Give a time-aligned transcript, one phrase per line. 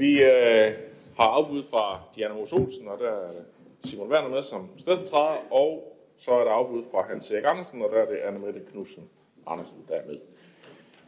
[0.00, 0.72] Vi øh,
[1.16, 3.30] har afbud fra Diana Mos Olsen, og der er
[3.84, 7.90] Simon Werner med som stedfortræder, og så er der afbud fra Hans Erik Andersen, og
[7.92, 9.02] der er det Anne Mette Knudsen
[9.46, 10.18] Andersen, der er med.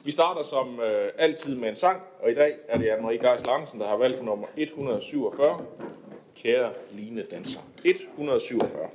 [0.05, 3.47] Vi starter som øh, altid med en sang, og i dag er det Anne-Marie Geis
[3.47, 5.67] Larsen, der har valgt nummer 147.
[6.37, 7.61] Kære Line Danser.
[7.85, 8.89] 147.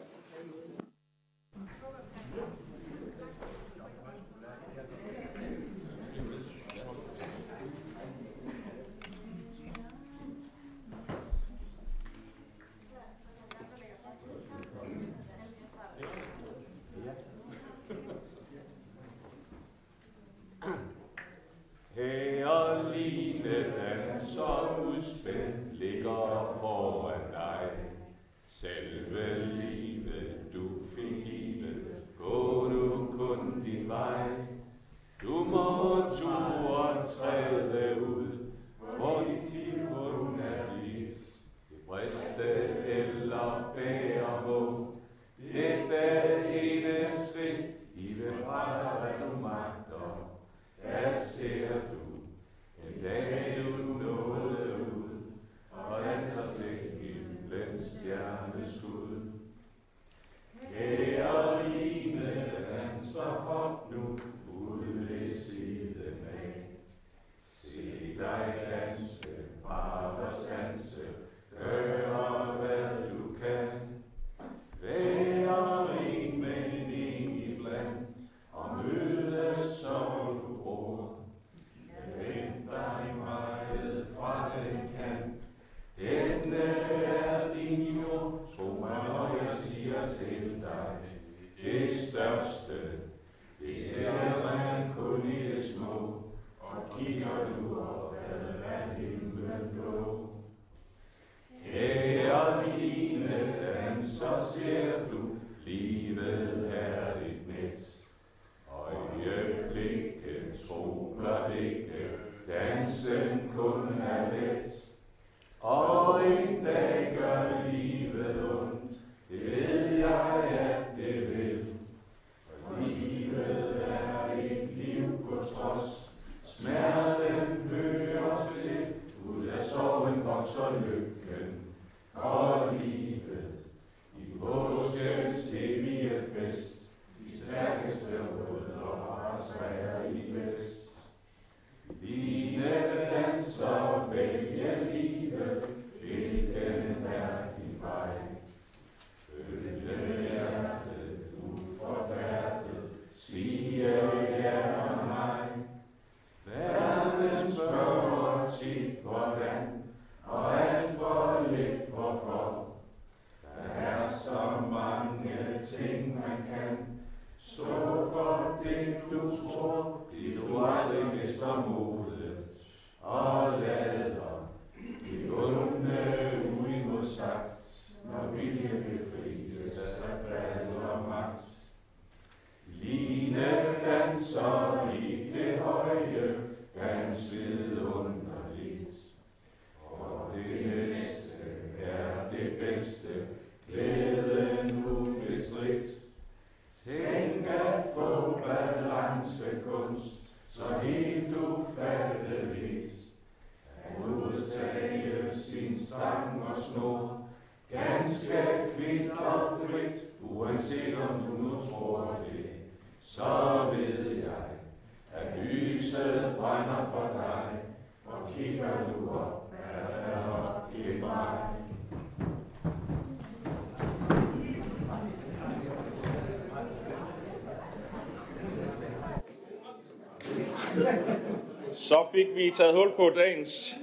[231.88, 233.76] Så fik vi taget hul på dagens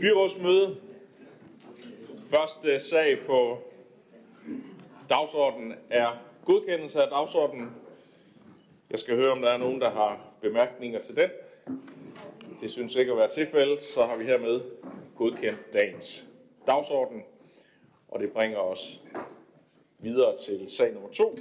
[0.00, 0.76] byrådsmøde.
[2.26, 3.58] Første sag på
[5.08, 6.08] dagsordenen er
[6.44, 7.70] godkendelse af dagsordenen.
[8.90, 11.30] Jeg skal høre, om der er nogen, der har bemærkninger til den.
[12.60, 14.60] Det synes ikke at være tilfældet, så har vi hermed
[15.16, 16.24] godkendt dagens
[16.66, 17.22] dagsorden.
[18.08, 19.00] Og det bringer os
[19.98, 21.38] videre til sag nummer to,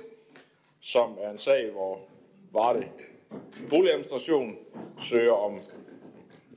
[0.79, 1.99] som er en sag, hvor
[2.51, 2.87] Varde
[3.69, 4.57] Boligadministration
[5.01, 5.59] søger om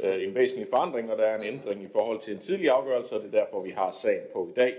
[0.04, 3.16] øh, en væsentlig forandring, og der er en ændring i forhold til en tidlig afgørelse,
[3.16, 4.74] og det er derfor, vi har sagen på i dag.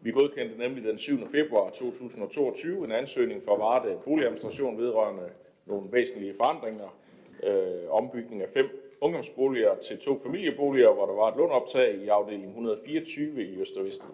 [0.00, 1.28] Vi godkendte nemlig den 7.
[1.28, 5.30] februar 2022 en ansøgning fra Varde Boligadministration vedrørende
[5.66, 6.96] nogle væsentlige forandringer
[7.42, 12.46] øh, ombygning af fem ungdomsboliger til to familieboliger, hvor der var et lånoptag i afdeling
[12.46, 14.08] 124 i Øst og Vest.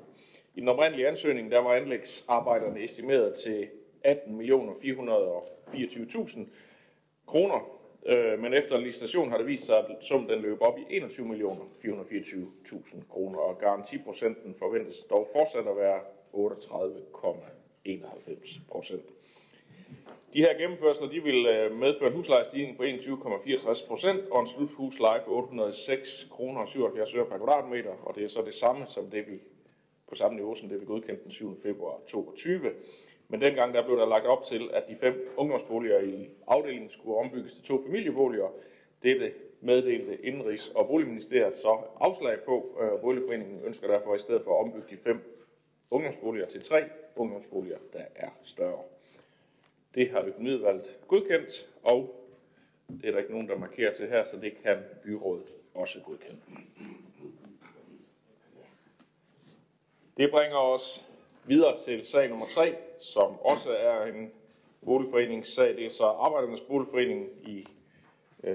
[0.54, 3.68] I den oprindelige ansøgning, der var anlægsarbejderne estimeret til
[4.06, 6.40] 18.424.000
[7.28, 10.78] kroner, øh, men efter en licitation har det vist sig, at summen den løb op
[10.78, 16.00] i 21.424.000 kroner, og garantiprocenten forventes dog fortsat at være
[16.32, 19.04] 38,91 procent.
[20.32, 25.20] De her gennemførsler de vil øh, medføre en huslejestigning på 21,64 procent og en sluthusleje
[25.24, 29.10] på 806 kroner og 77 øre per kvadratmeter, og det er så det samme som
[29.10, 29.38] det vi
[30.08, 31.60] på samme niveau som det vi godkendte den 7.
[31.62, 32.70] februar 2022.
[33.28, 37.16] Men dengang der blev der lagt op til, at de fem ungdomsboliger i afdelingen skulle
[37.16, 38.48] ombygges til to familieboliger.
[39.02, 42.78] Dette meddelte Indrigs- og Boligministeriet så afslag på.
[42.80, 45.44] Øh, Boligforeningen ønsker derfor i stedet for at ombygge de fem
[45.90, 46.84] ungdomsboliger til tre
[47.16, 48.82] ungdomsboliger, der er større.
[49.94, 52.24] Det har økonomiudvalget godkendt, og
[52.88, 56.40] det er der ikke nogen, der markerer til her, så det kan byrådet også godkende.
[60.16, 61.08] Det bringer os
[61.48, 64.32] videre til sag nummer 3, som også er en
[64.84, 65.76] boligforeningssag.
[65.76, 67.66] Det er så Arbejdernes Boligforening i
[68.44, 68.54] øh,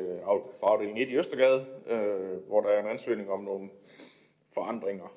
[0.60, 3.70] for afdeling 1 i Østergade, øh, hvor der er en ansøgning om nogle
[4.54, 5.16] forandringer,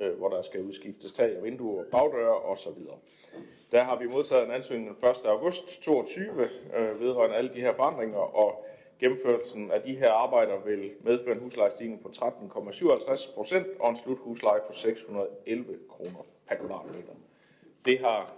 [0.00, 2.82] øh, hvor der skal udskiftes tag og vinduer, bagdøre osv.
[3.72, 5.26] Der har vi modtaget en ansøgning den 1.
[5.26, 8.64] august 2022 øh, vedrørende alle de her forandringer, og
[9.00, 14.60] gennemførelsen af de her arbejder vil medføre en huslejestigning på 13,57 procent og en sluthusleje
[14.66, 17.12] på 611 kroner per kvadratmeter.
[17.84, 18.34] Det har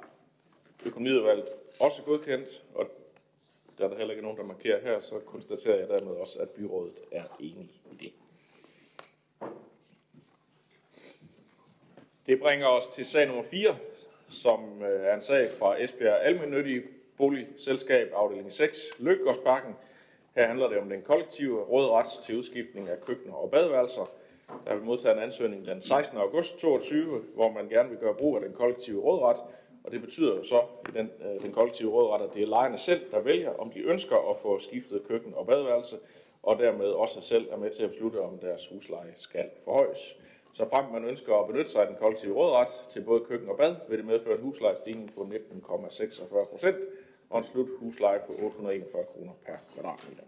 [0.87, 1.49] økonomiudvalget
[1.81, 2.87] også godkendt, og
[3.79, 6.51] der er der heller ikke nogen, der markerer her, så konstaterer jeg dermed også, at
[6.51, 8.13] byrådet er enig i det.
[12.27, 13.77] Det bringer os til sag nummer 4,
[14.31, 16.83] som øh, er en sag fra Esbjerg Almennyttige
[17.17, 19.75] Boligselskab, afdeling 6, Løkgårdsparken.
[20.35, 24.11] Her handler det om den kollektive rådret til udskiftning af køkkener og badeværelser.
[24.67, 26.19] Der vil modtage en ansøgning den 16.
[26.19, 29.37] august 2022, hvor man gerne vil gøre brug af den kollektive rådret.
[29.85, 32.79] Og det betyder jo så i den, øh, den kollektive rådret, at det er lejerne
[32.79, 35.97] selv, der vælger, om de ønsker at få skiftet køkken og badeværelse,
[36.43, 40.17] og dermed også selv er med til at beslutte, om deres husleje skal forhøjes.
[40.53, 43.57] Så frem man ønsker at benytte sig af den kollektive rådret til både køkken og
[43.57, 46.77] bad, vil det medføre en huslejestigning på 19,46 procent
[47.31, 50.23] og en slut husleje på 841 kroner per kvadratmeter.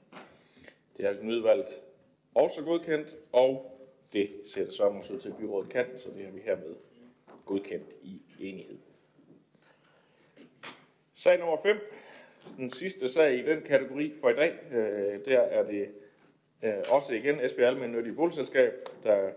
[0.97, 1.83] Det altså har udvalgt
[2.35, 3.73] også godkendt, og
[4.13, 6.75] det ser det så ud til, at byrådet kan, så det har vi hermed
[7.45, 8.79] godkendt i enighed.
[11.15, 11.77] Sag nummer 5,
[12.57, 15.89] den sidste sag i den kategori for i dag, øh, der er det
[16.63, 18.73] øh, også igen Esbjerg Almennyttige Boligselskab,
[19.05, 19.31] der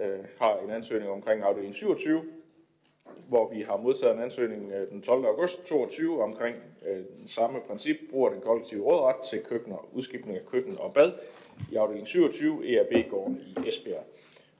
[0.00, 2.24] øh, har en ansøgning omkring afdeling 27,
[3.28, 5.24] hvor vi har modtaget en ansøgning øh, den 12.
[5.24, 6.56] august 22 omkring
[6.86, 11.12] øh, den samme princip, bruger den kollektive rådret til køkkener, udskiftning af køkken og bad
[11.72, 14.04] i afdeling 27 ERB-gården i Esbjerg.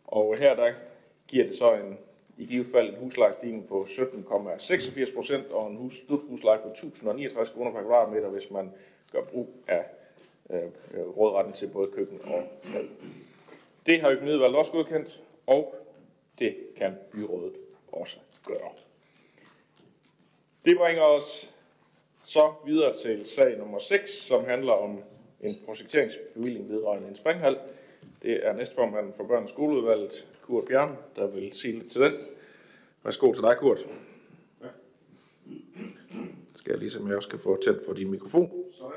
[0.05, 0.73] Og her der
[1.29, 1.99] giver det så en,
[2.37, 7.73] i givet fald en huslejestigning på 17,86 procent og en hus, husleje på 1069 kroner
[7.73, 8.73] per kvadratmeter, hvis man
[9.13, 9.85] gør brug af
[10.51, 10.63] øh,
[10.95, 12.43] øh rådretten til både køkken og
[12.73, 12.89] bad.
[13.87, 15.75] Det har økonomiudvalget også godkendt, og
[16.39, 17.53] det kan byrådet
[17.93, 18.71] også gøre.
[20.65, 21.55] Det bringer os
[22.25, 25.03] så videre til sag nummer 6, som handler om
[25.41, 27.59] en projekteringsbevilling vedrørende en springhal.
[28.23, 32.13] Det er næstformanden for børn- og skoleudvalget, Kurt Bjørn, der vil sige lidt til den.
[33.05, 33.87] Værsgo til dig, Kurt.
[34.63, 34.67] Ja.
[36.55, 38.51] Skal jeg ligesom jeg også kan få tændt for din mikrofon.
[38.73, 38.93] Sådan.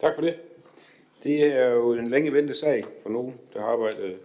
[0.00, 0.34] Tak for det.
[1.22, 4.18] Det er jo en længe ventet sag for nogen, der har arbejdet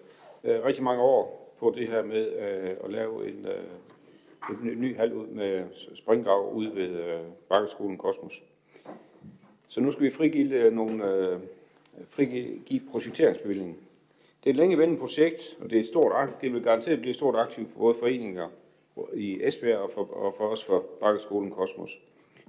[0.44, 4.98] øh, rigtig mange år på det her med øh, at lave en, øh, en ny
[4.98, 5.64] hal ud med
[5.96, 7.20] springgrav ude ved øh,
[7.50, 8.44] Bakkeskolen Kosmos.
[9.72, 11.40] Så nu skal vi frigive øh, nogle øh,
[12.10, 13.78] frigive projekteringsbevillingen.
[14.44, 17.10] Det er et længe ventet projekt, og det, er et stort, det vil garanteret blive
[17.10, 18.50] et stort aktiv for både foreninger
[19.13, 22.00] i Esbjerg og for, og for os for Bakkeskolen Kosmos.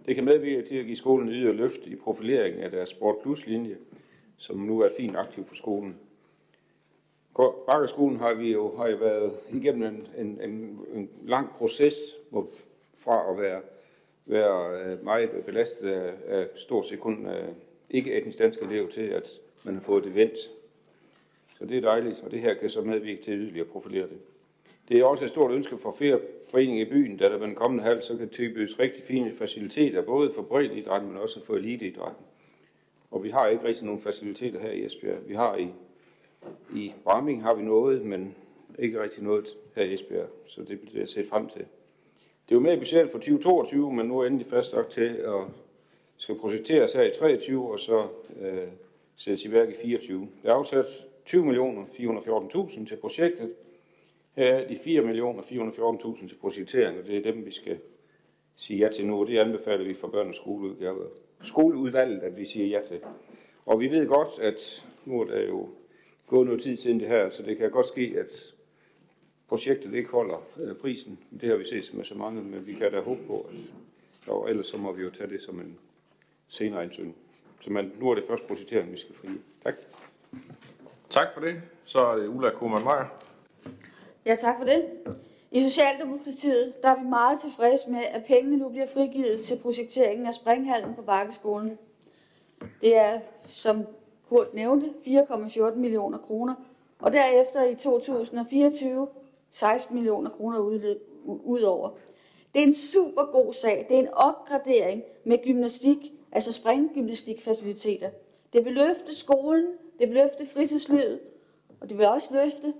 [0.06, 3.46] Det kan medvirke til at give skolen yderligere løft i profileringen af deres Sport Plus
[3.46, 3.76] linje,
[4.36, 5.96] som nu er fint aktiv for skolen.
[7.66, 11.94] Bakkerskolen har vi jo, har jo været igennem en, en, en, en lang proces
[12.30, 12.48] hvor,
[12.98, 13.60] fra at være,
[14.26, 17.48] være øh, meget belastet af, af stort set kun øh,
[17.90, 19.28] ikke etnisk danske elever til, at
[19.64, 20.38] man har fået det vendt.
[21.58, 24.18] Så det er dejligt, og det her kan så medvirke til yderligere at profilere det.
[24.88, 27.54] Det er også et stort ønske for flere foreninger i byen, da der ved den
[27.54, 32.24] kommende halv så kan tilbydes rigtig fine faciliteter, både for breddeidrætten, men også for eliteidrætten.
[33.10, 35.28] Og vi har ikke rigtig nogen faciliteter her i Esbjerg.
[35.28, 35.68] Vi har i,
[36.74, 38.34] i Bramming har vi noget, men
[38.78, 41.64] ikke rigtig noget her i Esbjerg, så det bliver jeg set frem til.
[42.52, 45.40] Det er med i budgettet for 2022, men nu er endelig fastlagt til at
[46.16, 48.06] skal projekteres her i 23, og så
[48.40, 48.68] øh,
[49.16, 50.28] sættes i værk i 24.
[50.42, 50.86] Der er afsat
[51.24, 53.52] 20 millioner 414.000 til projektet.
[54.36, 57.78] Her er de 4 millioner 414.000 til projektering, og det er dem, vi skal
[58.56, 61.06] sige ja til nu, og det anbefaler vi for børnens skoleudgave.
[61.42, 63.00] skoleudvalget, at vi siger ja til.
[63.66, 65.68] Og vi ved godt, at nu er der jo
[66.26, 68.51] gået noget tid siden det her, så det kan godt ske, at
[69.52, 71.18] projektet ikke holder øh, prisen.
[71.40, 73.58] Det har vi set med så mange, men vi kan da håbe på, at
[74.26, 75.78] og ellers så må vi jo tage det som en
[76.48, 77.16] senere ansøgning.
[77.60, 79.28] Så man, nu er det først projektering, vi skal fri.
[79.64, 79.74] Tak.
[81.10, 81.62] Tak for det.
[81.84, 83.18] Så er det Ulla Kuhlmann Meyer.
[84.26, 84.84] Ja, tak for det.
[85.50, 90.26] I Socialdemokratiet der er vi meget tilfredse med, at pengene nu bliver frigivet til projekteringen
[90.26, 91.78] af springhallen på Bakkeskolen.
[92.80, 93.86] Det er, som
[94.28, 96.54] Kurt nævnte, 4,14 millioner kroner,
[96.98, 99.08] og derefter i 2024
[99.52, 100.58] 16 millioner kroner
[101.24, 101.90] udover.
[102.54, 103.86] Det er en super god sag.
[103.88, 108.10] Det er en opgradering med gymnastik, altså springgymnastikfaciliteter.
[108.52, 109.66] Det vil løfte skolen,
[109.98, 111.20] det vil løfte fritidslivet,
[111.80, 112.74] og det vil også løfte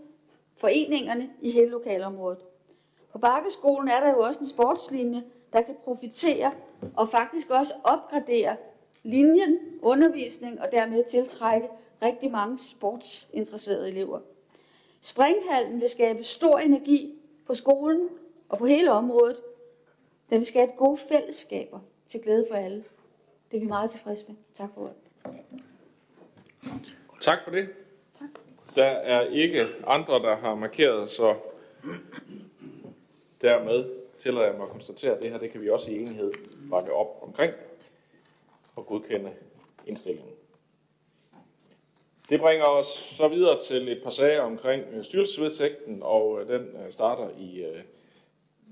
[0.56, 2.38] foreningerne i hele lokalområdet.
[3.12, 6.52] På Bakkeskolen er der jo også en sportslinje, der kan profitere
[6.96, 8.56] og faktisk også opgradere
[9.02, 11.68] linjen, undervisning og dermed tiltrække
[12.02, 14.20] rigtig mange sportsinteresserede elever.
[15.04, 17.14] Springhallen vil skabe stor energi
[17.46, 18.08] på skolen
[18.48, 19.36] og på hele området.
[20.30, 22.84] Den vil skabe gode fællesskaber til glæde for alle.
[23.50, 24.36] Det er vi meget tilfredse med.
[24.54, 24.96] Tak for ordet.
[27.20, 27.68] Tak for det.
[28.18, 28.28] Tak.
[28.74, 31.36] Der er ikke andre, der har markeret, så
[33.40, 36.32] dermed tillader jeg mig at konstatere, at det her det kan vi også i enighed
[36.70, 37.54] bakke op omkring
[38.76, 39.32] og godkende
[39.86, 40.32] indstillingen.
[42.28, 46.60] Det bringer os så videre til et par sager omkring øh, styrelsesvedtægten, og øh, den
[46.60, 47.64] øh, starter i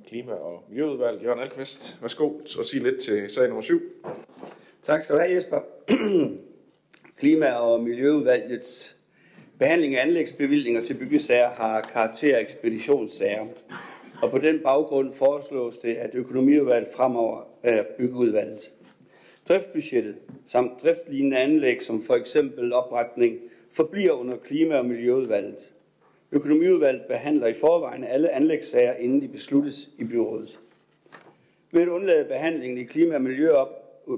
[0.08, 1.22] Klima- og Miljøudvalget.
[1.22, 2.28] Jørgen Alkvist, værsgo
[2.58, 3.82] og sige lidt til sag nummer 7.
[4.82, 5.60] Tak skal du have, Jesper.
[7.20, 8.96] Klima- og Miljøudvalgets
[9.58, 13.46] behandling af anlægsbevillinger til byggesager har karakter af ekspeditionssager.
[14.22, 18.72] Og på den baggrund foreslås det, at økonomiudvalget fremover er byggeudvalget.
[19.50, 20.16] Driftsbudgettet
[20.46, 23.38] samt driftlignende anlæg, som for eksempel opretning,
[23.72, 25.70] forbliver under Klima- og Miljøudvalget.
[26.32, 30.60] Økonomiudvalget behandler i forvejen alle anlægssager, inden de besluttes i byrådet.
[31.72, 33.22] Ved at undlade behandlingen i Klima- og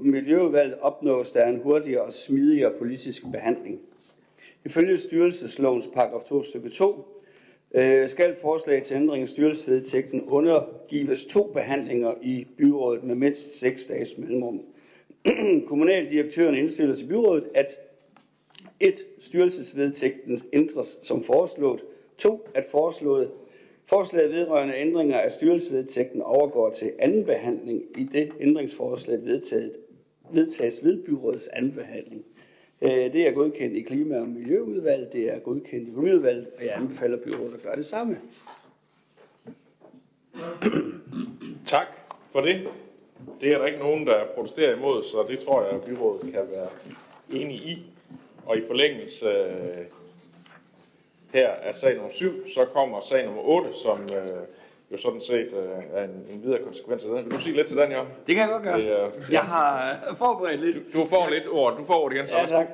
[0.01, 3.79] Miljøudvalget opnås der en hurtigere og smidigere politisk behandling.
[4.65, 7.21] Ifølge styrelseslovens paragraf 2 stykke 2
[7.75, 13.85] øh, skal forslag til ændring af styrelsesvedtægten undergives to behandlinger i byrådet med mindst seks
[13.85, 14.61] dages mellemrum.
[15.69, 17.67] Kommunaldirektøren indstiller til byrådet, at
[18.79, 21.81] et styrelsesvedtægten ændres som foreslået.
[22.17, 23.31] To, at foreslået
[23.85, 29.71] forslaget vedrørende ændringer af styrelsesvedtægten overgår til anden behandling i det ændringsforslag vedtaget,
[30.31, 32.25] vedtages ved byrådets anden behandling.
[32.81, 36.73] Øh, det er godkendt i Klima- og Miljøudvalget, det er godkendt i Økonomiudvalget, og jeg
[36.75, 38.17] anbefaler byrådet at gøre det samme.
[41.65, 41.87] Tak
[42.31, 42.67] for det.
[43.41, 46.41] Det er der ikke nogen, der protesterer imod, så det tror jeg, at byrådet kan
[46.51, 46.67] være
[47.31, 47.85] enige i.
[48.45, 49.85] Og i forlængelse øh,
[51.33, 54.27] her af sag nummer 7, så kommer sag nummer 8, som øh,
[54.91, 57.25] jo sådan set øh, er en, en videre konsekvens af den.
[57.25, 58.07] Vil du sige lidt til den, Jørgen?
[58.27, 58.77] Det kan jeg godt gøre.
[58.77, 60.75] Det, øh, Jeg har forberedt lidt.
[60.93, 61.77] Du, du får lidt ord.
[61.77, 62.67] Du får ordet igen, så Ja, tak.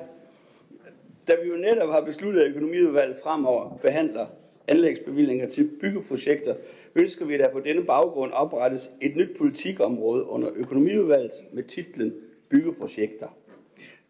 [1.28, 4.26] Da vi jo netop har besluttet, at økonomiudvalget fremover behandler
[4.68, 6.54] anlægsbevillinger til byggeprojekter,
[6.94, 12.14] ønsker vi, at der på denne baggrund oprettes et nyt politikområde under økonomiudvalget med titlen
[12.48, 13.28] Byggeprojekter.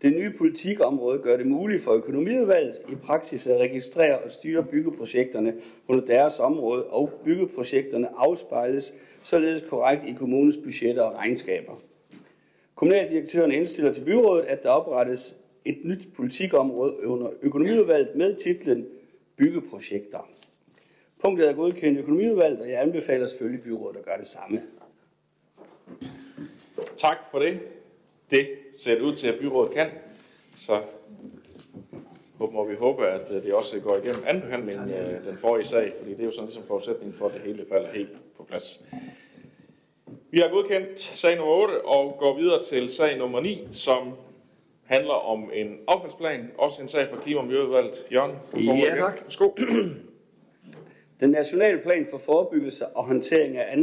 [0.03, 5.55] Det nye politikområde gør det muligt for økonomiudvalget i praksis at registrere og styre byggeprojekterne
[5.89, 11.73] under deres område, og byggeprojekterne afspejles således korrekt i kommunens budgetter og regnskaber.
[12.75, 18.87] Kommunaldirektøren indstiller til byrådet, at der oprettes et nyt politikområde under økonomiudvalget med titlen
[19.37, 20.29] Byggeprojekter.
[21.23, 24.63] Punktet er godkendt økonomiudvalget, og jeg anbefaler selvfølgelig byrådet at gøre det samme.
[26.97, 27.61] Tak for det.
[28.31, 28.49] Det
[28.79, 29.87] ser ud til, at byrådet kan.
[30.57, 30.83] Så
[32.53, 36.11] må vi håbe, at øh, det også går igennem anbehandlingen af den forrige sag, fordi
[36.11, 38.85] det er jo sådan ligesom forudsætning for, at det hele falder helt på plads.
[40.31, 44.13] Vi har godkendt sag nummer 8 og går videre til sag nummer 9, som
[44.85, 48.07] handler om en affaldsplan, også en sag fra Klima- og Miljøudvalget.
[48.13, 49.23] Jørgen, du Ja, tak.
[49.25, 49.51] Værsgo.
[51.21, 53.77] Den nationale plan for forebyggelse og håndtering af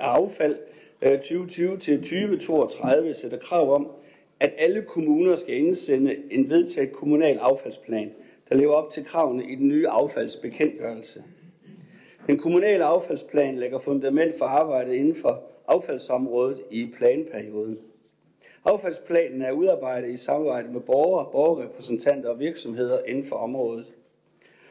[0.00, 0.56] affald
[1.02, 3.90] øh, 2020 til 2032 sætter krav om,
[4.40, 8.12] at alle kommuner skal indsende en vedtaget kommunal affaldsplan,
[8.48, 11.22] der lever op til kravene i den nye affaldsbekendtgørelse.
[12.26, 17.78] Den kommunale affaldsplan lægger fundament for arbejdet inden for affaldsområdet i planperioden.
[18.64, 23.92] Affaldsplanen er udarbejdet i samarbejde med borgere, borgerrepræsentanter og virksomheder inden for området.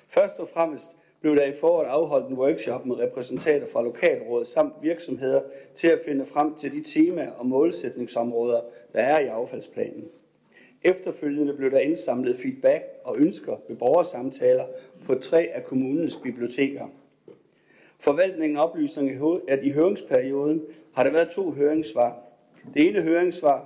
[0.08, 4.74] Først og fremmest blev der i foråret afholdt en workshop med repræsentanter fra lokalrådet samt
[4.82, 5.42] virksomheder
[5.76, 8.62] til at finde frem til de temaer og målsætningsområder,
[8.94, 10.06] der er i affaldsplanen.
[10.84, 14.66] Efterfølgende blev der indsamlet feedback og ønsker ved borgersamtaler
[15.06, 16.86] på tre af kommunens biblioteker.
[18.00, 20.64] Forvaltningen oplyser, at i høringsperioden
[20.94, 22.20] har der været to høringssvar.
[22.74, 23.66] Det ene høringssvar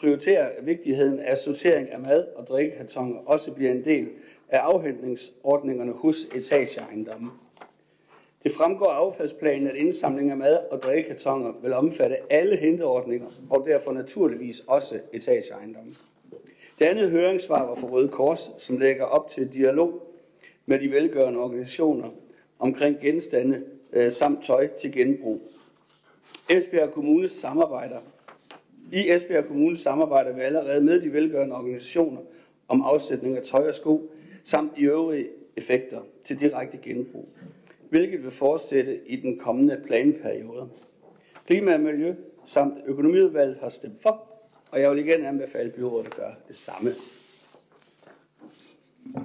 [0.00, 4.08] prioriterer vigtigheden af sortering af mad og drikkekartoner også bliver en del
[4.50, 7.30] af afhentningsordningerne hos etageejendomme.
[8.42, 13.64] Det fremgår af affaldsplanen, at indsamling af mad og drikkekartoner vil omfatte alle henteordninger, og
[13.66, 15.94] derfor naturligvis også etageejendomme.
[16.78, 20.02] Det andet høringssvar var fra Røde Kors, som lægger op til dialog
[20.66, 22.08] med de velgørende organisationer
[22.58, 25.40] omkring genstande øh, samt tøj til genbrug.
[26.50, 28.00] Esbjerg Kommune samarbejder.
[28.92, 32.20] I Esbjerg Kommune samarbejder vi allerede med de velgørende organisationer
[32.68, 34.10] om afsætning af tøj og sko,
[34.44, 37.28] samt i øvrige effekter til direkte genbrug,
[37.88, 40.68] hvilket vil fortsætte i den kommende planperiode.
[41.46, 42.14] Klima og Miljø
[42.46, 44.26] samt Økonomiudvalget har stemt for,
[44.70, 46.90] og jeg vil igen anbefale byrådet at gøre det samme.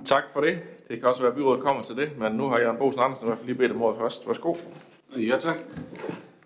[0.06, 0.58] Tak for det.
[0.88, 3.26] Det kan også være, at byrådet kommer til det, men nu har Jørgen Bosen Andersen
[3.26, 4.28] i hvert fald lige bedt om ordet først.
[4.28, 4.56] Værsgo.
[5.18, 5.56] Ja, tak.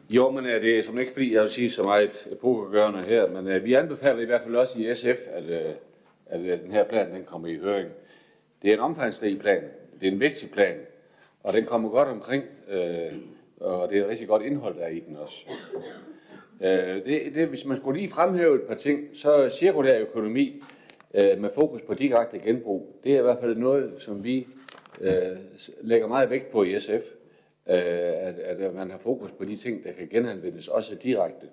[0.09, 3.55] Jo, men er det som ikke fordi, jeg vil sige så meget epokegørende her, men
[3.55, 5.71] uh, vi anbefaler i hvert fald også i SF, at, uh,
[6.25, 7.89] at uh, den her plan den kommer i høring.
[8.61, 9.63] Det er en omfangsrig plan,
[9.99, 10.77] det er en vigtig plan,
[11.43, 13.13] og den kommer godt omkring, øh,
[13.59, 15.37] og det er et rigtig godt indhold, der er i den også.
[16.61, 20.61] Øh, det, det, hvis man skulle lige fremhæve et par ting, så cirkulær økonomi
[21.13, 24.47] øh, med fokus på direkte genbrug, det er i hvert fald noget, som vi
[25.01, 25.37] øh,
[25.81, 27.19] lægger meget vægt på i SF
[27.69, 31.47] øh, at, at man har fokus på de ting, der kan genanvendes også direkte.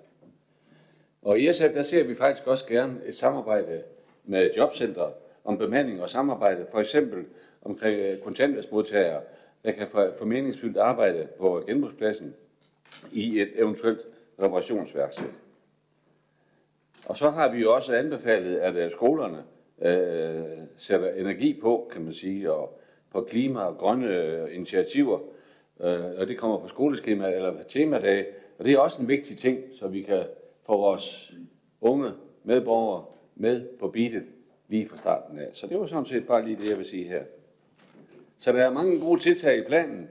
[1.21, 3.83] Og i SF, der ser vi faktisk også gerne et samarbejde
[4.25, 5.13] med jobcenteret,
[5.47, 7.25] om bemanding og samarbejde, for eksempel
[7.61, 9.21] omkring øh, kontanthjælpsmodtagere,
[9.63, 9.87] der kan
[10.19, 12.33] få meningsfyldt arbejde på genbrugspladsen
[13.11, 13.99] i et eventuelt
[14.41, 15.27] reparationsværksted.
[17.05, 19.43] Og så har vi jo også anbefalet, at øh, skolerne
[19.81, 22.79] øh, sætter energi på, kan man sige, og
[23.11, 25.19] på klima og grønne øh, initiativer,
[25.79, 28.25] øh, og det kommer på skoleskema eller temadage,
[28.59, 30.23] og det er også en vigtig ting, så vi kan
[30.65, 31.33] få vores
[31.81, 32.11] unge
[32.43, 33.05] medborgere
[33.35, 34.23] med på beatet
[34.67, 35.49] lige fra starten af.
[35.53, 37.23] Så det var sådan set bare lige det, jeg vil sige her.
[38.39, 40.09] Så der er mange gode tiltag i planen,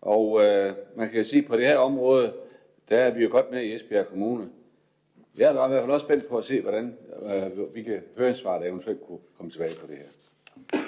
[0.00, 2.32] og øh, man kan sige, at på det her område,
[2.88, 4.48] der er vi jo godt med i Esbjerg Kommune.
[5.36, 8.66] Jeg er i hvert fald også spændt på at se, hvordan øh, hvilke høringssvar, der
[8.66, 10.80] eventuelt kunne komme tilbage på det her.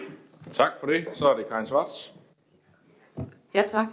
[0.50, 1.08] Tak for det.
[1.12, 2.14] Så er det Karin Svarts.
[3.54, 3.86] Ja, tak.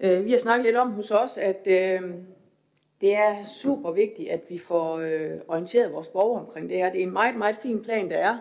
[0.00, 2.00] Øh, vi har snakket lidt om hos os, at øh,
[3.02, 6.90] det er super vigtigt, at vi får øh, orienteret vores borgere omkring det her.
[6.90, 8.38] Det er en meget, meget fin plan, der er.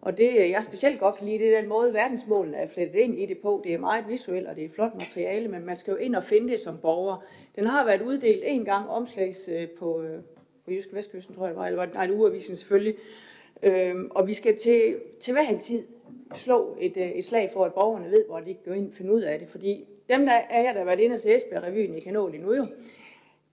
[0.00, 2.98] Og det, øh, jeg specielt godt kan lide, det er den måde, verdensmålene er flettet
[2.98, 3.60] ind i det på.
[3.64, 6.24] Det er meget visuelt, og det er flot materiale, men man skal jo ind og
[6.24, 7.24] finde det som borger.
[7.56, 10.20] Den har været uddelt en gang omslags øh, på, øh,
[10.64, 12.94] på Jysk Vestkysten, tror jeg var, eller nej, ugeavisen selvfølgelig.
[13.62, 15.82] Øhm, og vi skal til, til hver en tid
[16.34, 19.12] slå et, et slag for, at borgerne ved, hvor de kan gå ind og finde
[19.12, 19.48] ud af det.
[19.48, 22.40] Fordi dem der er jeg, der har været inde til Esbjerg-revyen i kan nå det
[22.40, 22.66] nu jo,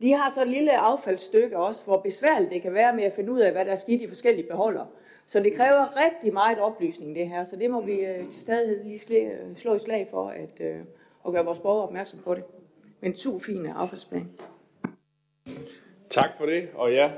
[0.04, 3.32] de har så et lille affaldsstykke også, hvor besværligt det kan være med at finde
[3.32, 4.86] ud af, hvad der er skidt i forskellige beholder.
[5.28, 7.44] Så det kræver rigtig meget oplysning, det her.
[7.44, 10.80] Så det må vi øh, til stadighed lige øh, slå i slag for at, øh,
[11.28, 12.44] at gøre vores borgere opmærksom på det.
[13.02, 14.30] Men en super fin affaldsplan.
[16.10, 17.12] Tak for det, og ja,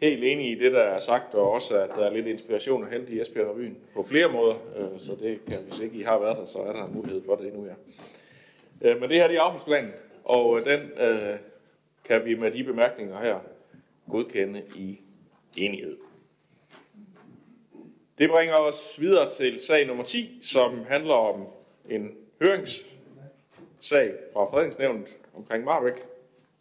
[0.00, 2.90] helt enig i det, der er sagt, og også, at der er lidt inspiration at
[2.90, 4.54] hente i Esbjerg Revyen på flere måder.
[4.76, 7.22] Øh, så det kan, hvis ikke I har været der, så er der en mulighed
[7.24, 7.74] for det endnu, ja.
[8.82, 9.92] Øh, men det her det er affaldsplanen,
[10.30, 11.38] og øh, den øh,
[12.04, 13.38] kan vi med de bemærkninger her
[14.10, 15.00] godkende i
[15.56, 15.96] enighed.
[18.18, 21.46] Det bringer os videre til sag nummer 10, som handler om
[21.90, 22.10] en
[22.42, 26.06] høringssag fra Fredningsnævnet omkring Marbæk.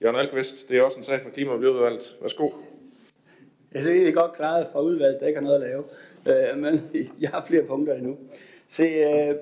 [0.04, 2.18] Jørgen Alkvist, det er også en sag fra Klima- og Miljøudvalget.
[2.22, 2.50] Værsgo.
[3.72, 5.84] Jeg er egentlig godt klaret fra udvalget, der ikke har noget at lave.
[6.26, 8.18] Øh, men jeg har flere punkter endnu.
[8.68, 9.36] Se, øh,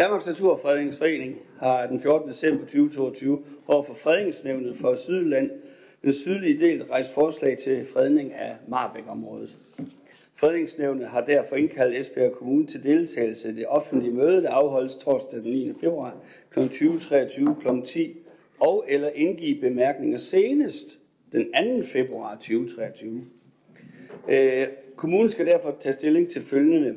[0.00, 2.28] Danmarks Naturfredningsforening har den 14.
[2.28, 5.50] december 2022 overfor Fredningsnævnet for Sydland
[6.02, 9.56] den sydlige del rejst forslag til fredning af Marbæk-området.
[10.36, 15.38] Fredningsnævnet har derfor indkaldt Esbjerg Kommune til deltagelse i det offentlige møde, der afholdes torsdag
[15.38, 15.72] den 9.
[15.80, 16.16] februar
[16.50, 16.60] kl.
[16.60, 17.86] 20.23 kl.
[17.86, 18.16] 10
[18.60, 20.98] og eller indgive bemærkninger senest
[21.32, 21.46] den
[21.80, 21.86] 2.
[21.86, 23.22] februar 2023.
[24.28, 26.96] Øh, kommunen skal derfor tage stilling til følgende.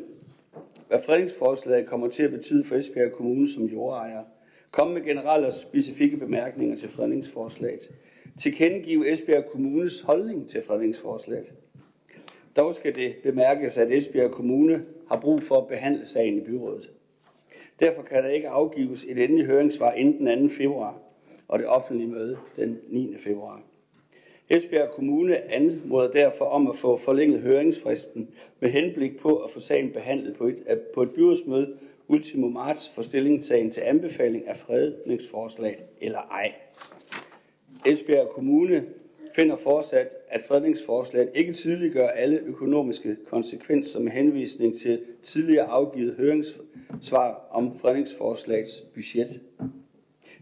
[0.93, 4.23] Hvad fredningsforslaget kommer til at betyde for Esbjerg Kommune som jordejer.
[4.71, 7.91] Kom med generelle og specifikke bemærkninger til fredningsforslaget.
[8.39, 11.53] tilkendegive Esbjerg Kommunes holdning til fredningsforslaget.
[12.55, 16.91] Dog skal det bemærkes, at Esbjerg Kommune har brug for at behandle sagen i byrådet.
[17.79, 20.55] Derfor kan der ikke afgives et endeligt høringssvar inden den 2.
[20.55, 20.99] februar
[21.47, 23.17] og det offentlige møde den 9.
[23.17, 23.61] februar.
[24.53, 29.91] Esbjerg Kommune anmoder derfor om at få forlænget høringsfristen med henblik på at få sagen
[29.91, 35.83] behandlet på et, øh, på et byrådsmøde ultimo marts for stillingtagen til anbefaling af fredningsforslag
[36.01, 36.53] eller ej.
[37.85, 38.85] Esbjerg Kommune
[39.35, 47.47] finder fortsat, at fredningsforslaget ikke tydeliggør alle økonomiske konsekvenser med henvisning til tidligere afgivet høringssvar
[47.51, 49.41] om fredningsforslagets budget.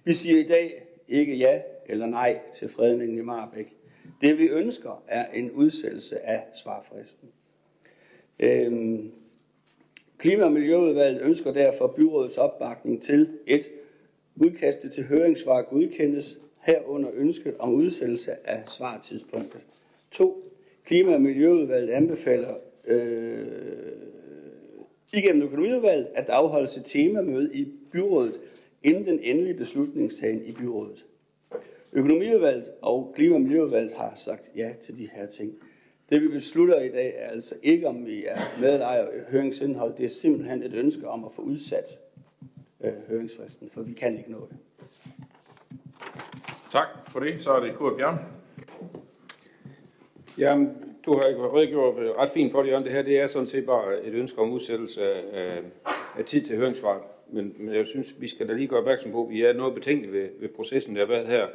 [0.03, 3.80] Vi siger i dag ikke ja eller nej til fredningen i Marbæk.
[4.21, 7.29] Det vi ønsker er en udsættelse af svarfristen.
[8.39, 9.11] Øhm,
[10.17, 13.63] Klima- og Miljøudvalget ønsker derfor byrådets opbakning til et
[14.35, 19.61] udkastet til høringssvar godkendes herunder ønsket om udsættelse af svartidspunktet.
[20.11, 20.43] 2.
[20.85, 22.53] Klima- og Miljøudvalget anbefaler
[22.87, 23.47] øh,
[25.13, 28.39] igennem økonomiudvalget, at der afholdes et temamøde i byrådet
[28.83, 31.05] inden den endelige beslutningstagen i byrådet.
[31.93, 35.53] Økonomiudvalget og Klima- og Miljøudvalget har sagt ja til de her ting.
[36.09, 39.97] Det vi beslutter i dag er altså ikke, om vi er medejer høringsindhold.
[39.97, 41.99] Det er simpelthen et ønske om at få udsat
[42.83, 44.57] øh, høringsfristen, for vi kan ikke nå det.
[46.71, 47.41] Tak for det.
[47.41, 48.17] Så er det Kurt Bjørn.
[50.37, 50.69] Jamen,
[51.05, 52.83] du har ikke redegjort ret fint for det, Jørgen.
[52.83, 55.61] Det her det er sådan set bare et ønske om udsættelse af,
[56.17, 57.01] af tid til høringssvar.
[57.31, 59.73] Men, men jeg synes, vi skal da lige gøre opmærksom på, at vi er noget
[59.73, 61.47] betænkelige ved, ved processen, der har været her.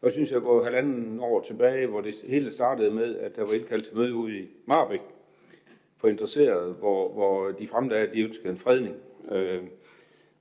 [0.00, 3.44] Og jeg synes, jeg går halvanden år tilbage, hvor det hele startede med, at der
[3.44, 5.00] var indkaldt til møde ude i Marbæk
[5.96, 8.96] for interesserede, hvor, hvor de fremlagde, at de ønskede en fredning.
[9.32, 9.62] Øh,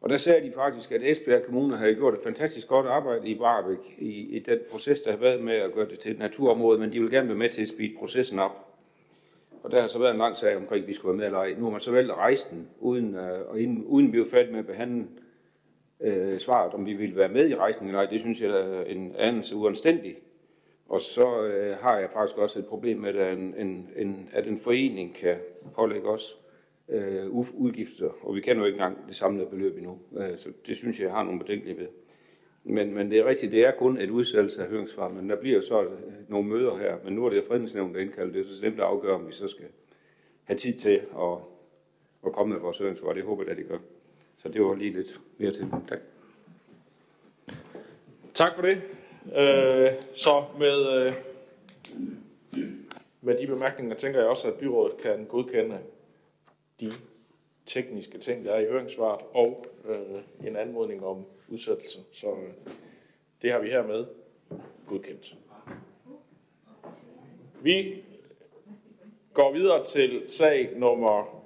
[0.01, 3.37] og der sagde de faktisk, at Esbjerg Kommune havde gjort et fantastisk godt arbejde i
[3.37, 6.79] Barbæk i, i den proces, der har været med at gøre det til et naturområde,
[6.79, 8.67] men de vil gerne være med til at speede processen op.
[9.63, 11.39] Og der har så været en lang sag omkring, at vi skulle være med eller
[11.39, 11.55] ej.
[11.57, 14.25] Nu har man så valgt at rejse den, uden, øh, og inden, uden vi er
[14.31, 15.07] færdige med at behandle
[16.01, 17.87] øh, svaret, om vi vil være med i rejsen.
[17.87, 18.05] Nej.
[18.05, 20.15] Det synes jeg er en anelse uanstændig.
[20.89, 24.47] Og så øh, har jeg faktisk også et problem med, at en, en, en, at
[24.47, 25.37] en forening kan
[25.75, 26.37] pålægge os
[26.89, 29.99] øh, udgifter, og vi kan jo ikke engang det samlede beløb endnu.
[30.17, 31.87] Øh, så det synes jeg, jeg har nogle betænkelige ved.
[32.63, 35.61] Men, men det er rigtigt, det er kun et udsættelse af høringssvar, men der bliver
[35.61, 35.89] så øh,
[36.27, 38.89] nogle møder her, men nu er det fredningsnævnet, der indkalder det, så det er at
[38.89, 39.65] afgøre, om vi så skal
[40.43, 41.37] have tid til at,
[42.25, 43.13] at komme med vores høringssvar.
[43.13, 43.77] Det håber jeg, at det gør.
[44.47, 45.67] Så det var lige lidt mere til.
[45.89, 45.99] Tak.
[48.33, 48.81] Tak for det.
[49.25, 51.13] Øh, så med, øh,
[53.21, 55.79] med de bemærkninger tænker jeg også, at byrådet kan godkende
[56.79, 56.91] de
[57.65, 61.99] tekniske ting, der er i høringssvaret, og øh, en anmodning om udsættelse.
[62.13, 62.73] Så øh,
[63.41, 64.05] det har vi hermed
[64.87, 65.35] godkendt.
[67.61, 68.03] Vi
[69.33, 71.36] går videre til sag nummer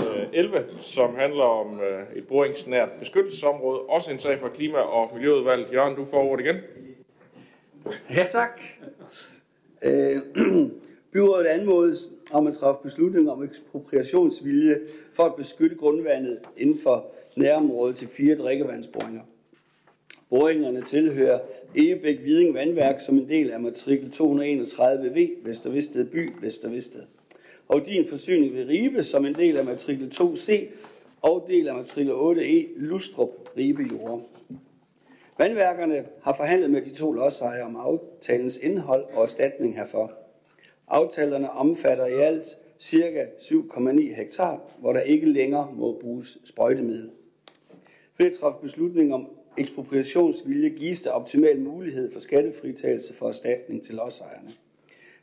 [0.00, 3.80] Øh, 11, som handler om øh, et boringsnært beskyttelsesområde.
[3.80, 5.72] Også en sag fra Klima- og Miljøudvalget.
[5.72, 6.56] Jørgen, du får ordet igen.
[8.10, 8.60] Ja, tak.
[9.82, 10.16] Øh,
[11.12, 14.78] byrådet anmodes om at træffe beslutning om ekspropriationsvilje
[15.14, 19.22] for at beskytte grundvandet inden for nærområdet til fire drikkevandsboringer.
[20.30, 21.38] Boringerne tilhører
[21.76, 27.02] Egebæk Viding Vandværk som en del af matrikel 231V Vestervisted by Vestervisted.
[27.70, 30.64] Og din forsyning ved Ribe som en del af matrikel 2C
[31.22, 34.28] og del af matrikel 8E e, Lustrup Ribe Jord.
[35.38, 40.12] Vandværkerne har forhandlet med de to lodsejere om aftalens indhold og erstatning herfor.
[40.88, 42.46] Aftalerne omfatter i alt
[42.82, 43.26] ca.
[43.38, 47.10] 7,9 hektar, hvor der ikke længere må bruges sprøjtemiddel.
[48.18, 49.28] Ved at træffe beslutning om
[49.58, 54.50] ekspropriationsvilje gives der optimal mulighed for skattefritagelse for erstatning til lodsejerne.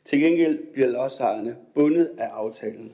[0.08, 2.92] Til gengæld bliver lodsejerne bundet af aftalen.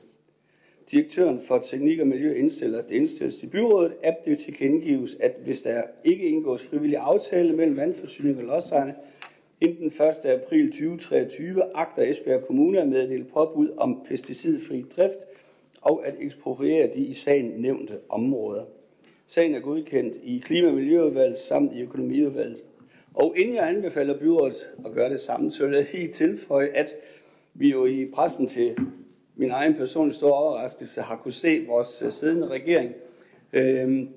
[0.91, 5.35] Direktøren for Teknik og Miljø indstiller, at det indstilles i byrådet, at det tilkendegives, at
[5.43, 8.95] hvis der ikke indgås frivillig aftale mellem vandforsyning og lodsejerne,
[9.61, 10.25] inden den 1.
[10.25, 15.19] april 2023 agter Esbjerg Kommune at meddele påbud om pesticidfri drift
[15.81, 18.63] og at ekspropriere de i sagen nævnte områder.
[19.27, 22.63] Sagen er godkendt i Klima- og Miljøudvalget samt i Økonomiudvalget.
[23.15, 26.89] Og inden jeg anbefaler byrådet at gøre det samme, så vil jeg lige tilføje, at
[27.53, 28.77] vi jo i pressen til
[29.35, 32.93] min egen personlige store overraskelse har kunne se vores øh, siddende regering
[33.53, 34.07] øh,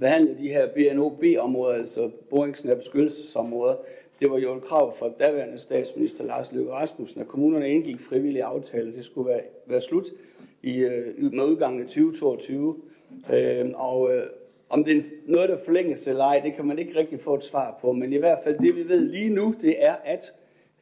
[0.00, 3.76] behandle de her BNOB-områder, altså boringsnære beskyttelsesområder.
[4.20, 8.44] Det var jo et krav fra daværende statsminister Lars Løkke Rasmussen, at kommunerne indgik frivillige
[8.44, 8.92] aftaler.
[8.92, 10.06] Det skulle være, være slut
[10.62, 12.76] i, øh, med udgangen af 2022.
[13.32, 14.22] Øh, og, øh,
[14.74, 17.44] om det er noget, der forlænges eller ej, det kan man ikke rigtig få et
[17.44, 17.92] svar på.
[17.92, 20.32] Men i hvert fald det, vi ved lige nu, det er, at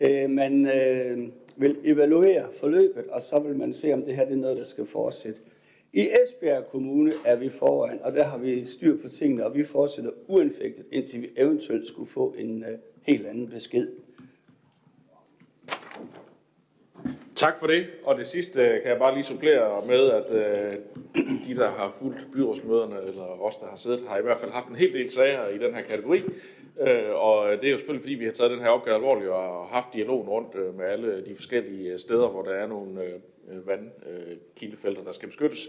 [0.01, 1.19] øh, man øh,
[1.57, 4.65] vil evaluere forløbet, og så vil man se, om det her det er noget, der
[4.65, 5.41] skal fortsætte.
[5.93, 9.65] I Esbjerg Kommune er vi foran, og der har vi styr på tingene, og vi
[9.65, 13.89] fortsætter uanfægtet, indtil vi eventuelt skulle få en øh, helt anden besked.
[17.43, 17.87] Tak for det.
[18.05, 20.77] Og det sidste øh, kan jeg bare lige supplere med, at øh,
[21.47, 24.69] de, der har fulgt byrådsmøderne, eller os, der har siddet, har i hvert fald haft
[24.69, 26.19] en hel del sager i den her kategori.
[26.81, 29.67] Øh, og det er jo selvfølgelig, fordi vi har taget den her opgave alvorligt og
[29.67, 33.21] haft dialogen rundt øh, med alle de forskellige øh, steder, hvor der er nogle øh,
[33.49, 35.69] øh, vandkildefelter, der skal beskyttes.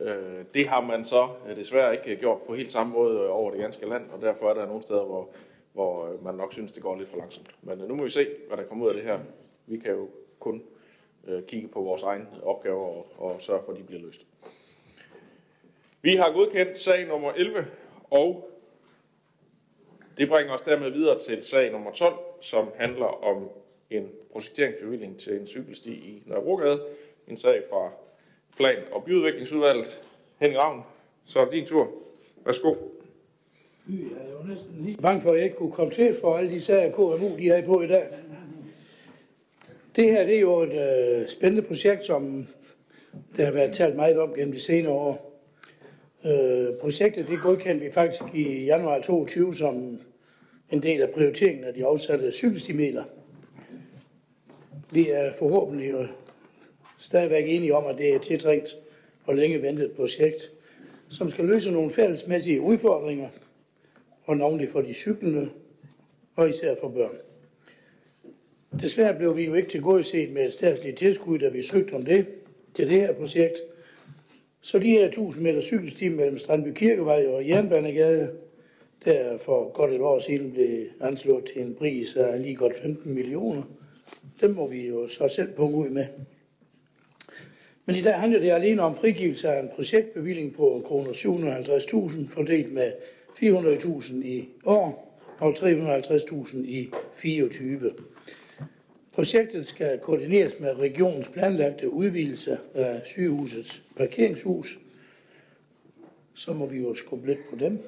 [0.00, 3.88] Øh, det har man så desværre ikke gjort på helt samme måde over det ganske
[3.88, 5.30] land, og derfor er der nogle steder, hvor,
[5.72, 7.50] hvor man nok synes, det går lidt for langsomt.
[7.62, 9.18] Men nu må vi se, hvad der kommer ud af det her.
[9.66, 10.62] Vi kan jo kun
[11.28, 14.26] Øh, kigge på vores egne opgaver og, og sørge for, at de bliver løst.
[16.02, 17.66] Vi har godkendt sag nummer 11,
[18.10, 18.50] og
[20.18, 23.50] det bringer os dermed videre til sag nummer 12, som handler om
[23.90, 26.82] en projekteringsbevilling til en cykelsti i Nørrebrogade.
[27.28, 27.90] En sag fra
[28.56, 30.02] Plan- og Byudviklingsudvalget.
[30.38, 30.82] Henning Ravn,
[31.24, 31.88] så er din tur.
[32.44, 32.74] Værsgo.
[33.88, 36.52] Jeg er jo næsten helt bange for, at jeg ikke kunne komme til for alle
[36.52, 38.06] de sager, KMU de er på i dag.
[39.96, 42.46] Det her det er jo et øh, spændende projekt, som
[43.36, 45.42] der har været talt meget om gennem de senere år.
[46.24, 50.00] Øh, projektet det godkendte vi faktisk i januar 2022 som
[50.70, 53.04] en del af prioriteringen af de afsatte cykelstimeler.
[54.92, 56.08] Vi er forhåbentlig øh,
[56.98, 58.76] stadigvæk enige om, at det er tiltrængt
[59.24, 60.50] og længe ventet projekt,
[61.08, 63.28] som skal løse nogle fællesmæssige udfordringer,
[64.24, 65.48] og navnlig for de cyklende,
[66.36, 67.25] og især for børn.
[68.80, 72.26] Desværre blev vi jo ikke tilgodeset med et statsligt tilskud, da vi søgte om det
[72.74, 73.54] til det her projekt.
[74.60, 78.32] Så de her 1000 meter cykelsti mellem Strandby Kirkevej og Jernbanegade,
[79.04, 83.14] der for godt et år siden blev anslået til en pris af lige godt 15
[83.14, 83.62] millioner,
[84.40, 86.06] dem må vi jo så selv punge ud med.
[87.86, 92.72] Men i dag handler det alene om frigivelse af en projektbevilling på kroner 750.000 fordelt
[92.72, 92.92] med
[93.42, 97.92] 400.000 i år og 350.000 i 24.
[99.16, 104.78] Projektet skal koordineres med regionens planlagte udvidelse af sygehusets parkeringshus.
[106.34, 107.78] Så må vi jo skubbe lidt på dem.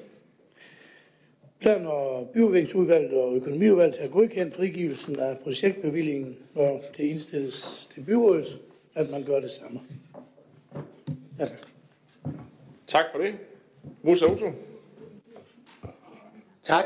[1.59, 8.61] Plan- og byudviklingsudvalget og økonomiudvalget har godkendt frigivelsen af projektbevillingen, og det indstilles til byrådet,
[8.95, 9.79] at man gør det samme.
[11.39, 11.67] Ja, tak.
[12.87, 13.37] Tak for det.
[14.01, 14.51] Musa Uto.
[16.63, 16.85] Tak.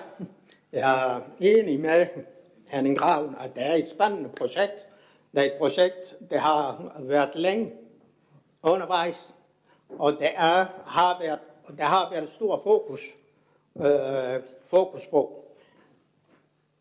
[0.72, 2.06] Jeg er enig med
[2.74, 4.88] Henning Graven, at det er et spændende projekt.
[5.32, 7.74] Det er et projekt, der har været længe
[8.64, 9.34] undervejs,
[9.90, 11.40] og der, er, har, været,
[11.78, 13.02] der har været stor fokus,
[13.78, 15.46] øh, fokus på.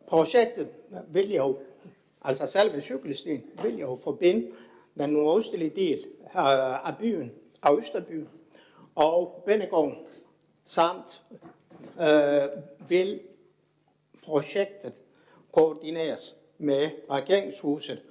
[0.07, 0.69] Projektet
[1.09, 1.59] vil jo,
[2.23, 4.51] altså selve cykelstien, vil jo forbinde
[4.99, 8.29] den nordøstlige del af byen, af Østerbyen,
[8.95, 9.99] og Bennegården,
[10.65, 11.23] samt
[12.01, 12.49] øh,
[12.89, 13.21] vil
[14.23, 14.93] projektet
[15.53, 18.03] koordineres med regeringshuset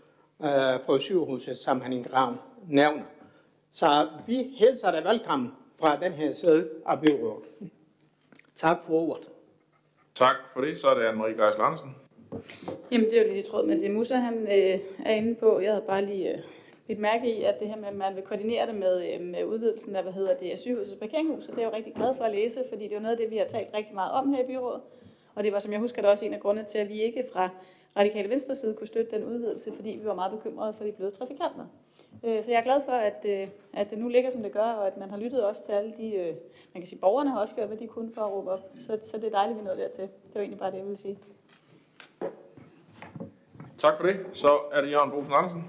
[0.42, 2.34] øh, for sygehusets som han Grav
[2.68, 3.04] nævner.
[3.72, 7.44] Så vi hilser dig velkommen fra den her side af byrådet.
[8.56, 9.28] Tak for ordet.
[10.16, 10.78] Tak for det.
[10.78, 11.96] Så er det Anne-Marie Geis Larsen.
[12.92, 15.60] Jamen, det er jo lidt i tråd med det, Musa han, øh, er inde på.
[15.60, 16.40] Jeg havde bare lige øh,
[16.88, 19.46] et mærke i, at det her med, at man vil koordinere det med, øh, med
[19.46, 22.24] udvidelsen af, hvad hedder det, sygehusets parkeringshus, og det er jeg jo rigtig glad for
[22.24, 24.34] at læse, fordi det er jo noget af det, vi har talt rigtig meget om
[24.34, 24.82] her i byrådet.
[25.36, 27.26] Og det var, som jeg husker, det også en af grundene til, at vi ikke
[27.34, 27.50] fra
[27.98, 31.12] radikale venstre side kunne støtte den udvidelse, fordi vi var meget bekymrede for de bløde
[31.12, 31.66] trafikanter.
[32.26, 34.62] Øh, så jeg er glad for, at, øh, at det nu ligger, som det gør,
[34.62, 36.36] og at man har lyttet også til alle de, øh,
[36.74, 38.70] man kan sige, borgerne har også gjort, hvad de kunne for at råbe op.
[38.88, 40.04] Så, så det er dejligt, at vi nåede dertil.
[40.04, 41.18] Det var egentlig bare det, jeg ville sige.
[43.78, 44.20] Tak for det.
[44.34, 45.64] Så er det Jørgen Bosen Andersen.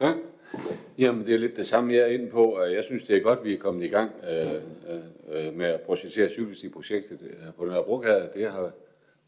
[0.00, 0.12] Ja.
[0.98, 2.60] Jamen, det er lidt det samme, jeg er inde på.
[2.60, 4.52] Jeg synes, det er godt, at vi er kommet i gang øh,
[5.28, 7.18] øh, med at projektere cykelstiprojektet
[7.56, 8.30] på den her brugade.
[8.34, 8.70] Det har,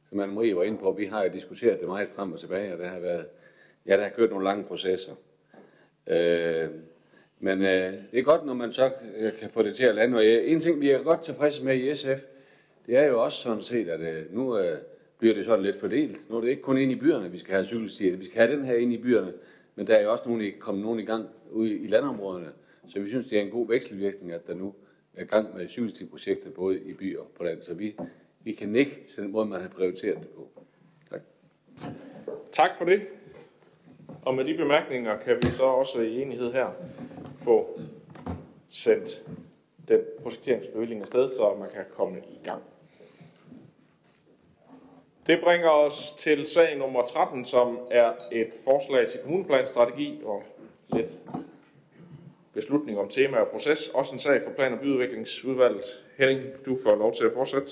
[0.09, 2.79] som Anne-Marie var inde på, vi har jo diskuteret det meget frem og tilbage, og
[2.79, 3.27] det har været,
[3.87, 5.13] ja, der har kørt nogle lange processer.
[6.07, 6.69] Øh,
[7.41, 10.17] men øh, det er godt, når man så øh, kan få det til at lande.
[10.17, 12.25] Og øh, en ting, vi er godt tilfredse med i SF,
[12.87, 14.79] det er jo også sådan set, at øh, nu øh,
[15.19, 16.31] bliver det sådan lidt fordelt.
[16.31, 18.17] Nu er det ikke kun ind i byerne, vi skal have cykelstier.
[18.17, 19.33] Vi skal have den her ind i byerne,
[19.75, 22.53] men der er jo også nogen, kommet nogen i gang ude i landområderne.
[22.89, 24.75] Så vi synes, det er en god vekselvirkning, at der nu
[25.15, 27.63] er gang med cykelstiprojekter både i byer og på land.
[27.63, 27.97] Så vi,
[28.41, 30.49] vi kan ikke til den måde, man har prioriteret det på.
[31.11, 31.21] Tak.
[32.53, 33.07] Tak for det.
[34.23, 36.69] Og med de bemærkninger kan vi så også i enighed her
[37.37, 37.81] få
[38.69, 39.23] sendt
[39.89, 42.63] den projekteringsbevilling afsted, så man kan komme i gang.
[45.27, 50.43] Det bringer os til sag nummer 13, som er et forslag til kommuneplanstrategi og
[50.93, 51.19] lidt
[52.53, 53.89] beslutning om tema og proces.
[53.89, 55.85] Også en sag for plan- og byudviklingsudvalget.
[56.17, 57.69] Henning, du får lov til at fortsætte.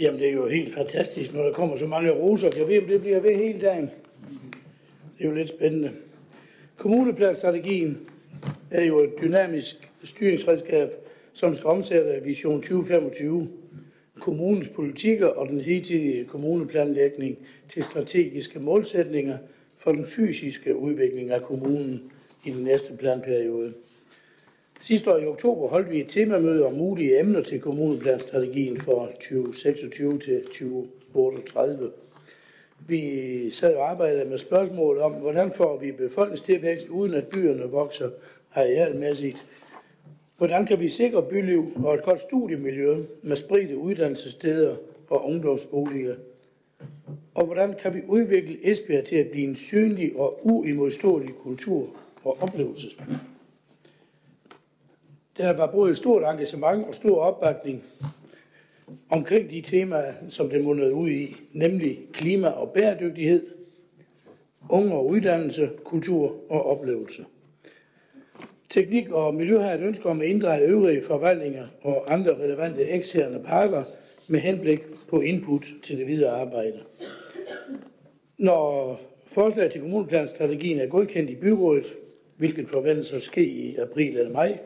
[0.00, 2.50] Jamen, det er jo helt fantastisk, når der kommer så mange roser.
[2.50, 3.90] Kan vi, om det bliver ved hele dagen?
[5.18, 5.92] Det er jo lidt spændende.
[6.76, 7.98] Kommuneplanstrategien
[8.70, 10.90] er jo et dynamisk styringsredskab,
[11.32, 13.48] som skal omsætte Vision 2025,
[14.20, 19.38] kommunens politikker og den hidtidige kommuneplanlægning til strategiske målsætninger
[19.78, 22.02] for den fysiske udvikling af kommunen
[22.44, 23.72] i den næste planperiode.
[24.82, 30.18] Sidste år i oktober holdt vi et temamøde om mulige emner til kommuneplanstrategien for 2026
[30.18, 31.90] til 2038.
[32.86, 38.10] Vi sad og arbejdede med spørgsmål om, hvordan får vi befolkningstilvækst, uden at byerne vokser
[38.54, 39.46] arealmæssigt.
[40.38, 44.76] Hvordan kan vi sikre byliv og et godt studiemiljø med spredte uddannelsessteder
[45.08, 46.14] og ungdomsboliger?
[47.34, 52.38] Og hvordan kan vi udvikle Esbjerg til at blive en synlig og uimodståelig kultur- og
[52.40, 53.02] oplevelsesby?
[55.40, 57.84] Der var både et stort engagement og stor opbakning
[59.10, 63.46] omkring de temaer, som det mundede ud i, nemlig klima og bæredygtighed,
[64.68, 67.24] unge og uddannelse, kultur og oplevelse.
[68.70, 73.42] Teknik og Miljø har et ønske om at inddrage øvrige forvaltninger og andre relevante eksterne
[73.42, 73.84] parter
[74.28, 76.80] med henblik på input til det videre arbejde.
[78.38, 81.84] Når forslaget til kommuneplanstrategien er godkendt i byrådet,
[82.36, 84.58] hvilket forventes at ske i april eller maj,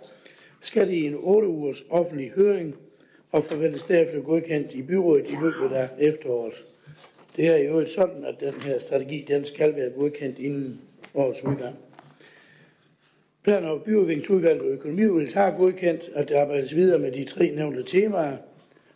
[0.67, 2.75] skal i en 8 ugers offentlig høring
[3.33, 6.65] og forventes derefter godkendt i byrådet i løbet af efteråret.
[7.37, 10.81] Det er i øvrigt sådan, at den her strategi den skal være godkendt inden
[11.15, 11.77] årets udgang.
[13.45, 17.83] Plan- og byudviklingsudvalget og økonomiudvalget har godkendt, at der arbejdes videre med de tre nævnte
[17.83, 18.37] temaer,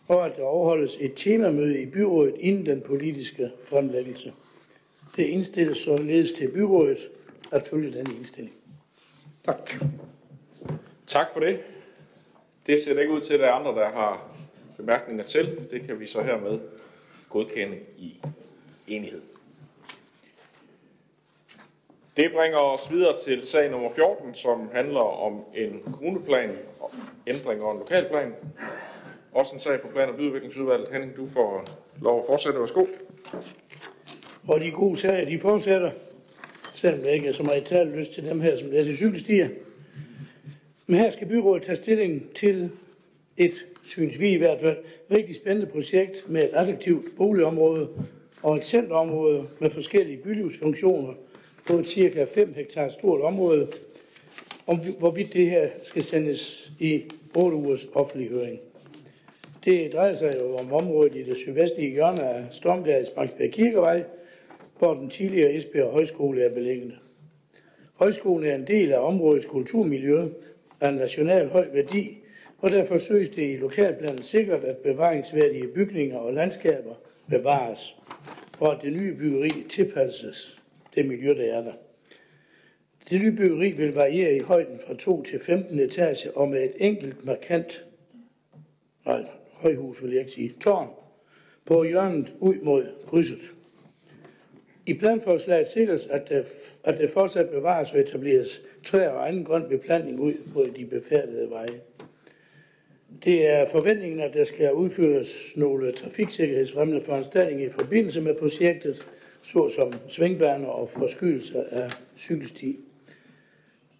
[0.07, 4.33] og at der overholdes et temamøde i byrådet inden den politiske fremlæggelse.
[5.15, 6.97] Det indstilles således til byrådet
[7.51, 8.55] at følge den indstilling.
[9.45, 9.83] Tak.
[11.09, 11.63] Tak for det.
[12.67, 14.35] Det ser ikke ud til, at der er andre, der har
[14.77, 15.67] bemærkninger til.
[15.71, 16.59] Det kan vi så hermed
[17.29, 18.21] godkende i
[18.87, 19.21] enighed.
[22.17, 26.57] Det bringer os videre til sag nummer 14, som handler om en kommuneplan,
[27.27, 28.33] ændring og en lokalplan.
[29.31, 30.87] Også en sag for plan- og byudviklingsudvalget.
[30.91, 31.65] Henning, du får
[32.01, 32.59] lov at fortsætte.
[32.59, 32.85] Værsgo.
[34.47, 35.91] Og de gode sager, de fortsætter,
[36.73, 38.95] selvom der ikke er så meget tale lyst til dem her, som det er til
[38.95, 39.49] cykelstier.
[40.89, 42.69] Men her skal byrådet tage stilling til
[43.37, 44.77] et, synes vi i hvert fald,
[45.11, 47.89] rigtig spændende projekt med et attraktivt boligområde
[48.43, 51.13] og et centerområde med forskellige bylivsfunktioner
[51.67, 53.67] på et cirka 5 hektar stort område,
[54.67, 57.03] om hvorvidt det her skal sendes i
[57.35, 58.59] 8 ugers offentlig høring.
[59.65, 64.03] Det drejer sig jo om området i det sydvestlige hjørne af Stormgades Bangsberg Kirkevej,
[64.79, 66.95] hvor den tidligere Esbjerg Højskole er beliggende.
[67.93, 70.25] Højskolen er en del af områdets kulturmiljø
[70.81, 72.17] af en national høj værdi,
[72.57, 76.95] og derfor søges det i lokalplanen sikkert, at bevaringsværdige bygninger og landskaber
[77.29, 77.95] bevares,
[78.59, 80.61] og at det nye byggeri tilpasses
[80.95, 81.73] det miljø, der er der.
[83.09, 86.73] Det nye byggeri vil variere i højden fra 2 til 15 etage og med et
[86.77, 87.85] enkelt markant,
[89.05, 90.87] nej, højhus vil jeg ikke sige, tårn,
[91.65, 93.58] på hjørnet ud mod krydset.
[94.89, 96.43] I planforslaget sikres, at der,
[96.83, 101.49] at der fortsat bevares og etableres træer og anden grøn beplantning ud på de befærdede
[101.49, 101.79] veje.
[103.23, 109.05] Det er forventningen, at der skal udføres nogle trafiksikkerhedsfremmende foranstaltninger i forbindelse med projektet,
[109.43, 112.79] såsom svingbaner og forskydelse af cykelsti,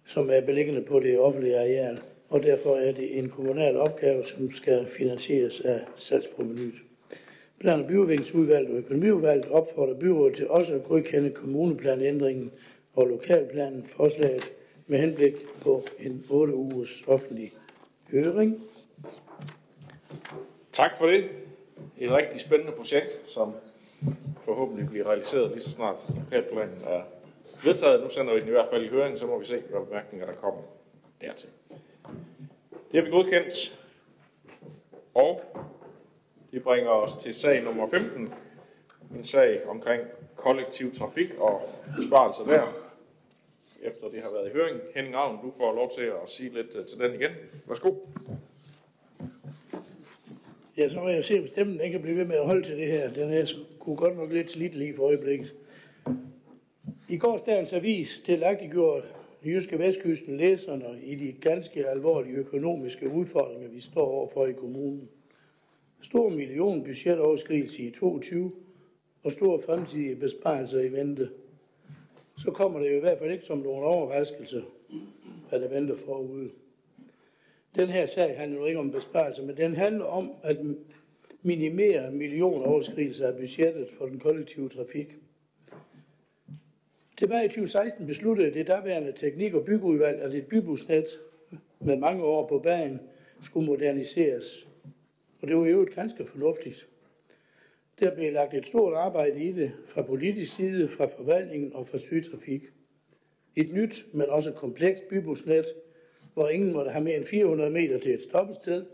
[0.06, 1.98] som er beliggende på det offentlige areal.
[2.28, 6.74] Og derfor er det en kommunal opgave, som skal finansieres af salgsprovenyet.
[7.60, 12.52] Plan- og byudviklingsudvalget og økonomiudvalget opfordrer byrådet til også at godkende kommuneplanændringen
[12.94, 14.52] og lokalplanen forslaget
[14.86, 17.52] med henblik på en 8 ugers offentlig
[18.10, 18.60] høring.
[20.72, 21.30] Tak for det.
[21.98, 23.52] Et rigtig spændende projekt, som
[24.44, 27.02] forhåbentlig bliver realiseret lige så snart lokalplanen er
[27.64, 28.02] vedtaget.
[28.02, 30.26] Nu sender vi den i hvert fald i høring, så må vi se, hvad bemærkninger
[30.26, 30.60] der kommer
[31.20, 31.48] dertil.
[32.92, 33.80] Det har vi godkendt.
[35.14, 35.40] Og
[36.52, 38.32] det bringer os til sag nummer 15.
[39.16, 40.02] En sag omkring
[40.36, 41.62] kollektiv trafik og
[41.96, 42.62] besparelser der.
[43.82, 44.80] Efter det har været i høring.
[44.94, 47.30] Henning Ravn, du får lov til at sige lidt øh, til den igen.
[47.68, 47.94] Værsgo.
[50.76, 52.76] Ja, så må jeg se, om stemmen den kan blive ved med at holde til
[52.76, 53.12] det her.
[53.12, 55.54] Den er kunne godt nok lidt slidt lige for øjeblikket.
[57.08, 59.02] I gårsdagens avis delagtiggjorde
[59.44, 65.08] Jyske Vestkysten læserne i de ganske alvorlige økonomiske udfordringer, vi står overfor i kommunen.
[66.02, 68.52] Stor million budgetoverskridelse i 22
[69.22, 71.30] og store fremtidige besparelser i vente.
[72.38, 74.64] Så kommer det jo i hvert fald ikke som nogen overraskelse,
[75.48, 76.50] hvad der venter forude.
[77.74, 80.56] Den her sag handler jo ikke om besparelser, men den handler om at
[81.42, 85.16] minimere millionoverskridelser af budgettet for den kollektive trafik.
[87.16, 91.06] Tilbage i 2016 besluttede det daværende teknik- og byggeudvalg, at et bybusnet
[91.80, 93.00] med mange år på banen
[93.42, 94.69] skulle moderniseres.
[95.40, 96.86] Og det var jo et ganske fornuftigt.
[98.00, 101.98] Der blev lagt et stort arbejde i det fra politisk side, fra forvaltningen og fra
[101.98, 102.62] sygtrafik.
[103.56, 105.66] Et nyt, men også komplekst bybusnet,
[106.34, 108.86] hvor ingen måtte have mere end 400 meter til et stoppested,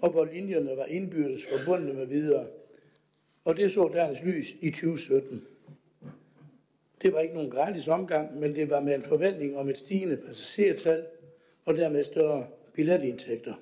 [0.00, 2.46] og hvor linjerne var indbyrdes forbundne med videre.
[3.44, 5.46] Og det så deres lys i 2017.
[7.02, 10.16] Det var ikke nogen gratis omgang, men det var med en forventning om et stigende
[10.16, 11.06] passagertal
[11.64, 13.54] og dermed større billetindtægter.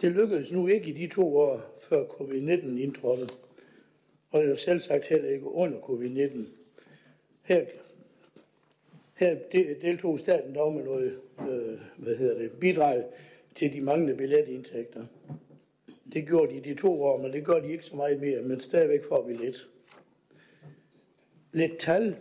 [0.00, 3.34] Det lykkedes nu ikke i de to år, før covid-19 indtrådte,
[4.30, 6.38] og jo selv sagt heller ikke under covid-19.
[7.42, 7.64] Her,
[9.14, 9.36] her
[9.82, 13.04] deltog staten dog med noget øh, hvad hedder det, bidrag
[13.54, 15.06] til de manglende billetindtægter.
[16.12, 18.42] Det gjorde de i de to år, men det gør de ikke så meget mere,
[18.42, 19.68] men stadigvæk får vi lidt.
[21.52, 22.16] Lidt tal.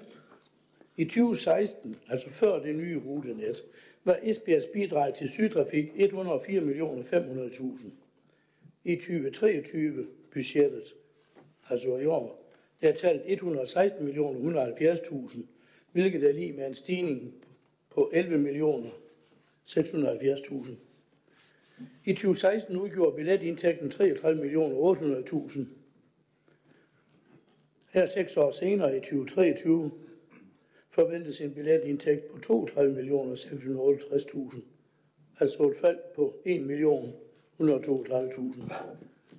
[0.98, 3.64] I 2016, altså før det nye rutenet,
[4.10, 7.90] var Esbjergs bidrag til sygtrafik 104.500.000.
[8.84, 10.94] I 2023 budgettet,
[11.70, 15.40] altså i år, er tallet 116.170.000,
[15.92, 17.34] hvilket er lige med en stigning
[17.90, 20.72] på 11.670.000.
[22.06, 25.60] I 2016 udgjorde billetindtægten 33.800.000.
[27.90, 29.92] Her seks år senere i 2023
[31.00, 34.60] forventes en billetindtægt på 32 millioner 668.000.
[35.40, 37.14] Altså et fald på 1 million
[37.60, 38.74] 132.000.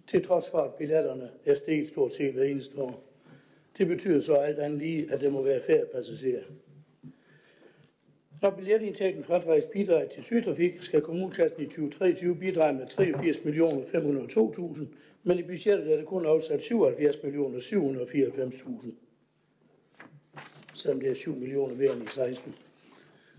[0.06, 3.04] Til trods for, at billetterne er steget stort set hver eneste år.
[3.78, 6.42] Det betyder så alt andet lige, at det må være færre passagerer.
[8.42, 14.84] Når billetindtægten fratrækkes bidrag til sygtrafik, skal kommunekassen i 2023 bidrage med 83 millioner 502.000,
[15.22, 19.09] men i budgettet er der kun afsat 77 millioner 794.000.
[20.74, 22.54] Selvom det er 7 millioner mere end i 16.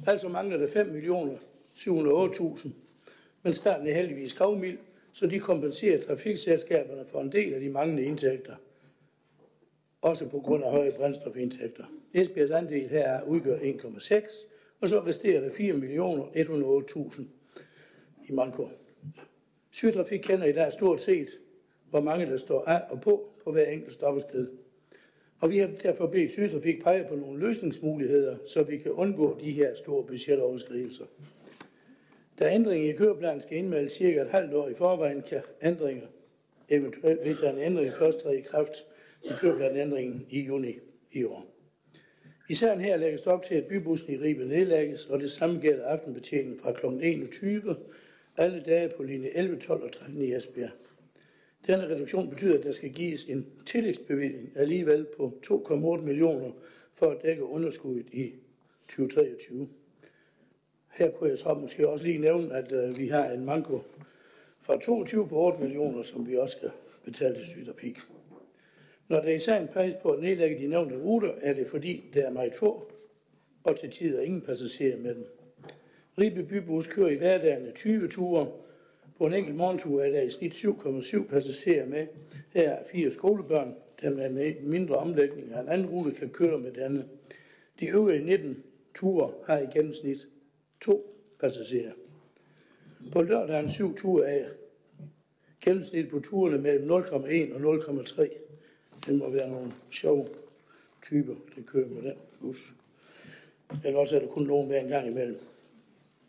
[0.07, 1.37] Altså mangler der 5 millioner
[1.75, 2.69] 708.000,
[3.43, 4.77] men staten er heldigvis gavmild,
[5.13, 8.55] så de kompenserer trafikselskaberne for en del af de manglende indtægter.
[10.01, 11.83] Også på grund af høje brændstofindtægter.
[12.13, 14.47] Esbjergs andel her udgør 1,6,
[14.81, 17.21] og så resterer der 4 millioner 108.000
[18.27, 18.69] i Manko.
[19.71, 21.29] Sygtrafik kender i dag stort set,
[21.89, 24.47] hvor mange der står af og på på hver enkelt stoppested.
[25.41, 29.51] Og vi har derfor bedt Sygtrafik pege på nogle løsningsmuligheder, så vi kan undgå de
[29.51, 31.05] her store budgetoverskridelser.
[32.39, 36.07] Da ændringen i køreplanen skal indmelde cirka et halvt år i forvejen, kan ændringer,
[36.69, 38.73] eventuelt vedtaget en ændring først træde i kraft
[39.23, 40.75] i køreplanændringen i juni
[41.11, 41.45] i år.
[42.49, 45.85] I sagen her lægges op til, at bybussen i Ribe nedlægges, og det samme gælder
[45.85, 46.85] aftenbetjeningen fra kl.
[46.85, 47.75] 21
[48.37, 50.71] alle dage på linje 11, 12 og 13 i Esbjerg.
[51.71, 56.51] Denne reduktion betyder, at der skal gives en tillægsbevilling alligevel på 2,8 millioner
[56.93, 58.33] for at dække underskuddet i
[58.87, 59.69] 2023.
[60.93, 63.81] Her kunne jeg så måske også lige nævne, at øh, vi har en manko
[64.61, 66.71] fra 22 på 8 millioner, som vi også skal
[67.05, 67.97] betale til Sydapik.
[69.07, 72.25] Når der i sagen peges på at nedlægge de nævnte ruter, er det fordi, der
[72.25, 72.91] er meget få,
[73.63, 75.25] og til tider ingen passagerer med dem.
[76.19, 78.47] Ribe Bybus kører i hverdagen 20 ture.
[79.21, 82.07] På en enkelt morgentur er der i snit 7,7 passagerer med.
[82.53, 86.71] Her er fire skolebørn, der med mindre omlægning af en anden rute kan køre med
[86.71, 87.05] denne.
[87.79, 88.63] De øvrige 19
[88.95, 90.27] ture har i gennemsnit
[90.81, 91.91] to passagerer.
[93.11, 94.45] På lørdagen syv ture af
[95.61, 98.27] gennemsnit på turene mellem 0,1 og 0,3
[99.05, 100.27] det må være nogle sjove
[101.01, 102.73] typer, der kører med den bus.
[103.85, 105.39] Eller også er der kun nogen med en gang imellem.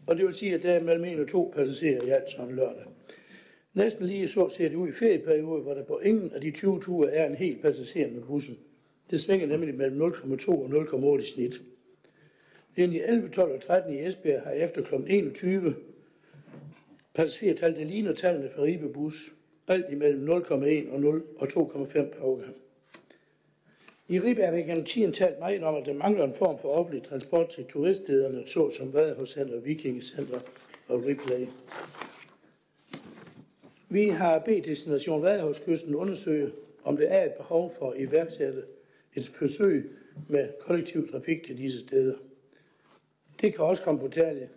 [0.07, 2.55] Og det vil sige, at der er mellem en og to passagerer i alt sådan
[2.55, 2.85] lørdag.
[3.75, 6.81] Næsten lige så ser det ud i ferieperioden, hvor der på ingen af de 20
[6.81, 8.59] ture er en helt passager med bussen.
[9.11, 10.67] Det svinger nemlig mellem 0,2 og
[11.17, 11.63] 0,8 i snit.
[12.77, 14.95] Linje 11, 12 og 13 i Esbjerg har efter kl.
[15.07, 15.75] 21
[17.15, 19.33] passagertal, der ligner tallene for Ribe Bus.
[19.69, 22.55] Alt imellem 0,1 og 0 og 2,5 per årgang.
[24.09, 26.69] I Ribe er der gennem tiden talt meget om, at der mangler en form for
[26.69, 30.41] offentlig transport til turiststederne, såsom Vadehuscenter, Vikingecenter
[30.89, 31.47] og Ripley.
[33.89, 36.53] Vi har bedt Destination Vadehuskysten undersøge,
[36.85, 38.63] om der er et behov for at iværksætte
[39.15, 39.91] et forsøg
[40.29, 42.15] med kollektiv trafik til disse steder.
[43.41, 44.49] Det kan også komme på tale,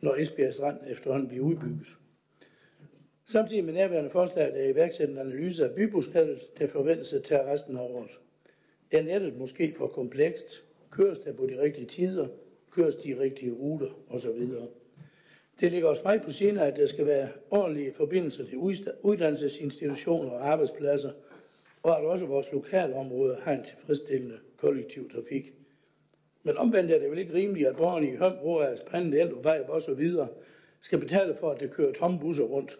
[0.00, 1.86] når Esbjerg Strand efterhånden bliver udbygget.
[3.26, 7.76] Samtidig med nærværende forslag er iværksat en analyse af bybusnettet, der forventes at tage resten
[7.76, 8.18] af året.
[8.90, 10.64] Er nettet måske for komplekst?
[10.90, 12.28] Køres der på de rigtige tider?
[12.70, 13.90] Køres de rigtige ruter?
[14.08, 14.42] osv.
[15.60, 18.58] Det ligger også meget på sinde, at der skal være ordentlige forbindelser til
[19.02, 21.12] uddannelsesinstitutioner og arbejdspladser,
[21.82, 25.52] og at også vores lokalområder har en tilfredsstillende kollektiv trafik.
[26.42, 29.68] Men omvendt er det vel ikke rimeligt, at borgerne i Høm, Roas, Pande, Eldrup, Vejb
[29.68, 30.28] og så videre
[30.80, 32.78] skal betale for, at det kører tomme busser rundt.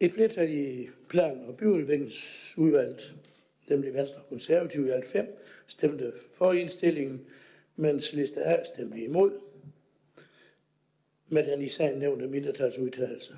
[0.00, 3.14] Et flertal i plan- og byudviklingsudvalget,
[3.70, 5.26] stemte Venstre Konservative i alt fem,
[5.66, 7.20] stemte for indstillingen,
[7.76, 9.30] mens liste A stemte imod
[11.28, 13.32] med den i sagen nævnte mindretalsudtalelse.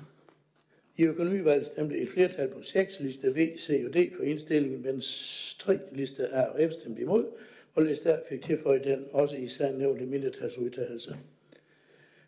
[0.97, 5.55] I økonomivalget stemte et flertal på 6 liste V, C og D for indstillingen, mens
[5.59, 7.25] 3 liste A og F stemte imod,
[7.73, 11.15] og liste A fik tilføjet den også i sagen nævnte mindretalsudtalelse.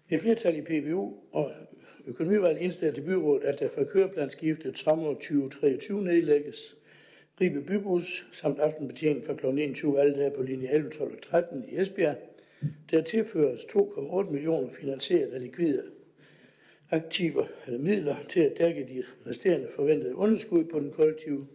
[0.09, 1.51] Et flertal i PBU og
[2.07, 6.75] økonomivalget indstillede til byrådet, at der for køreplanskiftet sommer 2023 nedlægges
[7.41, 9.45] Ribe Bybus samt aftenbetjening fra kl.
[9.45, 12.17] 21 alle dage på linje 11, 12 og 13 i Esbjerg,
[12.91, 15.83] der tilføres 2,8 millioner finansieret af likvide
[16.91, 21.47] aktiver eller midler til at dække de resterende forventede underskud på den kollektive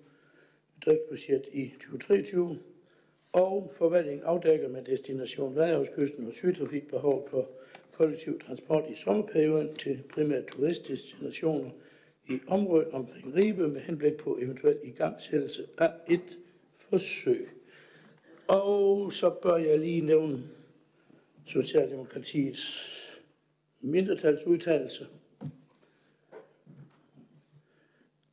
[0.85, 2.59] driftsbudget i 2023,
[3.33, 7.51] og forvaltningen afdækker med destination Vadehavskysten og sygtrafik behov for
[7.93, 11.71] kollektiv transport i sommerperioden til primært turistdestinationer
[12.29, 16.39] i området omkring Ribe med henblik på eventuel igangsættelse af et
[16.79, 17.49] forsøg.
[18.49, 20.43] Og så bør jeg lige nævne
[21.47, 22.97] Socialdemokratiets
[23.81, 25.07] mindretalsudtalelse.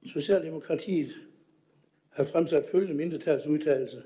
[0.05, 1.15] Socialdemokratiet
[2.09, 4.03] har fremsat følgende mindretalsudtalelse.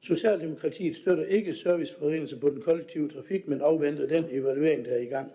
[0.00, 5.06] Socialdemokratiet støtter ikke serviceforringelse på den kollektive trafik, men afventer den evaluering, der er i
[5.06, 5.32] gang.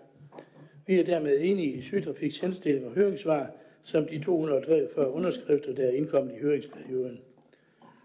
[0.86, 3.50] Vi er dermed enige i Sygtrafiks henstilling og høringssvar,
[3.82, 7.20] samt de 243 underskrifter, der er indkommet i høringsperioden.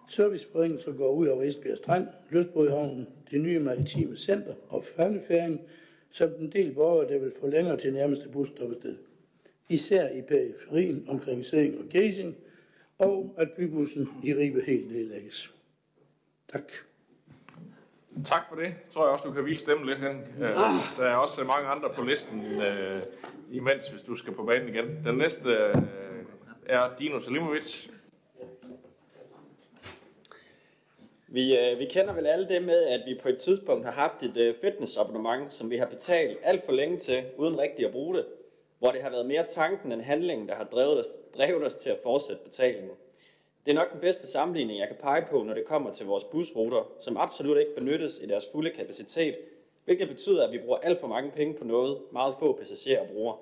[0.09, 5.61] Serviceforringelser går ud over Esbjerg Strand, Løsbrødhavnen, det nye maritime center og faldefæring,
[6.09, 8.95] samt en del borgere, der vil få længere til nærmeste busstoppested.
[9.69, 12.35] Især i periferien omkring Sæng og Gæsing,
[12.97, 15.53] og at bybussen i Ribe helt nedlægges.
[16.51, 16.71] Tak.
[18.23, 18.63] Tak for det.
[18.63, 20.43] Jeg tror jeg også, du kan hvile stemme lidt hen.
[20.43, 20.55] Øh,
[20.97, 23.01] der er også mange andre på listen øh,
[23.51, 25.05] imens, hvis du skal på banen igen.
[25.05, 25.75] Den næste øh,
[26.65, 27.87] er Dino Salimovic.
[31.27, 34.23] Vi, øh, vi kender vel alle det med, at vi på et tidspunkt har haft
[34.23, 38.17] et øh, fitnessabonnement, som vi har betalt alt for længe til, uden rigtig at bruge
[38.17, 38.25] det.
[38.79, 41.07] Hvor det har været mere tanken end handlingen, der har drevet os,
[41.37, 42.91] drevet os til at fortsætte betalingen.
[43.65, 46.23] Det er nok den bedste sammenligning, jeg kan pege på, når det kommer til vores
[46.23, 49.35] busruter, som absolut ikke benyttes i deres fulde kapacitet,
[49.85, 53.35] hvilket betyder, at vi bruger alt for mange penge på noget, meget få passagerer bruger.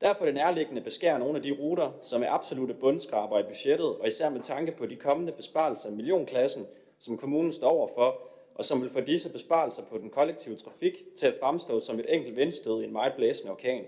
[0.00, 3.86] Derfor er det nærliggende beskære nogle af de ruter, som er absolute bundskraber i budgettet,
[3.86, 6.66] og især med tanke på de kommende besparelser i millionklassen,
[6.98, 8.20] som kommunen står overfor,
[8.54, 12.14] og som vil få disse besparelser på den kollektive trafik til at fremstå som et
[12.14, 13.84] enkelt vindstød i en meget blæsende orkan.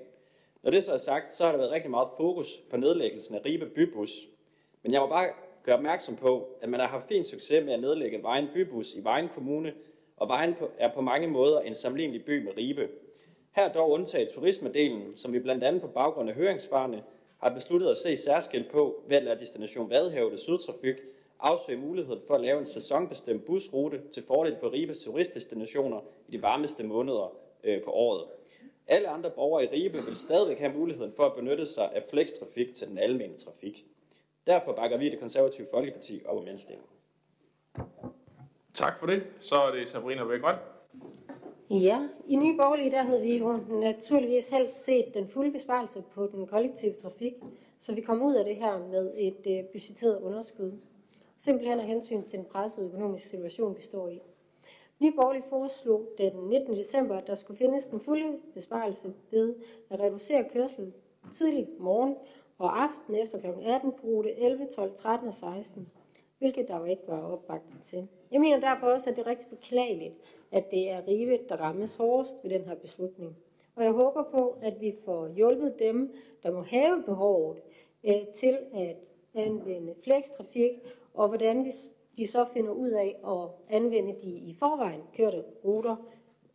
[0.63, 3.45] Når det så er sagt, så har der været rigtig meget fokus på nedlæggelsen af
[3.45, 4.11] Ribe Bybus.
[4.83, 5.29] Men jeg må bare
[5.63, 9.05] gøre opmærksom på, at man har haft fin succes med at nedlægge Vejen Bybus i
[9.05, 9.75] Vejen Kommune,
[10.17, 12.89] og Vejen er på mange måder en sammenlignelig by med Ribe.
[13.57, 17.03] Her dog undtaget turismedelen, som vi blandt andet på baggrund af høringsvarene
[17.39, 20.97] har besluttet at se særskilt på ved at lade Destination Vadehavet og Sydtrafik
[21.41, 26.43] afsøge muligheden for at lave en sæsonbestemt busrute til fordel for Ribes turistdestinationer i de
[26.43, 28.25] varmeste måneder øh, på året.
[28.87, 32.75] Alle andre borgere i Ribe vil stadigvæk have muligheden for at benytte sig af flekstrafik
[32.75, 33.85] til den almene trafik.
[34.51, 36.89] Derfor bakker vi det konservative Folkeparti op om indstillingen.
[38.75, 39.23] Tak for det.
[39.41, 40.55] Så er det Sabrina Vækgrøn.
[41.71, 46.27] Ja, i Nye Borgerlige der havde vi jo naturligvis helst set den fulde besparelse på
[46.27, 47.33] den kollektive trafik,
[47.81, 50.73] så vi kom ud af det her med et øh, budgetteret underskud.
[51.39, 54.21] Simpelthen af hensyn til den pressede økonomiske situation, vi står i.
[54.99, 56.77] Nye Borgerlige foreslog den 19.
[56.77, 59.55] december, at der skulle findes den fulde besparelse ved
[59.91, 60.93] at reducere kørsel
[61.33, 62.17] tidlig morgen
[62.61, 63.47] og aften efter kl.
[63.63, 65.89] 18 på rute 11, 12, 13 og 16,
[66.39, 68.09] hvilket der jo ikke var opbakning til.
[68.31, 70.15] Jeg mener derfor også, at det er rigtig beklageligt,
[70.53, 73.37] at det er Rive, der rammes hårdest ved den her beslutning.
[73.77, 77.63] Og jeg håber på, at vi får hjulpet dem, der må have behovet
[78.05, 78.97] øh, til at
[79.35, 80.73] anvende flekstrafik,
[81.15, 81.71] og hvordan vi,
[82.17, 85.97] de så finder ud af at anvende de i forvejen kørte ruter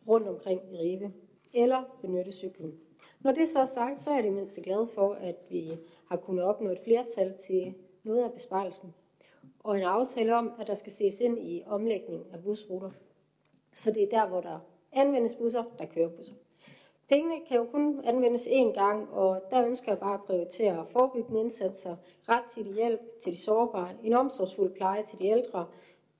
[0.08, 1.12] rundt omkring i Ribe,
[1.54, 2.74] eller benytte cyklen.
[3.20, 5.72] Når det så er sagt, så er det mindst glad for, at vi
[6.08, 8.94] har kunnet opnå et flertal til noget af besparelsen,
[9.60, 12.90] og en aftale om, at der skal ses ind i omlægning af busruter.
[13.72, 14.58] Så det er der, hvor der
[14.92, 16.34] anvendes busser, der kører busser.
[17.08, 21.40] Pengene kan jo kun anvendes én gang, og der ønsker jeg bare at prioritere forebyggende
[21.40, 21.96] indsatser,
[22.28, 25.66] ret til hjælp til de sårbare, en omsorgsfuld pleje til de ældre,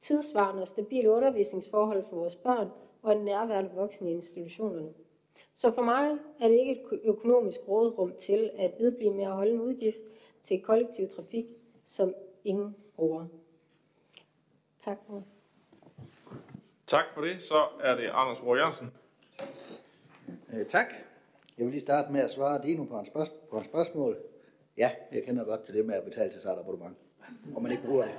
[0.01, 2.69] tidsvarende og stabile undervisningsforhold for vores børn
[3.03, 4.93] og en nærværende voksen i institutionerne.
[5.57, 9.53] Så for mig er det ikke et økonomisk rådrum til at vedblive med at holde
[9.53, 9.99] en udgift
[10.43, 11.45] til kollektiv trafik,
[11.85, 13.27] som ingen bruger.
[14.79, 15.23] Tak for
[16.87, 17.43] Tak for det.
[17.43, 18.93] Så er det Anders Rohr Jørgensen.
[20.53, 20.87] Øh, tak.
[21.59, 24.17] Jeg vil lige starte med at svare Dino på en, spørg- på en spørgsmål.
[24.77, 26.97] Ja, jeg kender godt til det med at betale til sig et abonnement,
[27.55, 28.15] og man ikke bruger det.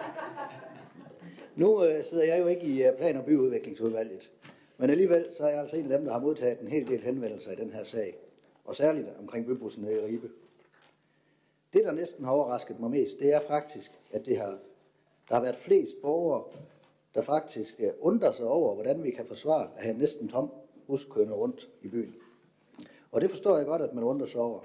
[1.56, 4.32] Nu øh, sidder jeg jo ikke i øh, plan- og byudviklingsudvalget,
[4.78, 7.02] men alligevel så er jeg altså en af dem, der har modtaget en hel del
[7.02, 8.16] henvendelser i den her sag,
[8.66, 10.30] og særligt omkring bybussen i Ribe.
[11.74, 14.58] Det, der næsten har overrasket mig mest, det er faktisk, at det har,
[15.30, 16.44] der har været flest borgere,
[17.16, 20.52] der faktisk øh, undrer sig over, hvordan vi kan forsvare at have en næsten tom
[20.88, 22.16] bus kørende rundt i byen.
[23.12, 24.60] Og det forstår jeg godt, at man undrer sig over.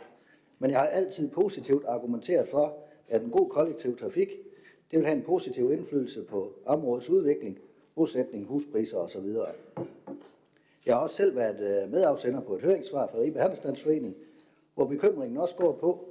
[0.58, 4.28] Men jeg har altid positivt argumenteret for, at en god kollektiv trafik,
[4.90, 7.58] det vil have en positiv indflydelse på områdets udvikling,
[7.94, 9.26] bosætning, huspriser osv.
[10.86, 14.16] Jeg har også selv været øh, medafsender på et høringssvar fra Ribe Handelsstandsforening,
[14.74, 16.08] hvor bekymringen også går på,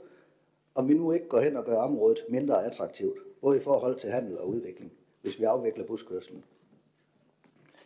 [0.75, 4.11] om vi nu ikke går hen og gør området mindre attraktivt, både i forhold til
[4.11, 6.43] handel og udvikling, hvis vi afvikler buskørselen.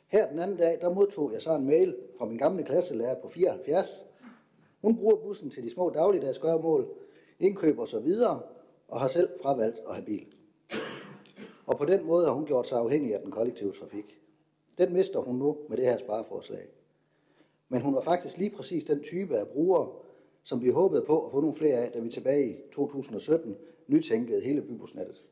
[0.07, 3.27] Her den anden dag, der modtog jeg så en mail fra min gamle klasselærer på
[3.27, 4.05] 74.
[4.81, 6.87] Hun bruger bussen til de små dagligdags gøremål,
[7.39, 8.41] indkøb og så videre,
[8.87, 10.25] og har selv fravalgt at have bil.
[11.65, 14.19] Og på den måde har hun gjort sig afhængig af den kollektive trafik.
[14.77, 16.67] Den mister hun nu med det her spareforslag.
[17.69, 19.89] Men hun var faktisk lige præcis den type af brugere,
[20.43, 23.57] som vi håbede på at få nogle flere af, da vi tilbage i 2017
[23.87, 25.23] nytænkede hele bybusnettet.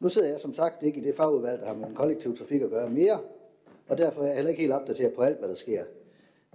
[0.00, 2.62] Nu sidder jeg som sagt ikke i det fagudvalg, der har med den kollektive trafik
[2.62, 3.20] at gøre mere,
[3.88, 5.84] og derfor er jeg heller ikke helt opdateret på alt, hvad der sker.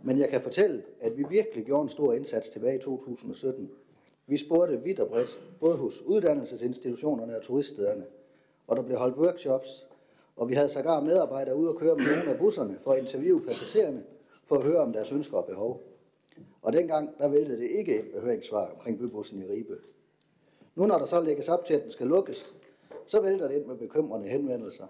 [0.04, 3.72] Men jeg kan fortælle, at vi virkelig gjorde en stor indsats tilbage i 2017.
[4.28, 8.06] Vi spurgte vidt og bredt, både hos uddannelsesinstitutionerne og turiststederne,
[8.68, 9.88] og der blev holdt workshops,
[10.36, 13.42] og vi havde sågar medarbejdere ude og køre med nogle af busserne for at interviewe
[13.42, 14.04] passagererne,
[14.46, 15.84] for at høre om deres ønsker og behov.
[16.62, 19.78] Og dengang, der væltede det ikke et behøringssvar omkring bybussen i Ribe.
[20.76, 22.54] Nu når der så lægges op til, at den skal lukkes,
[23.08, 24.88] så vælter det ind med bekymrende henvendelser.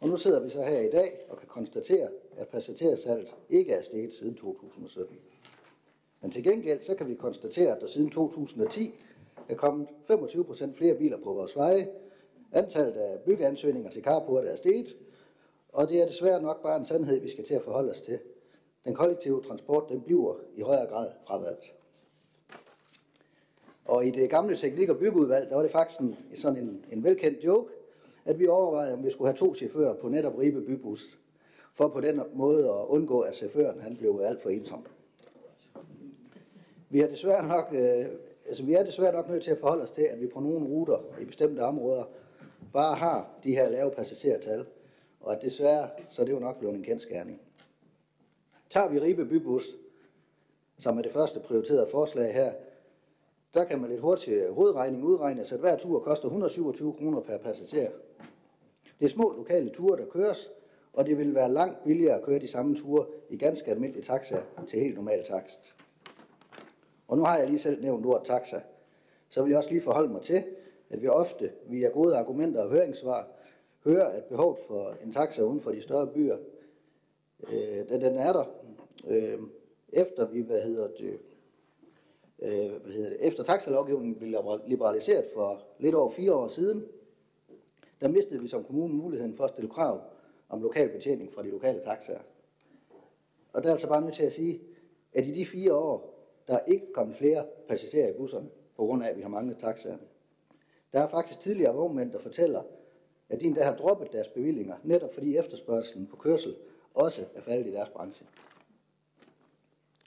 [0.00, 3.82] Og nu sidder vi så her i dag og kan konstatere, at passagersalget ikke er
[3.82, 5.16] steget siden 2017.
[6.24, 8.94] Men til gengæld så kan vi konstatere, at der siden 2010
[9.48, 11.88] er kommet 25 procent flere biler på vores veje,
[12.52, 14.96] antallet af byggeansøgninger til carport er steget,
[15.72, 18.18] og det er desværre nok bare en sandhed, vi skal til at forholde os til.
[18.84, 21.74] Den kollektive transport den bliver i højere grad fravalgt.
[23.84, 27.04] Og i det gamle teknik- og byggeudvalg, der var det faktisk en, sådan en, en
[27.04, 27.72] velkendt joke,
[28.24, 31.18] at vi overvejede, om vi skulle have to chauffører på netop Ribe Bybus,
[31.72, 34.86] for på den måde at undgå, at chaufføren han blev alt for ensom.
[36.94, 38.06] Vi er desværre nok, øh,
[38.48, 40.66] altså vi er desværre nok nødt til at forholde os til, at vi på nogle
[40.66, 42.04] ruter i bestemte områder
[42.72, 44.66] bare har de her lave passagertal,
[45.20, 47.40] og at desværre, så er det jo nok blevet en kendskærning.
[48.70, 49.64] Tager vi Ribe Bybus,
[50.78, 52.52] som er det første prioriterede forslag her,
[53.54, 57.20] der kan man lidt hurtigt øh, hovedregning udregne, altså, at hver tur koster 127 kroner
[57.20, 57.90] per passager.
[59.00, 60.50] Det er små lokale ture, der køres,
[60.92, 64.42] og det vil være langt billigere at køre de samme ture i ganske almindelige taxa
[64.68, 65.74] til helt normal takst.
[67.08, 68.60] Og nu har jeg lige selv nævnt ordet taxa,
[69.28, 70.44] så vil jeg også lige forholde mig til,
[70.90, 73.28] at vi ofte via gode argumenter og høringssvar
[73.84, 76.36] hører, at behovet for en taxa uden for de større byer,
[77.52, 78.44] øh, da den er der,
[79.06, 79.38] øh,
[79.92, 81.18] efter vi, hvad hedder det,
[82.38, 86.86] øh, hvad hedder det, efter taxalovgivningen blev liberaliseret for lidt over fire år siden,
[88.00, 90.00] der mistede vi som kommune muligheden for at stille krav
[90.48, 92.20] om lokal betjening fra de lokale taxaer.
[93.52, 94.60] Og der er altså bare nødt til at sige,
[95.12, 96.13] at i de fire år,
[96.48, 99.58] der er ikke kommet flere passagerer i busserne, på grund af, at vi har manglet
[99.58, 99.96] taxaer.
[100.92, 102.62] Der er faktisk tidligere vognmænd, der fortæller,
[103.28, 106.56] at de endda har droppet deres bevillinger, netop fordi efterspørgselen på kørsel
[106.94, 108.26] også er faldet i deres branche.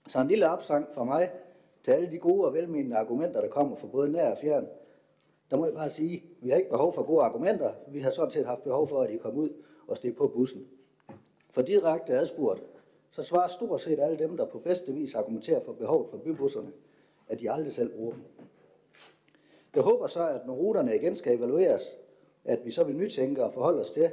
[0.08, 1.32] Så en lille opsang fra mig
[1.84, 4.68] til alle de gode og velmenende argumenter, der kommer fra både nær og fjern.
[5.52, 7.74] Der må jeg bare sige, at vi har ikke behov for gode argumenter.
[7.88, 9.50] Vi har sådan set haft behov for, at I kom ud
[9.88, 10.68] og steg på bussen.
[11.50, 12.64] For direkte adspurgt,
[13.18, 16.72] så svarer stort set alle dem, der på bedste vis argumenterer for behovet for bybusserne,
[17.28, 18.24] at de aldrig selv bruger dem.
[19.76, 21.82] Jeg håber så, at når ruterne igen skal evalueres,
[22.46, 24.12] at vi så vil nytænke og forholde os til,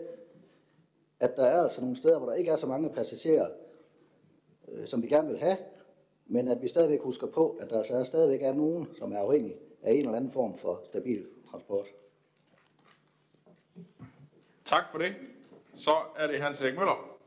[1.20, 3.48] at der er altså nogle steder, hvor der ikke er så mange passagerer,
[4.68, 5.56] øh, som vi gerne vil have,
[6.26, 9.56] men at vi stadigvæk husker på, at der altså stadigvæk er nogen, som er afhængige
[9.82, 11.86] af en eller anden form for stabil transport.
[14.64, 15.14] Tak for det.
[15.74, 17.18] Så er det Hans Erik Møller.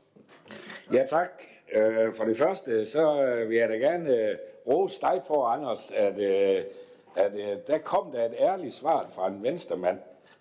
[0.92, 1.42] Ja, tak.
[1.72, 5.90] Øh, For det første, så øh, vil jeg da gerne øh, rose dig for, Anders,
[5.90, 6.64] at, øh,
[7.16, 9.98] at øh, der kom der et ærligt svar fra en venstremand.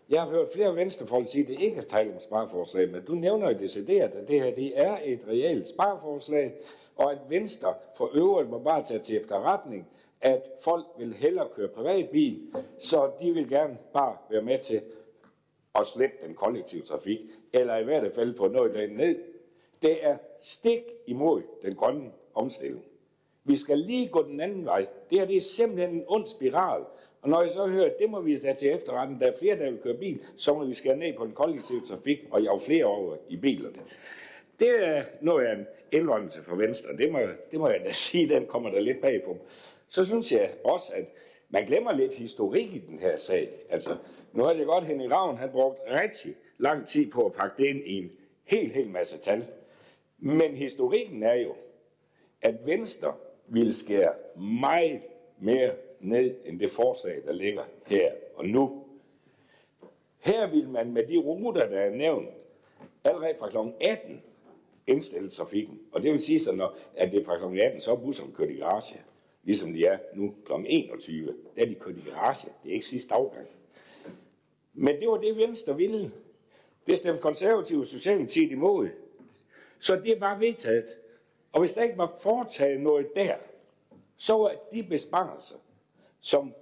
[0.09, 3.15] Jeg har hørt flere venstrefolk sige, at det ikke er tale om spareforslag, men du
[3.15, 6.53] nævner jo decideret, at det her det er et reelt spareforslag,
[6.95, 9.87] og at Venstre for øvrigt må bare tage til efterretning,
[10.21, 12.41] at folk vil hellere køre privatbil,
[12.79, 14.81] så de vil gerne bare være med til
[15.75, 17.19] at slippe den kollektive trafik,
[17.53, 19.19] eller i hvert fald få noget derinde ned.
[19.81, 22.85] Det er stik imod den grønne omstilling.
[23.43, 24.85] Vi skal lige gå den anden vej.
[25.09, 26.83] Det her det er simpelthen en ond spiral.
[27.21, 29.59] Og når jeg så hører, at det må vi tage til efterretten, der er flere,
[29.59, 32.59] der vil køre bil, så må vi skære ned på den kollektive trafik, og jage
[32.59, 33.75] flere over i bilerne.
[34.59, 36.97] Det er noget af en indrømmelse for Venstre.
[36.97, 37.19] Det må,
[37.51, 39.37] det må jeg da sige, den kommer der lidt bag på.
[39.89, 41.05] Så synes jeg også, at
[41.49, 43.49] man glemmer lidt historik i den her sag.
[43.69, 43.97] Altså,
[44.33, 47.69] nu har det godt, Henning Ravn han brugt rigtig lang tid på at pakke det
[47.69, 48.11] ind i en
[48.43, 49.45] helt, helt masse tal.
[50.17, 51.55] Men historikken er jo,
[52.41, 53.13] at Venstre
[53.47, 55.01] ville skære meget
[55.39, 58.83] mere ned end det forslag, der ligger her og nu.
[60.19, 62.29] Her vil man med de ruter, der er nævnt,
[63.03, 63.57] allerede fra kl.
[63.81, 64.21] 18
[64.87, 65.79] indstille trafikken.
[65.91, 66.61] Og det vil sige sådan,
[66.95, 67.59] at det er fra kl.
[67.59, 69.01] 18, så er busserne kørt i garage.
[69.43, 70.51] Ligesom de er nu kl.
[70.65, 71.27] 21.
[71.55, 72.49] Der er de kørt i garage.
[72.63, 73.47] Det er ikke sidste afgang.
[74.73, 76.11] Men det var det, Venstre ville.
[76.87, 78.89] Det stemte konservative Socialdemokratiet imod.
[79.79, 80.85] Så det var vedtaget.
[81.51, 83.35] Og hvis der ikke var foretaget noget der,
[84.17, 85.55] så var de besparelser,
[86.19, 86.53] som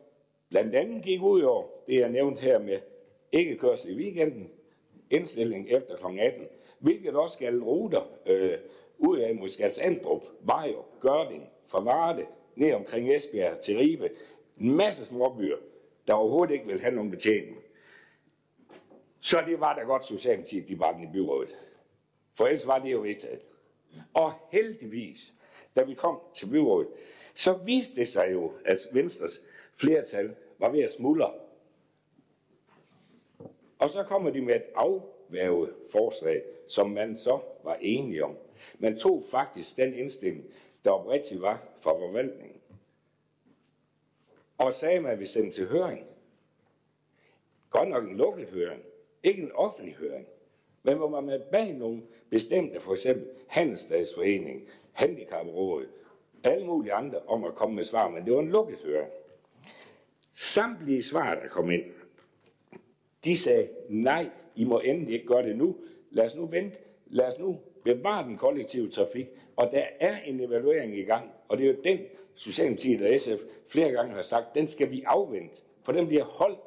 [0.49, 2.79] blandt andet gik ud over det, jeg nævnte her med
[3.31, 4.49] ikke kørsel i weekenden,
[5.09, 6.19] indstilling efter kl.
[6.19, 6.47] 18,
[6.79, 8.57] hvilket også skal ruter øh,
[8.97, 14.09] ud af mod Skats Andrup, Vejr, Gørding, fra Varde, ned omkring Esbjerg til Ribe.
[14.59, 15.57] En masse småbyer,
[16.07, 17.57] der overhovedet ikke vil have nogen betjening.
[19.19, 21.55] Så det var da godt Socialdemokratiet, de var den i byrådet.
[22.35, 23.41] For ellers var det jo vedtaget.
[24.13, 25.33] Og heldigvis,
[25.75, 26.87] da vi kom til byrådet,
[27.35, 29.41] så viste det sig jo, at Venstres
[29.73, 31.33] flertal var ved at smuldre.
[33.79, 38.37] Og så kommer de med et afværget forslag, som man så var enige om.
[38.79, 40.45] Man tog faktisk den indstilling,
[40.85, 42.61] der oprigtigt var fra forvaltningen.
[44.57, 46.07] Og sagde, at man ville sende til høring.
[47.69, 48.83] Godt nok en lukket høring.
[49.23, 50.27] Ikke en offentlig høring.
[50.85, 55.89] Men hvor man bag nogle bestemte, for eksempel Handelsdagsforening, Handicaprådet,
[56.43, 59.11] alle mulige andre om at komme med svar, men det var en lukket høring.
[60.35, 61.83] Samtlige svar, der kom ind,
[63.23, 65.75] de sagde, nej, I må endelig ikke gøre det nu.
[66.11, 66.77] Lad os nu vente.
[67.05, 69.27] Lad os nu bevare den kollektive trafik.
[69.55, 71.99] Og der er en evaluering i gang, og det er jo den,
[72.35, 76.59] Socialdemokratiet og SF flere gange har sagt, den skal vi afvente, for den bliver holdt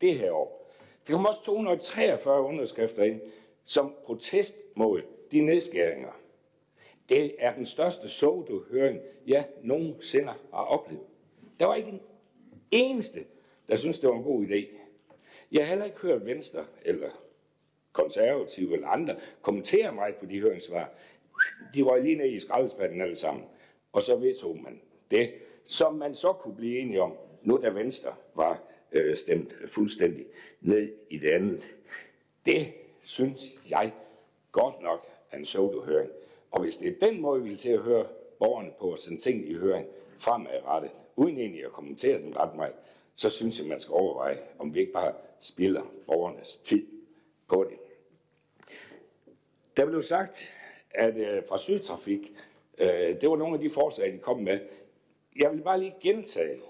[0.00, 0.72] det her år.
[1.06, 3.20] Der kom også 243 underskrifter ind
[3.66, 6.20] som protest mod de nedskæringer.
[7.08, 11.06] Det er den største sodohøring, jeg nogensinde har oplevet.
[11.60, 12.00] Der var ikke en
[12.70, 13.24] eneste,
[13.68, 14.66] der synes det var en god idé.
[15.52, 17.08] Jeg har heller ikke hørt Venstre eller
[17.92, 20.90] konservative eller andre kommentere mig på de høringssvar.
[21.74, 23.44] De var lige ned i skraldespanden alle sammen.
[23.92, 25.32] Og så vedtog man det,
[25.66, 27.12] som man så kunne blive enige om,
[27.42, 28.62] nu da Venstre var
[28.92, 30.26] øh, stemt fuldstændig
[30.60, 31.62] ned i det andet.
[32.46, 32.66] Det
[33.06, 33.92] synes jeg
[34.52, 36.10] godt nok er en pseudo-høring.
[36.50, 38.06] Og hvis det er den måde, vi vil til at høre
[38.38, 39.86] borgerne på at sende ting i høring
[40.18, 42.72] fremadrettet, uden egentlig at kommentere den ret meget,
[43.16, 46.86] så synes jeg, man skal overveje, om vi ikke bare spilder borgernes tid
[47.48, 47.78] på det.
[49.76, 50.52] Der blev sagt,
[50.90, 52.32] at øh, fra Sydtrafik,
[52.78, 52.88] øh,
[53.20, 54.60] det var nogle af de forslag, de kom med.
[55.36, 56.60] Jeg vil bare lige gentage,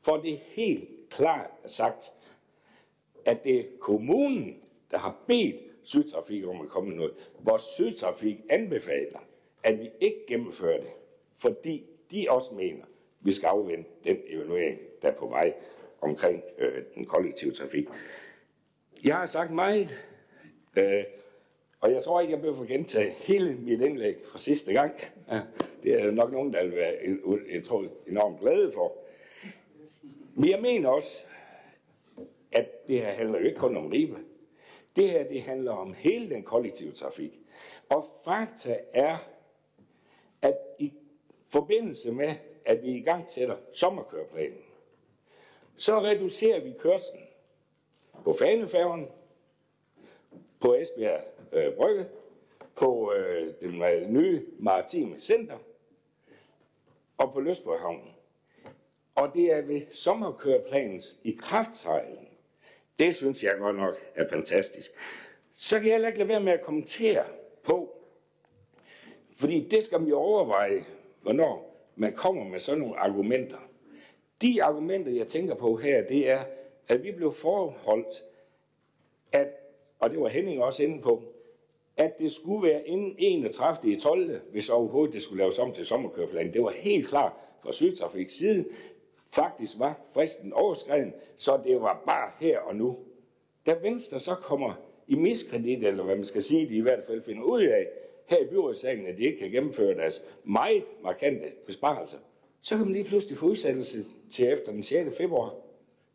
[0.00, 2.12] for det er helt klart sagt,
[3.24, 4.61] at det er kommunen,
[4.92, 7.12] der har bedt Sydtrafik om at komme med noget.
[7.38, 9.18] Hvor Sydtrafik anbefaler,
[9.62, 10.90] at vi ikke gennemfører det,
[11.38, 12.88] fordi de også mener, at
[13.20, 15.54] vi skal afvente den evaluering, der er på vej
[16.00, 17.88] omkring øh, den kollektive trafik.
[19.04, 20.04] Jeg har sagt meget,
[20.76, 21.04] øh,
[21.80, 24.92] og jeg tror ikke, jeg behøver for gentage hele mit indlæg fra sidste gang.
[25.82, 26.94] Det er nok nogen, der vil være
[27.52, 28.96] jeg tror, enormt glade for.
[30.34, 31.24] Men jeg mener også,
[32.52, 34.16] at det her handler jo ikke kun om Ribe.
[34.96, 37.40] Det her det handler om hele den kollektive trafik.
[37.88, 39.18] Og fakta er,
[40.42, 40.92] at i
[41.48, 42.34] forbindelse med,
[42.64, 44.62] at vi i gang sætter sommerkøreplanen,
[45.76, 47.22] så reducerer vi kørslen
[48.24, 49.08] på Fanefærgen,
[50.60, 51.20] på Esbjerg
[51.52, 52.06] øh, Brygge,
[52.74, 55.58] på øh, det nye maritime center
[57.18, 58.14] og på Løsborg Havn.
[59.14, 62.28] Og det er ved sommerkøreplanens i krafttræden.
[62.98, 64.90] Det synes jeg godt nok er fantastisk.
[65.56, 67.24] så kan jeg heller ikke lade være med at kommentere
[67.62, 67.96] på,
[69.36, 70.84] fordi det skal man jo overveje,
[71.22, 73.58] hvornår man kommer med sådan nogle argumenter.
[74.42, 76.44] De argumenter, jeg tænker på her, det er,
[76.88, 78.24] at vi blev forholdt,
[79.32, 79.48] at,
[79.98, 81.22] og det var Henning også inde på,
[81.96, 83.92] at det skulle være inden 31.
[83.92, 84.40] i 12.
[84.50, 86.52] hvis overhovedet det skulle laves om til sommerkøreplan.
[86.52, 87.32] Det var helt klart
[87.62, 88.64] fra Sydtrafik side.
[89.32, 92.96] Faktisk var fristen overskreden, så det var bare her og nu.
[93.66, 94.74] Da Venstre så kommer
[95.06, 97.88] i miskredit, eller hvad man skal sige, de i hvert fald finder ud af,
[98.26, 102.18] her i byrådssagen, at de ikke kan gennemføre deres meget markante besparelser,
[102.62, 105.16] så kan man lige pludselig få udsættelse til efter den 6.
[105.16, 105.54] februar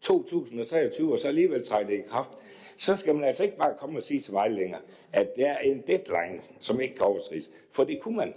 [0.01, 2.31] 2023, og så alligevel træde det i kraft.
[2.77, 4.81] Så skal man altså ikke bare komme og sige til mig længere,
[5.13, 7.51] at der er en deadline, som ikke kan overskrides.
[7.71, 8.33] For det kunne man.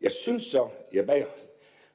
[0.00, 1.26] Jeg synes så, jeg bag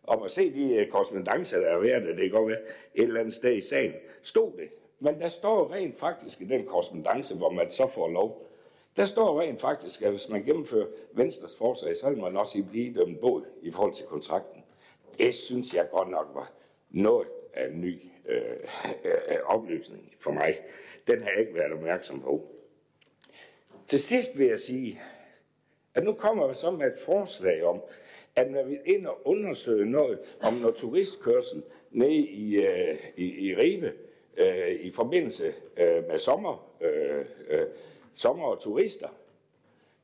[0.08, 2.58] om at se de øh, korrespondencer, der er været, at øh, det går være
[2.96, 4.70] et eller andet sted i sagen, stod det.
[5.00, 8.48] Men der står rent faktisk i den korrespondence, hvor man så får lov.
[8.98, 12.94] Der står rent faktisk, at hvis man gennemfører Venstres forslag, så vil man også blive
[12.94, 14.64] dømt båd i forhold til kontrakten.
[15.18, 16.52] Det synes jeg godt nok var
[16.90, 18.42] noget af en ny øh,
[19.06, 20.60] øh, øh, oplysning for mig.
[21.08, 22.52] Den har jeg ikke været opmærksom på.
[23.88, 25.02] Til sidst vil jeg sige,
[25.94, 27.82] at nu kommer vi så med et forslag om,
[28.38, 33.56] at man vil ind og undersøge noget om noget turistkørsel nede i, øh, i, i
[33.56, 33.94] Ribe
[34.38, 37.66] øh, i forbindelse øh, med sommer, øh, øh,
[38.14, 39.08] sommer og turister.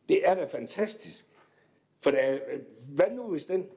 [0.09, 1.25] Det er da fantastisk.
[2.01, 2.59] For der, øh,
[2.89, 3.69] hvad nu hvis den,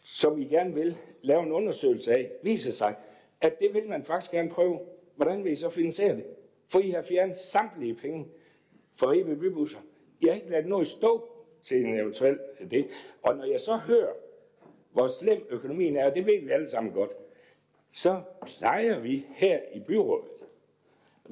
[0.00, 2.94] som I gerne vil lave en undersøgelse af, viser sig,
[3.40, 4.80] at det vil man faktisk gerne prøve.
[5.16, 6.24] Hvordan vil I så finansiere det?
[6.68, 8.28] For I har fjernet samtlige penge
[8.94, 9.80] for Ribe Bybusser.
[10.20, 11.31] I har ikke ladet noget stå
[11.62, 12.38] til en eventuel
[12.70, 12.86] det.
[13.22, 14.12] Og når jeg så hører,
[14.92, 17.10] hvor slem økonomien er, og det ved vi alle sammen godt,
[17.90, 20.28] så plejer vi her i byrådet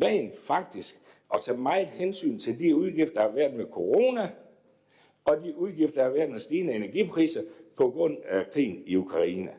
[0.02, 1.00] rent faktisk
[1.34, 4.30] at tage meget hensyn til de udgifter, der har været med corona,
[5.24, 7.40] og de udgifter, der har været med stigende energipriser
[7.76, 9.50] på grund af krigen i Ukraine.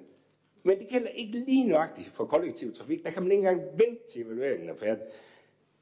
[0.63, 3.03] Men det gælder ikke lige nøjagtigt for kollektiv trafik.
[3.03, 5.03] Der kan man ikke engang vente til evalueringen er færdig.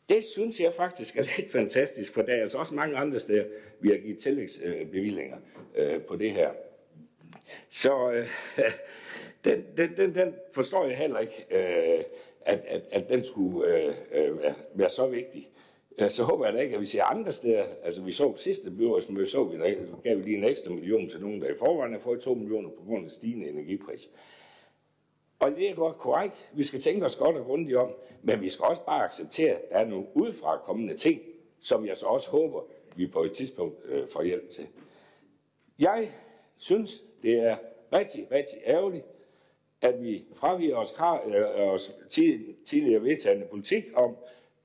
[0.09, 3.43] Det synes jeg faktisk er lidt fantastisk, for der er altså også mange andre steder,
[3.79, 5.37] vi har givet tillægsbevillinger
[5.75, 6.51] øh, på det her.
[7.69, 8.27] Så øh,
[9.45, 12.03] den, den, den, den forstår jeg heller ikke, øh,
[12.41, 14.37] at, at, at den skulle øh, øh,
[14.73, 15.49] være så vigtig.
[16.09, 17.65] Så håber jeg da ikke, at vi ser andre steder.
[17.83, 21.21] Altså, vi så sidste byrådsmøde, så vi der, gav vi lige en ekstra million til
[21.21, 24.09] nogen, der i forvejen har fået to millioner på grund af stigende energipris.
[25.39, 26.49] Og det er godt korrekt.
[26.53, 27.91] Vi skal tænke os godt og grundigt om,
[28.23, 31.21] men vi skal også bare acceptere, at der er nogle udefra kommende ting,
[31.59, 32.61] som jeg så også håber,
[32.95, 34.67] vi på et tidspunkt øh, får hjælp til.
[35.79, 36.07] Jeg
[36.57, 37.57] synes, det er
[37.93, 39.05] rigtig, rigtig ærgerligt,
[39.81, 40.93] at vi fraviger os,
[41.27, 41.91] øh, os
[42.65, 44.15] tidligere vedtagende politik om,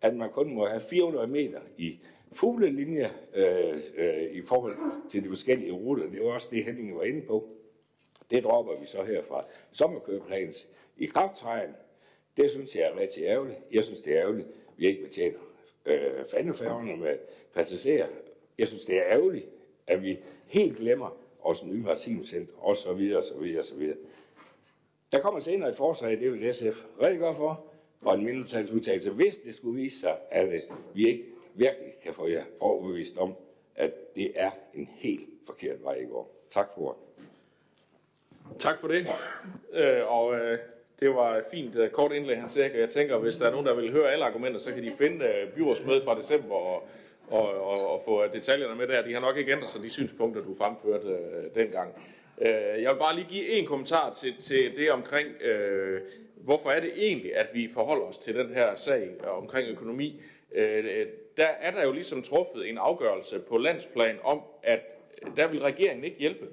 [0.00, 2.00] at man kun må have 400 meter i
[2.32, 4.76] fuglelinje øh, øh, i forhold
[5.10, 6.10] til de forskellige ruter.
[6.10, 7.48] Det var også det, Henning var inde på.
[8.30, 9.44] Det dropper vi så herfra.
[9.72, 11.74] Sommerkøbeplanens i krafttræen.
[12.36, 13.58] Det synes jeg er rigtig ærgerligt.
[13.72, 15.38] Jeg synes, det er ærgerligt, vi ikke betjener
[15.86, 17.18] øh, fandefærgerne med
[17.54, 18.08] passagerer.
[18.58, 19.46] Jeg synes, det er ærgerligt,
[19.86, 23.74] at vi helt glemmer vores nye maritimcenter, og så videre, og så videre, og så
[23.74, 23.96] videre.
[25.12, 27.64] Der kommer senere et forslag, det vil SF rigtig godt for,
[28.00, 30.60] og en mindretalsudtalelse, hvis det skulle vise sig, at øh,
[30.94, 33.34] vi ikke virkelig kan få jer overbevist om,
[33.74, 36.46] at det er en helt forkert vej i går.
[36.50, 37.02] Tak for ordet.
[38.58, 39.08] Tak for det.
[39.72, 40.58] Øh, og øh,
[41.00, 42.80] det var et fint uh, kort indlæg, han sagde.
[42.80, 45.24] Jeg tænker, hvis der er nogen, der vil høre alle argumenter, så kan de finde
[45.24, 46.88] uh, byrådsmødet fra december og,
[47.28, 49.02] og, og, og få detaljerne med der.
[49.02, 51.92] De har nok ikke ændret sig de synspunkter, du fremførte uh, dengang.
[52.36, 55.98] Uh, jeg vil bare lige give en kommentar til, til det omkring, uh,
[56.36, 60.22] hvorfor er det egentlig, at vi forholder os til den her sag omkring økonomi.
[60.50, 60.60] Uh,
[61.36, 64.80] der er der jo ligesom truffet en afgørelse på landsplan om, at
[65.36, 66.46] der vil regeringen ikke hjælpe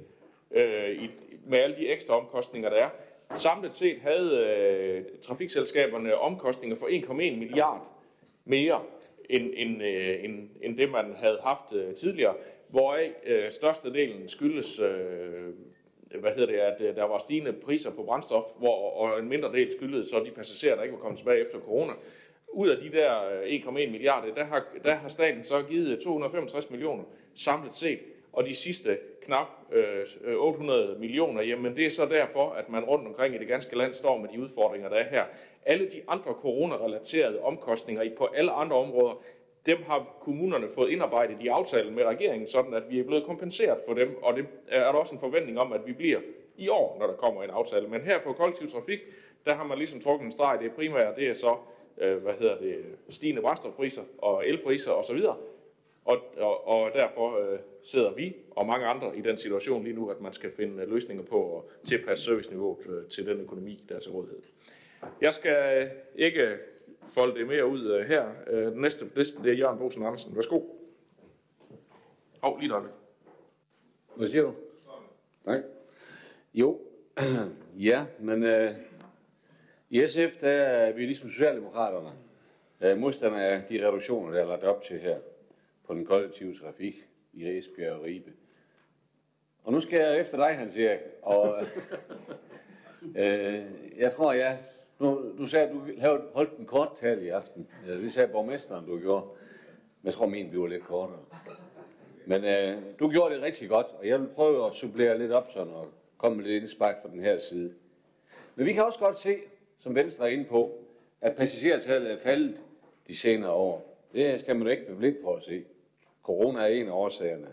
[0.51, 1.11] øh, i,
[1.45, 2.89] med alle de ekstra omkostninger, der er.
[3.35, 7.87] Samlet set havde øh, trafikselskaberne omkostninger for 1,1 milliard
[8.45, 8.81] mere
[9.29, 12.35] end, end, øh, end, end det, man havde haft øh, tidligere,
[12.69, 15.53] hvoraf øh, størstedelen skyldes, øh,
[16.19, 19.51] hvad hedder det, at øh, der var stigende priser på brændstof, hvor, og en mindre
[19.51, 21.93] del skyldes så de passagerer, der ikke var kommet tilbage efter corona.
[22.53, 26.01] Ud af de der øh, 1,1 milliarder, der har, der har staten så givet øh,
[26.01, 27.03] 265 millioner
[27.35, 27.99] samlet set,
[28.33, 30.05] og de sidste knap øh,
[30.35, 33.93] 800 millioner, jamen det er så derfor, at man rundt omkring i det ganske land
[33.93, 35.23] står med de udfordringer, der er her.
[35.65, 39.23] Alle de andre coronarelaterede omkostninger på alle andre områder,
[39.65, 43.79] dem har kommunerne fået indarbejdet i aftalen med regeringen, sådan at vi er blevet kompenseret
[43.87, 46.19] for dem, og det er der også en forventning om, at vi bliver
[46.57, 47.87] i år, når der kommer en aftale.
[47.87, 48.99] Men her på kollektiv trafik,
[49.45, 50.59] der har man ligesom trukket en streg.
[50.61, 51.55] Det primære, det er så,
[51.97, 52.77] øh, hvad hedder det,
[53.09, 55.19] stigende brændstofpriser og elpriser osv.
[56.05, 60.09] Og, og, og derfor øh, sidder vi og mange andre i den situation lige nu,
[60.09, 63.95] at man skal finde øh, løsninger på at tilpasse serviceniveauet øh, til den økonomi, der
[63.95, 64.39] er til rådighed.
[65.21, 66.57] Jeg skal øh, ikke
[67.07, 68.31] folde det mere ud øh, her.
[68.47, 70.35] Øh, den næste liste, det er Jørgen Bosen Andersen.
[70.35, 70.61] Værsgo.
[72.39, 72.83] Hov, lige et.
[74.15, 74.53] Hvad siger du?
[75.45, 75.61] Tak.
[76.53, 76.79] Jo,
[77.89, 78.71] ja, men øh,
[79.89, 82.11] i SF, der er vi ligesom Socialdemokraterne
[82.81, 85.17] øh, modstandere af de reduktioner, der er lagt op til her
[85.91, 88.31] på den kollektive trafik i Esbjerg og Ribe.
[89.63, 91.55] Og nu skal jeg efter dig, Hans Erik, og
[93.21, 93.63] øh,
[93.97, 94.59] jeg tror, jeg,
[94.99, 97.67] nu, du sagde, at du havde holdt en kort tale i aften.
[97.87, 99.25] Ja, det sagde borgmesteren, du gjorde.
[100.01, 101.25] Men jeg tror, min bliver lidt kortere.
[102.25, 105.51] Men øh, du gjorde det rigtig godt, og jeg vil prøve at supplere lidt op
[105.53, 105.87] sådan og
[106.17, 107.73] komme med lidt indspark fra den her side.
[108.55, 109.35] Men vi kan også godt se,
[109.79, 110.77] som Venstre er inde på,
[111.21, 112.61] at passagertallet er faldet
[113.07, 113.91] de senere år.
[114.13, 115.63] Det skal man jo ikke være blind for at se.
[116.23, 117.47] Corona er en af årsagerne.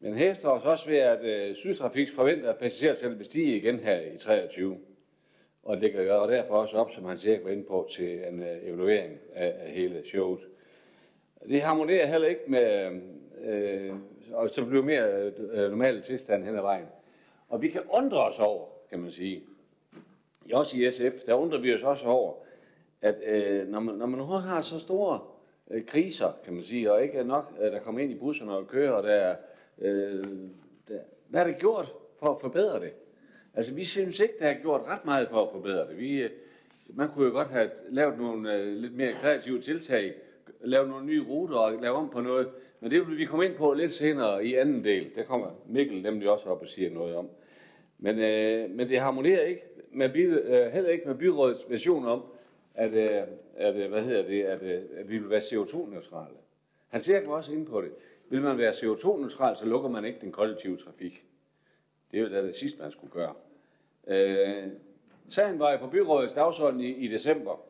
[0.00, 4.00] Men hæfter os også ved, at øh, Sydtrafik forventer, at passagertallet vil stige igen her
[4.00, 4.78] i 23.
[5.62, 8.42] Og det gør og derfor også op, som han siger, var inde på, til en
[8.42, 10.40] øh, evaluering af, af hele showet.
[11.48, 12.90] Det harmonerer heller ikke med,
[13.44, 13.94] øh,
[14.32, 16.86] og så bliver mere øh, normale tilstand hen ad vejen.
[17.48, 19.42] Og vi kan undre os over, kan man sige,
[20.52, 22.34] også i SF, der undrer vi os også over,
[23.00, 25.20] at øh, når, man, når man nu har så store
[25.70, 28.68] øh, kriser, kan man sige, og ikke nok, øh, der kommer ind i busserne og
[28.68, 29.34] kører, og der,
[29.78, 30.24] øh,
[30.88, 30.98] der,
[31.28, 32.92] hvad er der gjort for at forbedre det?
[33.54, 35.98] Altså, vi synes ikke, der er gjort ret meget for at forbedre det.
[35.98, 36.30] Vi, øh,
[36.88, 40.14] man kunne jo godt have lavet nogle øh, lidt mere kreative tiltag,
[40.60, 42.48] lavet nogle nye ruter og lave om på noget,
[42.80, 45.14] men det vil vi komme ind på lidt senere i anden del.
[45.14, 47.28] Der kommer Mikkel nemlig også op og siger noget om.
[47.98, 49.62] Men, øh, men det harmonerer ikke
[49.92, 52.22] med, øh, heller ikke med byrådets version om,
[52.76, 52.92] at,
[53.56, 56.36] at, hvad hedder det, at, at vi vil være CO2-neutrale.
[56.88, 57.90] Han ser jo også ind på det.
[58.28, 61.24] Vil man være CO2-neutral, så lukker man ikke den kollektive trafik.
[62.10, 63.34] Det er jo det sidste, man skulle gøre.
[64.06, 64.68] Øh,
[65.28, 67.60] sagen var jo på byrådets dagsorden i, i december.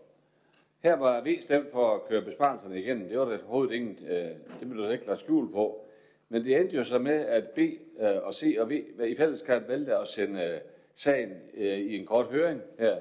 [0.83, 3.09] Her var vi stemt for at køre besparelserne igennem.
[3.09, 4.31] Det var der overhovedet ingen, øh,
[4.61, 5.85] det blev der ikke lagt skjul på.
[6.29, 8.73] Men det endte jo så med, at B øh, og C og V
[9.07, 10.61] i fællesskab valgte at sende øh,
[10.95, 12.99] sagen øh, i en kort høring her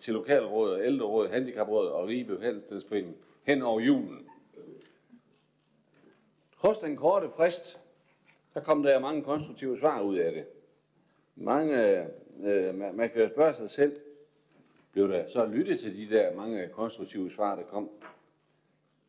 [0.00, 4.28] til Lokalrådet, Ældrerådet, Handicaprådet og Ribe Fællesstedsforening hen over julen.
[6.60, 7.80] Trods den korte frist,
[8.54, 10.46] der kom der mange konstruktive svar ud af det.
[11.36, 12.02] Mange,
[12.42, 14.00] øh, man, man kan jo spørge sig selv,
[14.92, 17.90] blev der så lyttet til de der mange konstruktive svar, der kom?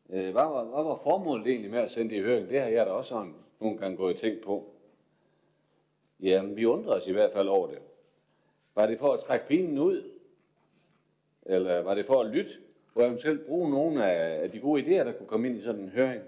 [0.10, 2.50] Øh, hvad, var, hvad var formålet egentlig med at sende det i høring?
[2.50, 4.74] Det har jeg da også sådan nogle gange gået og tænkt på.
[6.20, 7.80] Jamen, vi undrer os i hvert fald over det.
[8.76, 10.19] Var det for at trække pinen ud?
[11.50, 12.52] Eller var det for at lytte?
[12.96, 15.90] Og eventuelt bruge nogle af de gode idéer, der kunne komme ind i sådan en
[15.90, 16.22] høring?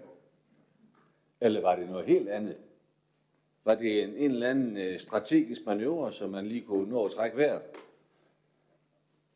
[1.41, 2.57] Eller var det noget helt andet?
[3.63, 7.11] Var det en, en eller anden øh, strategisk manøvre, som man lige kunne nå at
[7.11, 7.61] trække vejret?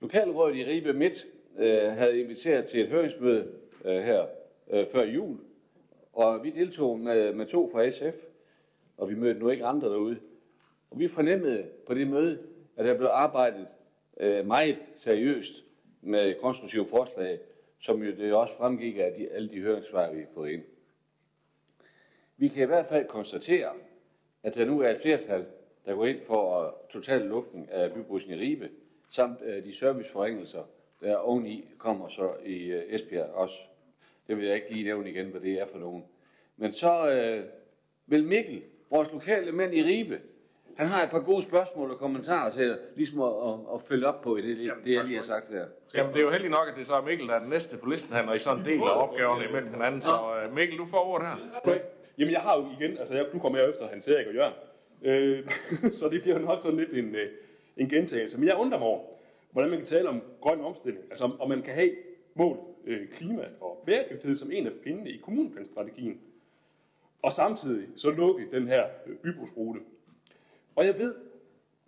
[0.01, 1.25] Lokalrådet i Ribe Midt
[1.57, 3.47] øh, havde inviteret til et høringsmøde
[3.86, 4.25] øh, her
[4.71, 5.38] øh, før jul,
[6.13, 8.15] og vi deltog med, med to fra SF,
[8.97, 10.17] og vi mødte nu ikke andre derude.
[10.91, 12.39] Og vi fornemmede på det møde,
[12.75, 13.67] at der blev arbejdet
[14.19, 15.64] øh, meget seriøst
[16.06, 17.39] med konstruktive forslag,
[17.80, 20.64] som jo det også fremgik af de, alle de høringssvar, vi har fået ind.
[22.38, 23.72] Vi kan i hvert fald konstatere,
[24.43, 25.45] at der nu er et flertal,
[25.86, 28.70] der går ind for total lukning af bybussen i Ribe,
[29.10, 30.64] samt øh, de serviceforringelser,
[31.01, 33.58] der oveni kommer så i øh, Esbjerg også.
[34.28, 36.06] Det vil jeg ikke lige nævne igen, hvad det er for nogen.
[36.58, 37.45] Men så øh,
[38.06, 40.22] vil Mikkel, vores lokale mænd i Ribe,
[40.76, 44.21] han har et par gode spørgsmål og kommentarer til ligesom at, at, at følge op
[44.21, 45.65] på i det, Jamen, det jeg lige har sagt her.
[45.93, 47.78] Jamen, det er jo heldigt nok, at det så er Mikkel, der er den næste
[47.78, 50.01] på listen, han er i sådan en del af opgaverne imellem hinanden.
[50.01, 50.13] Så
[50.47, 51.36] uh, Mikkel, du får ordet her.
[51.63, 51.80] Okay.
[52.17, 54.53] Jamen, jeg har jo igen, altså jeg, nu kommer jeg efter Hans Erik og Jørgen,
[55.01, 55.49] øh,
[55.99, 57.30] så det bliver nok sådan lidt en, øh,
[57.78, 58.39] en gentagelse.
[58.39, 58.99] Men jeg undrer mig over,
[59.51, 61.91] hvordan man kan tale om grøn omstilling, altså om man kan have
[62.36, 66.19] mål, øh, klima og bæredygtighed som en af pindene i kommuneplanstrategien,
[67.21, 69.80] og samtidig så lukke den her øh, bybusrute.
[70.76, 71.15] Og jeg ved,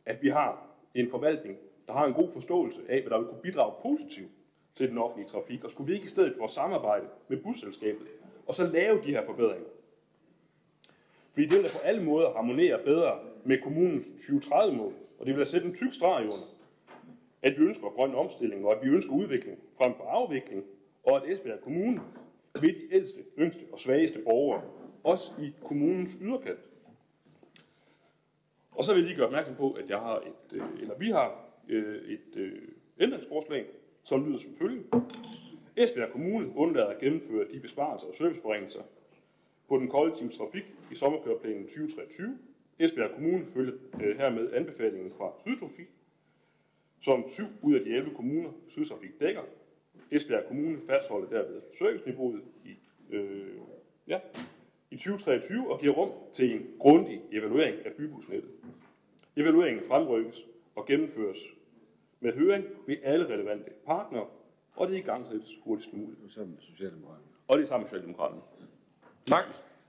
[0.06, 1.58] at vi har en forvaltning,
[1.88, 4.32] der har en god forståelse af, hvad der vil kunne bidrage positivt
[4.76, 8.08] til den offentlige trafik, og skulle vi ikke i stedet for samarbejde med busselskabet,
[8.46, 9.70] og så lave de her forbedringer?
[11.32, 15.46] Fordi det vil på alle måder harmonere bedre med kommunens 2030-mål, og det vil da
[15.46, 16.48] sætte en tyk streg under,
[17.42, 20.64] at vi ønsker grøn omstilling, og at vi ønsker udvikling frem for afvikling,
[21.04, 22.02] og at Esbjerg Kommune
[22.62, 24.62] vil de ældste, yngste og svageste borgere,
[25.04, 26.67] også i kommunens yderkant.
[28.78, 31.10] Og så vil jeg lige gøre opmærksom på, at jeg har et, øh, eller vi
[31.10, 32.62] har øh, et øh,
[33.00, 33.66] ændringsforslag,
[34.04, 34.84] som lyder som følge.
[35.78, 38.82] Esbjerg Kommune undlader at gennemføre de besparelser og serviceforringelser,
[39.70, 42.38] på den kollektive trafik i sommerkøreplanen 2023.
[42.80, 45.88] Esbjerg Kommune følger øh, hermed anbefalingen fra Sydtrafik,
[47.02, 49.42] som 7 ud af de 11 kommuner Sydtrafik dækker.
[50.12, 52.78] Esbjerg Kommune fastholder derved serviceniveauet i,
[53.16, 53.56] øh,
[54.08, 54.20] ja,
[54.92, 58.52] i 2023 og giver rum til en grundig evaluering af bybusnettet.
[59.36, 61.38] Evalueringen fremrykkes og gennemføres
[62.20, 64.26] med høring ved alle relevante partnere,
[64.76, 66.20] og det i gang sættes hurtigst muligt.
[66.22, 67.26] Det er sammen med Socialdemokraterne.
[67.48, 68.42] Og det er sammen med Socialdemokraterne.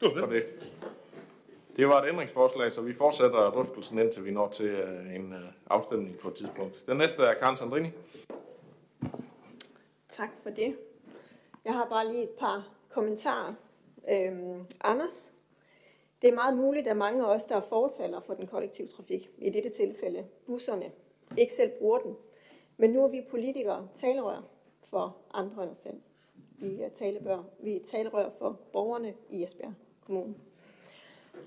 [0.01, 0.45] Tak for det.
[1.77, 5.39] Det var et ændringsforslag, så vi fortsætter drøftelsen indtil vi når til øh, en øh,
[5.71, 6.87] afstemning på et tidspunkt.
[6.87, 7.91] Den næste er Karen Sandrini.
[10.09, 10.77] Tak for det.
[11.65, 13.55] Jeg har bare lige et par kommentarer.
[14.11, 15.31] Øhm, Anders,
[16.23, 19.31] det er meget muligt, at mange af os, der er fortaler for den kollektive trafik,
[19.39, 20.93] i dette tilfælde busserne,
[21.37, 22.17] ikke selv bruger den.
[22.77, 24.43] Men nu er vi politikere talerør
[24.79, 26.01] for andre end os selv.
[26.59, 30.35] Vi er talebør, vi er talerør for borgerne i Esbjerg Kommune.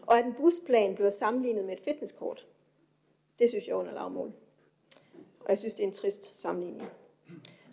[0.02, 2.48] Og at en busplan bliver sammenlignet med et fitnesskort,
[3.40, 4.34] det synes jeg er under lavmål.
[5.40, 6.90] Og jeg synes, det er en trist sammenligning.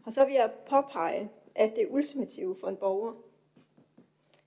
[0.07, 3.12] Og så vil jeg påpege, at det ultimative for en borger,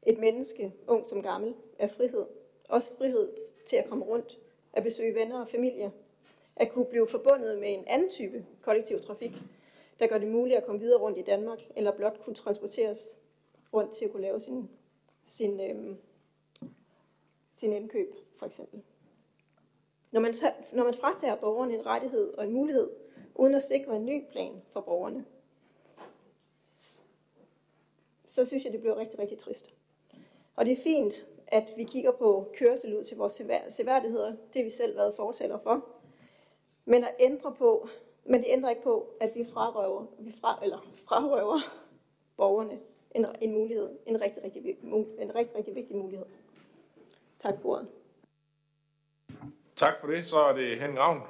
[0.03, 2.25] et menneske, ung som gammel, er frihed.
[2.69, 3.33] Også frihed
[3.65, 4.39] til at komme rundt,
[4.73, 5.91] at besøge venner og familie,
[6.55, 9.31] at kunne blive forbundet med en anden type kollektiv trafik,
[9.99, 13.17] der gør det muligt at komme videre rundt i Danmark, eller blot kunne transporteres
[13.73, 14.69] rundt til at kunne lave sin,
[15.23, 15.97] sin, øhm,
[17.51, 18.81] sin indkøb, for eksempel.
[20.11, 20.33] Når man,
[20.73, 22.89] når man fratager borgerne en rettighed og en mulighed,
[23.35, 25.25] uden at sikre en ny plan for borgerne,
[28.27, 29.73] så synes jeg, det bliver rigtig, rigtig trist.
[30.55, 34.27] Og det er fint, at vi kigger på kørsel ud til vores seværdigheder.
[34.27, 35.85] Det har vi selv været fortaler for.
[36.85, 37.89] Men at ændre på,
[38.25, 41.59] men det ændrer ikke på, at vi frarøver, vi fra, eller frarøver
[42.37, 42.79] borgerne
[43.15, 44.77] en, en mulighed, en rigtig, rigtig,
[45.19, 46.25] en rigtig, rigtig vigtig mulighed.
[47.39, 47.87] Tak for ordet.
[49.75, 50.25] Tak for det.
[50.25, 51.21] Så er det Henning Ravn.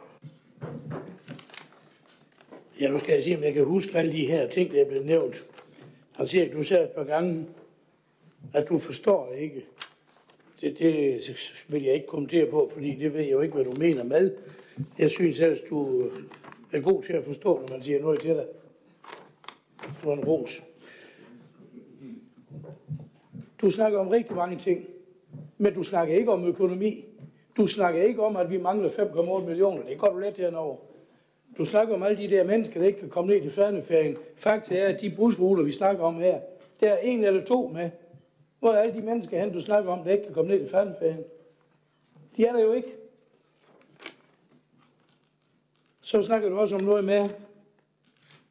[2.81, 4.87] Ja, nu skal jeg sige, om jeg kan huske alle de her ting, der er
[4.87, 5.35] blevet nævnt.
[6.15, 7.47] Han siger, at du sagde et par gange,
[8.53, 9.65] at du forstår ikke.
[10.61, 11.21] Det, det
[11.67, 14.35] vil jeg ikke kommentere på, fordi det ved jeg jo ikke, hvad du mener med.
[14.97, 16.09] Jeg synes ellers, du
[16.71, 18.45] er god til at forstå, når man siger noget til dig.
[20.03, 20.63] Du er en ros.
[23.61, 24.85] Du snakker om rigtig mange ting,
[25.57, 27.05] men du snakker ikke om økonomi.
[27.57, 29.83] Du snakker ikke om, at vi mangler 5,8 millioner.
[29.83, 30.77] Det går du let henover.
[31.57, 34.17] Du snakker om alle de der mennesker, der ikke kan komme ned til færdigferien.
[34.35, 36.39] Faktum er, at de busruter, vi snakker om her,
[36.79, 37.89] der er en eller to med.
[38.61, 40.69] Hvor er alle de mennesker hen, du snakker om, der ikke kan komme ned til
[40.69, 41.23] færdigferien?
[42.37, 42.95] De er der jo ikke.
[46.01, 47.29] Så snakker du også om noget med,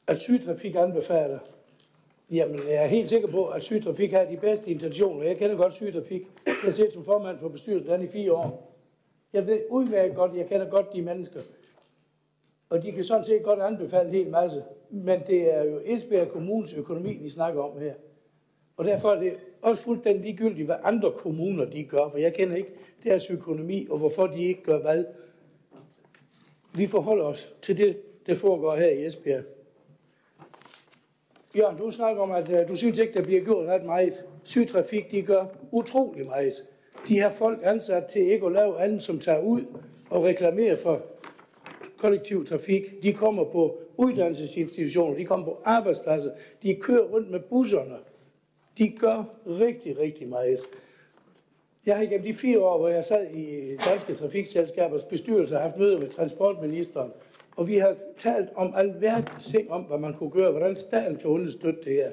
[0.07, 1.39] at sygtrafik anbefaler.
[2.31, 5.27] Jamen, jeg er helt sikker på, at sygtrafik har de bedste intentioner.
[5.27, 6.23] Jeg kender godt sygtrafik.
[6.47, 8.77] Jeg har set som formand for bestyrelsen i fire år.
[9.33, 11.41] Jeg ved udmærket godt, jeg kender godt de mennesker.
[12.71, 14.65] Og de kan sådan set godt anbefale en hel masse.
[14.91, 17.95] Men det er jo Esbjerg Kommunes økonomi, vi snakker om her.
[18.77, 22.57] Og derfor er det også fuldstændig ligegyldigt, hvad andre kommuner de gør, for jeg kender
[22.57, 22.71] ikke
[23.05, 25.05] deres økonomi, og hvorfor de ikke gør hvad.
[26.75, 29.43] Vi forholder os til det, der foregår her i Esbjerg.
[31.57, 34.25] Ja, du snakker om, at øh, du synes ikke, der bliver gjort ret meget.
[34.45, 36.65] Sygtrafik, de gør utrolig meget.
[37.09, 39.63] De har folk ansat til ikke at lave andet, som tager ud
[40.11, 41.03] og reklamerer for
[41.99, 43.03] kollektiv trafik.
[43.03, 46.31] De kommer på uddannelsesinstitutioner, de kommer på arbejdspladser,
[46.63, 47.97] de kører rundt med busserne.
[48.81, 50.61] De gør rigtig, rigtig meget.
[51.87, 55.99] Jeg har igennem de fire år, hvor jeg sad i Danske Trafikselskabers bestyrelse, haft møder
[55.99, 57.11] med transportministeren,
[57.57, 61.31] og vi har talt om alverdens ting om, hvad man kunne gøre, hvordan staten kan
[61.31, 62.13] understøtte det her.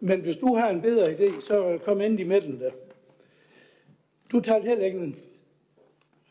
[0.00, 2.70] Men hvis du har en bedre idé, så kom ind i midten der.
[4.32, 5.16] Du talte heller ikke en,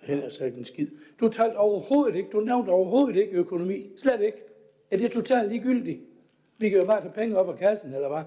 [0.02, 0.88] hen sagt en skid.
[1.20, 3.88] Du talte overhovedet ikke, du nævnte overhovedet ikke økonomi.
[3.98, 4.38] Slet ikke.
[4.92, 6.00] Er det totalt ligegyldigt?
[6.58, 8.24] Vi kan jo bare tage penge op af kassen, eller hvad?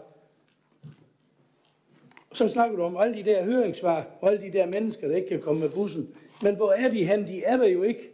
[2.33, 5.29] Så snakker du om alle de der høringssvar, og alle de der mennesker, der ikke
[5.29, 6.15] kan komme med bussen.
[6.43, 7.27] Men hvor er de hen?
[7.27, 8.11] De er der jo ikke.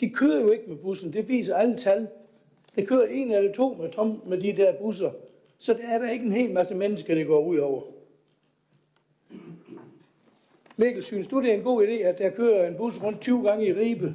[0.00, 1.12] De kører jo ikke med bussen.
[1.12, 2.08] Det viser alle tal.
[2.76, 5.10] Det kører en eller to med, tom, med de der busser.
[5.58, 7.82] Så der er der ikke en hel masse mennesker, der går ud over.
[10.76, 13.42] Mikkel, synes du, det er en god idé, at der kører en bus rundt 20
[13.42, 14.14] gange i Ribe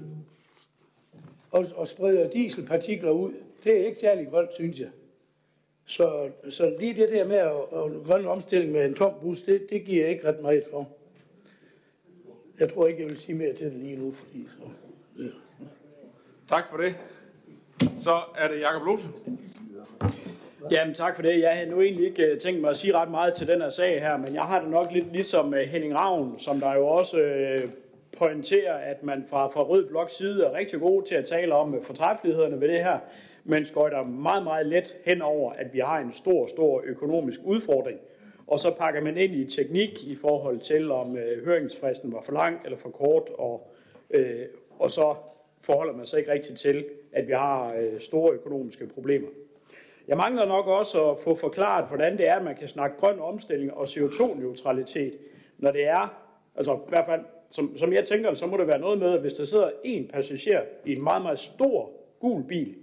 [1.51, 3.33] og, og spreder dieselpartikler ud?
[3.63, 4.89] Det er ikke særlig godt, synes jeg.
[5.85, 9.69] Så, så lige det der med at, at grønne omstilling med en tom bus, det,
[9.69, 10.89] det giver jeg ikke ret meget for.
[12.59, 14.69] Jeg tror ikke, jeg vil sige mere til det lige nu, fordi så,
[15.23, 15.29] ja.
[16.47, 16.99] Tak for det.
[17.99, 19.07] Så er det Jakob Lose.
[20.71, 21.39] Jamen tak for det.
[21.39, 23.69] Jeg havde nu egentlig ikke øh, tænkt mig at sige ret meget til den her
[23.69, 26.87] sag her, men jeg har det nok lidt ligesom øh, Henning Ravn, som der jo
[26.87, 27.59] også øh,
[28.17, 31.83] pointerer, at man fra, fra Rød Blok side er rigtig god til at tale om
[31.83, 32.99] fortræffelighederne ved det her,
[33.45, 37.99] men skøjter meget, meget let hen over, at vi har en stor, stor økonomisk udfordring.
[38.47, 42.31] Og så pakker man ind i teknik i forhold til, om øh, høringsfristen var for
[42.31, 43.71] lang eller for kort, og,
[44.09, 44.45] øh,
[44.79, 45.15] og så
[45.61, 49.27] forholder man sig ikke rigtigt til, at vi har øh, store økonomiske problemer.
[50.07, 53.19] Jeg mangler nok også at få forklaret, hvordan det er, at man kan snakke grøn
[53.19, 55.17] omstilling og CO2-neutralitet,
[55.57, 56.21] når det er,
[56.55, 59.21] altså i hvert fald, som, som jeg tænker, så må det være noget med, at
[59.21, 62.75] hvis der sidder en passager i en meget, meget stor gul bil,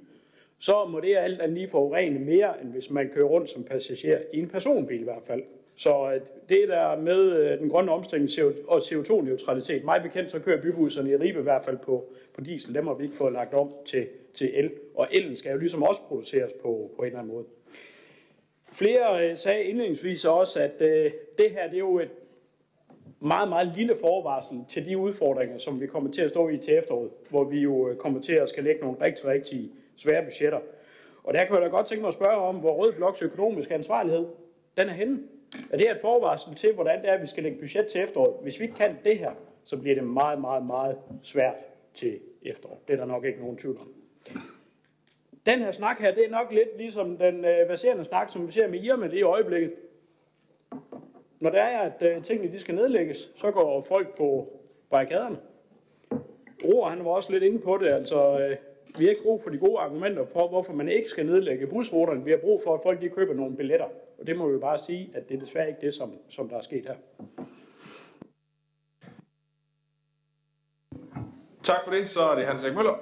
[0.63, 4.19] så må det alt andet lige forurene mere, end hvis man kører rundt som passager
[4.33, 5.43] i en personbil i hvert fald.
[5.75, 8.31] Så øh, det der med øh, den grønne omstilling
[8.69, 12.75] og CO2-neutralitet, mig bekendt, så kører bybusserne i Ribe i hvert fald på, på diesel.
[12.75, 14.71] Dem har vi ikke fået lagt om til, til el.
[14.95, 17.45] Og elen skal jo ligesom også produceres på, på en eller anden måde.
[18.73, 20.79] Flere øh, sagde indledningsvis også, at
[21.39, 22.11] det her det er jo et
[23.21, 26.75] meget, meget lille forvarsel til de udfordringer, som vi kommer til at stå i til
[26.79, 29.71] efteråret, hvor vi jo kommer til at skal lægge nogle rigtig, rigtig
[30.03, 30.61] svære budgetter.
[31.25, 33.75] Og der kan jeg da godt tænke mig at spørge om, hvor Rød Bloks økonomiske
[33.75, 34.27] ansvarlighed,
[34.79, 35.19] den er henne.
[35.71, 38.35] Er det et forvarsel til, hvordan det er, at vi skal lægge budget til efteråret?
[38.43, 39.33] Hvis vi ikke kan det her,
[39.65, 41.57] så bliver det meget, meget, meget svært
[41.95, 42.83] til efterår.
[42.89, 43.95] Det er der nok ikke nogen tvivl om.
[45.47, 48.53] Den her snak her, det er nok lidt ligesom den øh, baserende snak, som vi
[48.53, 49.73] ser med Irma lige i øjeblikket.
[51.41, 54.61] Når det er, at øh, tingene de skal nedlægges, så går folk på
[54.91, 55.39] barrikaderne.
[56.65, 58.57] Roer, han var også lidt inde på det, altså øh,
[58.99, 62.25] vi har ikke brug for de gode argumenter for, hvorfor man ikke skal nedlægge busruterne.
[62.25, 63.87] Vi har brug for, at folk de køber nogle billetter.
[64.19, 66.57] Og det må vi bare sige, at det er desværre ikke det, som, som der
[66.57, 66.95] er sket her.
[71.63, 72.09] Tak for det.
[72.09, 72.99] Så er det Hans Erik Møller.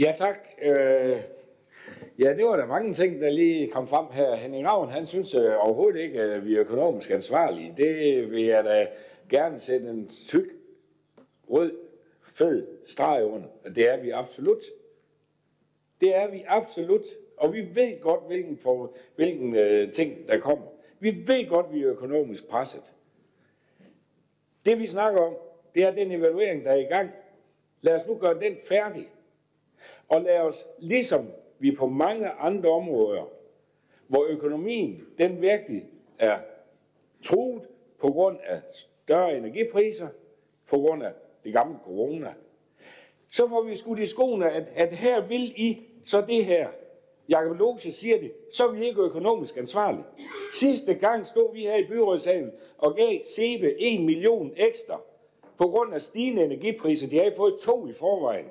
[0.00, 0.38] Ja, tak.
[0.62, 1.16] Øh,
[2.18, 4.34] ja, det var der mange ting, der lige kom frem her.
[4.34, 7.74] Henning Ravn, han synes øh, overhovedet ikke, at vi er økonomisk ansvarlige.
[7.76, 8.86] Det vil jeg da
[9.28, 10.46] gerne sætte en tyk,
[11.50, 11.72] rød,
[12.34, 13.48] fed streg under.
[13.74, 14.64] Det er vi absolut.
[16.00, 17.04] Det er vi absolut.
[17.36, 20.66] Og vi ved godt, hvilken, for, hvilken øh, ting, der kommer.
[21.00, 22.92] Vi ved godt, vi er økonomisk presset.
[24.64, 25.36] Det vi snakker om,
[25.74, 27.10] det er den evaluering, der er i gang.
[27.80, 29.08] Lad os nu gøre den færdig.
[30.08, 33.30] Og lad os, ligesom vi på mange andre områder,
[34.06, 36.38] hvor økonomien, den virkelig er
[37.22, 37.62] truet
[37.98, 40.08] på grund af større energipriser,
[40.68, 41.12] på grund af
[41.44, 42.34] det gamle corona,
[43.30, 46.68] så får vi skudt i skoene, at, at her vil I så det her.
[47.28, 50.04] Jakob Lose siger det, så er vi ikke økonomisk ansvarlige.
[50.52, 55.00] Sidste gang stod vi her i byrådssalen og gav Sebe 1 million ekstra
[55.58, 57.08] på grund af stigende energipriser.
[57.08, 58.46] De har fået to i forvejen.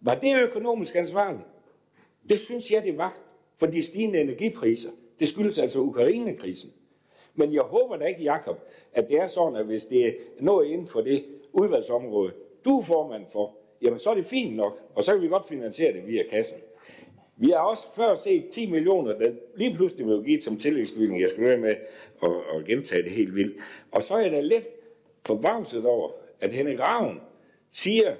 [0.00, 1.46] Var det økonomisk ansvarligt?
[2.28, 3.18] Det synes jeg, det var.
[3.56, 6.70] For de stigende energipriser, det skyldes altså Ukraine-krisen.
[7.34, 8.58] Men jeg håber da ikke, Jakob,
[8.92, 11.24] at det er sådan, at hvis det er noget inden for det
[11.60, 12.32] udvalgsområde,
[12.64, 15.48] du er formand for, jamen så er det fint nok, og så kan vi godt
[15.48, 16.60] finansiere det via kassen.
[17.36, 21.20] Vi har også før set 10 millioner, der lige pludselig vil give som tillægsbevilling.
[21.20, 21.74] Jeg skal være med
[22.22, 23.56] at, at gentage det helt vildt.
[23.92, 24.68] Og så er jeg da lidt
[25.26, 26.10] forbavset over,
[26.40, 27.20] at Henrik Ravn
[27.70, 28.14] siger,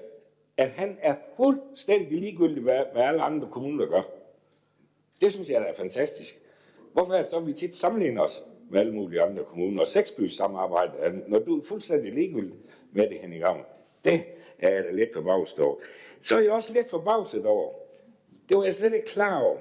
[0.57, 4.03] at han er fuldstændig ligegyldig, hvad, hvad alle andre kommuner gør.
[5.21, 6.41] Det synes jeg da er fantastisk.
[6.93, 9.81] Hvorfor er det så, at vi tit sammenligner os med alle mulige andre kommuner?
[9.81, 10.93] Og seksbys samarbejde,
[11.29, 12.57] når du er fuldstændig ligegyldig
[12.93, 13.65] med det, Henrik Ravn.
[14.05, 14.25] Det
[14.59, 15.77] er jeg da lidt forbavset over.
[16.23, 17.73] Så er jeg også lidt forbavset over,
[18.49, 19.59] det var jeg slet ikke klar over,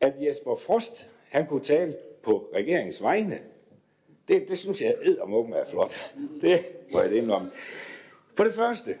[0.00, 3.40] at Jesper Frost, han kunne tale på regeringens vegne.
[4.28, 6.12] Det, det synes jeg eddermukken er flot.
[6.40, 7.50] Det må jeg det om.
[8.34, 8.98] For det første,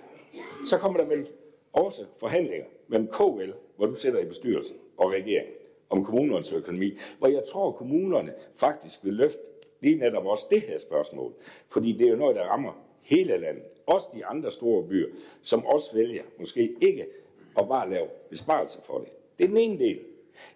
[0.66, 1.28] så kommer der vel
[1.72, 5.54] også forhandlinger mellem KL, hvor du sætter i bestyrelsen, og regeringen
[5.90, 9.38] om kommunernes økonomi, hvor jeg tror, at kommunerne faktisk vil løfte
[9.80, 11.34] lige netop også det her spørgsmål.
[11.68, 13.64] Fordi det er jo noget, der rammer hele landet.
[13.86, 15.08] Også de andre store byer,
[15.42, 17.06] som også vælger måske ikke
[17.58, 19.08] at bare lave besparelser for det.
[19.38, 20.00] Det er den ene del.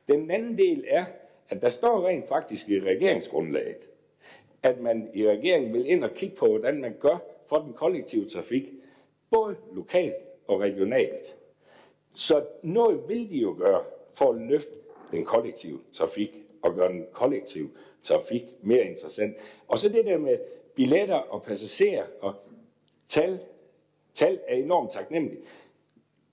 [0.09, 1.05] Den anden del er,
[1.49, 3.89] at der står rent faktisk i regeringsgrundlaget,
[4.63, 8.29] at man i regeringen vil ind og kigge på, hvordan man gør for den kollektive
[8.29, 8.73] trafik,
[9.31, 10.15] både lokalt
[10.47, 11.37] og regionalt.
[12.15, 13.85] Så noget vil de jo gøre
[14.15, 14.73] for at løfte
[15.13, 16.31] den kollektive trafik
[16.63, 17.71] og gøre den kollektive
[18.03, 19.37] trafik mere interessant.
[19.69, 20.39] Og så det der med
[20.75, 22.35] billetter og passagerer og
[23.09, 23.41] tal.
[24.15, 25.43] Tal er enormt taknemmeligt.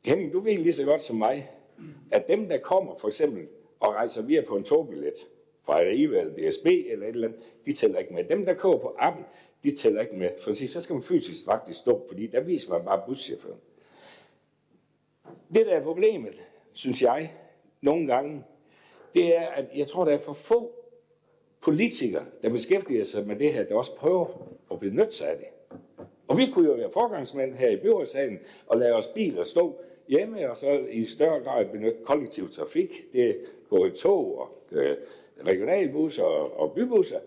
[0.06, 1.52] Henning, du ved lige så godt som mig,
[2.12, 3.48] at dem, der kommer for eksempel
[3.80, 5.14] og rejser via på en togbillet
[5.64, 8.24] fra Arriva eller DSB eller et eller andet, de tæller ikke med.
[8.24, 9.26] Dem, der kører på appen,
[9.64, 10.30] de tæller ikke med.
[10.42, 13.60] For at sige, så skal man fysisk faktisk stå, fordi der viser man bare buschaufføren.
[15.54, 16.42] Det, der er problemet,
[16.74, 17.34] synes jeg,
[17.82, 18.44] nogle gange,
[19.16, 20.81] det er, at jeg tror, der er for få
[21.62, 24.26] politikere, der beskæftiger sig med det her, der også prøver
[24.72, 25.78] at benytte sig af det.
[26.28, 30.52] Og vi kunne jo være forgangsmænd her i byrådssagen og lade os biler stå hjemme
[30.52, 33.14] og så i større grad benytte kollektiv trafik.
[33.14, 33.34] Det er
[33.70, 34.96] både tog og øh,
[35.48, 37.20] regionalbusser og, og bybusser.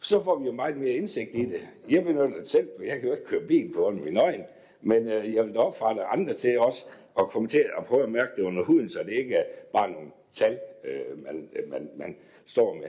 [0.00, 1.60] Så får vi jo meget mere indsigt i det.
[1.90, 4.44] Jeg benytter det selv, for jeg kan jo ikke køre bil på min øjne.
[4.82, 6.84] Men øh, jeg vil da opfordre andre til også
[7.18, 9.90] at komme til at prøve at mærke det under huden, så det ikke er bare
[9.90, 12.16] nogle tal, øh, man, man, man
[12.46, 12.88] står med.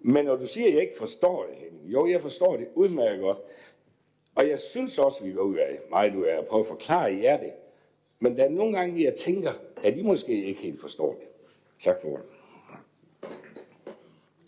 [0.00, 3.20] Men når du siger, at jeg ikke forstår det, Henning, jo, jeg forstår det udmærket
[3.20, 3.38] godt.
[4.34, 6.66] Og jeg synes også, at vi går ud af meget ud af at prøve at
[6.66, 7.52] forklare jer det.
[8.18, 9.52] Men der er nogle gange, jeg tænker,
[9.84, 11.28] at I måske ikke helt forstår det.
[11.78, 12.26] Tak for det.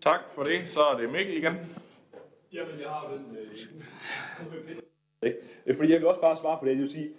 [0.01, 0.69] Tak for det.
[0.69, 1.55] Så er det Mikkel igen.
[2.53, 3.37] Jamen, jeg har den...
[5.23, 5.35] Øh,
[5.77, 6.71] fordi jeg vil også bare svare på det.
[6.71, 7.11] Jeg vil sige,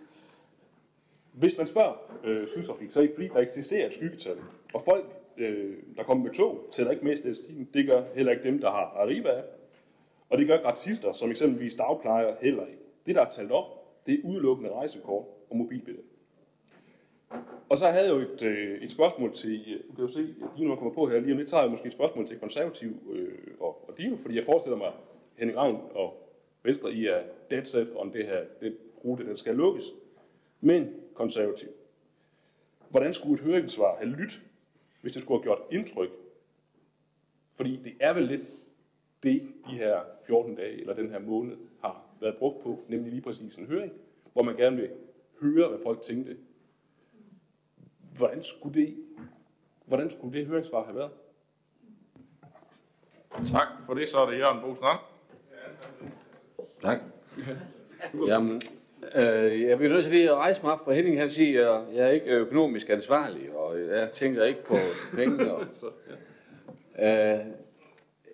[1.34, 1.93] hvis man spørger
[2.23, 4.38] øh, sygtrafik, så er det ikke fordi, der eksisterer et skyggetal.
[4.73, 5.05] Og folk,
[5.38, 7.69] øh, der kommer med tog, tæller ikke med i statistikken.
[7.73, 9.43] Det gør heller ikke dem, der har Arriva.
[10.30, 12.84] Og det gør gratister, som eksempelvis dagplejer, heller ikke.
[13.05, 13.65] Det, der er talt op,
[14.05, 16.03] det er udelukkende rejsekort og mobilbillet.
[17.69, 20.35] Og så havde jeg jo et, øh, et spørgsmål til, øh, du kan jo se,
[20.57, 22.91] Dino kommer på her lige om lidt, så har jeg måske et spørgsmål til konservativ
[23.11, 24.91] øh, og, og Dino, fordi jeg forestiller mig,
[25.38, 26.23] Henning Ravn og
[26.64, 28.73] Venstre, I er dead set on det her, den
[29.05, 29.85] rute, den skal lukkes.
[30.61, 31.69] Men konservativ.
[32.89, 34.41] Hvordan skulle et høringssvar have lyttet,
[35.03, 36.09] hvis det skulle have gjort indtryk?
[37.55, 38.41] Fordi det er vel lidt
[39.23, 43.21] det, de her 14 dage eller den her måned har været brugt på, nemlig lige
[43.21, 43.91] præcis en høring,
[44.34, 44.89] hvor man gerne vil
[45.41, 46.38] høre, hvad folk tænkte.
[48.17, 48.97] Hvordan skulle det,
[49.85, 51.11] hvordan skulle det høringssvar have været?
[53.51, 54.09] Tak for det.
[54.09, 54.85] Så er det Jørgen Bosen
[56.81, 56.99] Tak.
[58.27, 58.61] Jamen,
[59.15, 61.84] øh, jeg bliver nødt til lige at rejse mig op, for Henning han siger, at
[61.95, 64.75] jeg er ikke økonomisk ansvarlig, og jeg tænker ikke på
[65.15, 65.53] penge.
[65.53, 65.85] Og, så,
[66.99, 67.34] ja.
[67.34, 67.45] øh,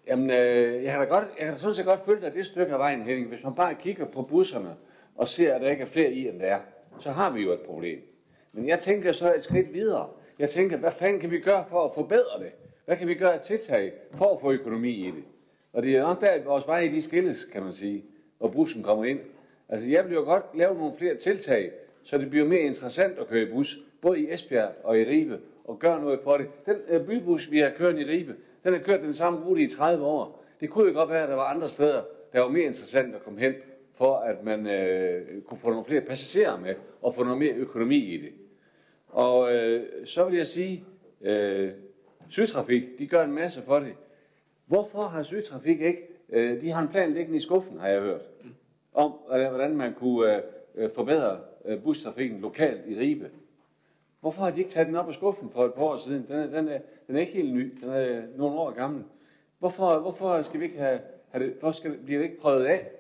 [0.08, 2.46] jamen, øh, jeg kan da godt, jeg kan da sådan set godt følge dig det
[2.46, 3.28] stykke af vejen, Henning.
[3.28, 4.76] Hvis man bare kigger på busserne
[5.16, 6.60] og ser, at der ikke er flere i, end der er,
[7.00, 8.00] så har vi jo et problem.
[8.54, 10.10] Men jeg tænker så et skridt videre.
[10.40, 12.52] Jeg tænker, hvad fanden kan vi gøre for at forbedre det?
[12.86, 15.24] Hvad kan vi gøre af tiltag for at få økonomi i det?
[15.74, 18.06] Og det er nok der, at vores veje de skilles, kan man sige,
[18.40, 19.20] og bussen kommer ind.
[19.70, 21.72] Altså, jeg vil jo godt lave nogle flere tiltag,
[22.04, 25.40] så det bliver mere interessant at køre i bus, både i Esbjerg og i Ribe,
[25.64, 26.50] og gøre noget for det.
[26.66, 29.68] Den øh, bybus, vi har kørt i Ribe, den har kørt den samme rute i
[29.68, 30.44] 30 år.
[30.60, 33.24] Det kunne jo godt være, at der var andre steder, der var mere interessant at
[33.24, 33.54] komme hen,
[33.94, 37.96] for at man øh, kunne få nogle flere passagerer med, og få noget mere økonomi
[37.96, 38.32] i det.
[39.08, 40.86] Og øh, så vil jeg sige,
[41.22, 41.72] øh,
[42.30, 43.94] Sydtrafik, de gør en masse for det.
[44.66, 48.22] Hvorfor har Sydtrafik ikke, øh, de har en plan liggende i skuffen, har jeg hørt,
[48.94, 50.42] om hvordan man kunne
[50.76, 53.32] øh, forbedre øh, bustrafikken lokalt i Ribe.
[54.20, 56.28] Hvorfor har de ikke taget den op af skuffen for et par år siden?
[56.28, 59.04] Den er, den er, den er ikke helt ny, den er nogle år gammel.
[59.60, 61.00] Hvorfor, hvorfor skal vi ikke have,
[61.30, 62.92] have det, hvorfor skal, bliver det ikke prøvet af,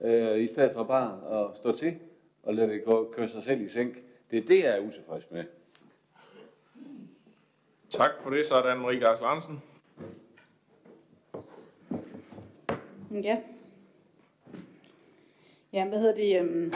[0.00, 1.98] øh, i stedet for bare at stå til
[2.42, 4.02] og lade det gå, køre sig selv i sænk?
[4.30, 5.44] Det er det, jeg er utilfreds med.
[7.88, 8.46] Tak for det.
[8.46, 9.62] Så er der Anne-Marie Gars Larsen.
[13.10, 13.38] Ja.
[15.72, 16.40] Ja, hvad hedder det?
[16.40, 16.72] Øhm,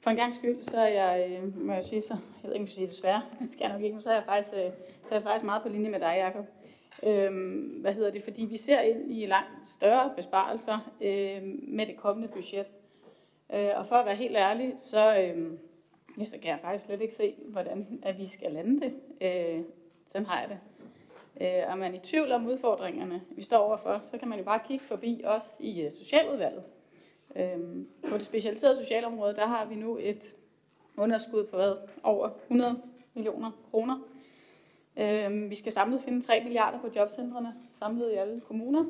[0.00, 2.62] for en gang skyld, så er jeg, øh, må jeg sige så, jeg ved ikke,
[2.62, 4.70] om jeg sige desværre, det skal jeg nok ikke, men så er jeg faktisk, øh,
[5.04, 6.46] så er jeg faktisk meget på linje med dig, Jacob.
[7.02, 8.22] Øhm, hvad hedder det?
[8.22, 12.66] Fordi vi ser ind i langt større besparelser øh, med det kommende budget.
[13.54, 15.58] Øh, og for at være helt ærlig, så, øh,
[16.18, 18.94] ja, så kan jeg faktisk slet ikke se, hvordan at vi skal lande det.
[19.20, 19.64] Øh,
[20.08, 20.58] sådan har jeg det.
[21.40, 24.44] Øh, og man er i tvivl om udfordringerne, vi står overfor, så kan man jo
[24.44, 26.62] bare kigge forbi os i øh, Socialudvalget.
[27.38, 30.34] Øhm, på det specialiserede socialområde, der har vi nu et
[30.96, 31.74] underskud på hvad?
[32.02, 32.82] over 100
[33.14, 33.98] millioner kroner.
[34.96, 38.84] Øh, vi skal samlet finde 3 milliarder på jobcentrene, samlet i alle kommuner.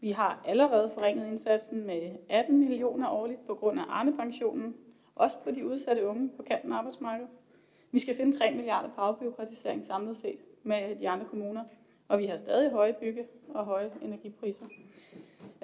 [0.00, 4.74] Vi har allerede forringet indsatsen med 18 millioner årligt på grund af Arne-pensionen,
[5.14, 7.30] også på de udsatte unge på kanten af arbejdsmarkedet.
[7.90, 11.64] Vi skal finde 3 milliarder på afbyråkratisering samlet set med de andre kommuner,
[12.08, 14.66] og vi har stadig høje bygge- og høje energipriser.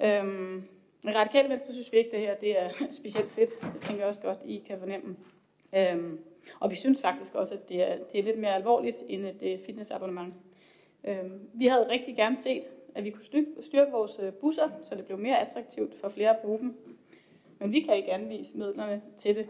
[0.05, 0.63] Øhm,
[1.03, 2.69] men Radikale Venstre synes vi ikke, det her det er
[3.01, 3.49] specielt fedt.
[3.61, 5.15] Det tænker jeg også godt, I kan fornemme.
[5.75, 6.19] Øhm,
[6.59, 9.49] og vi synes faktisk også, at det er, det er lidt mere alvorligt end øh,
[9.49, 10.33] et fitnessabonnement.
[11.03, 12.61] Øhm, vi havde rigtig gerne set,
[12.95, 13.25] at vi kunne
[13.61, 16.97] styrke, vores øh, busser, så det blev mere attraktivt for flere at bruge dem.
[17.59, 19.49] Men vi kan ikke anvise midlerne til det,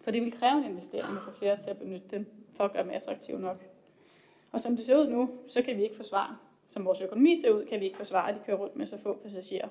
[0.00, 2.82] for det vil kræve en investering for flere til at benytte dem, for at gøre
[2.82, 3.64] dem attraktive nok.
[4.52, 6.36] Og som det ser ud nu, så kan vi ikke forsvare,
[6.68, 8.98] som vores økonomi ser ud, kan vi ikke forsvare, at de kører rundt med så
[8.98, 9.68] få passagerer.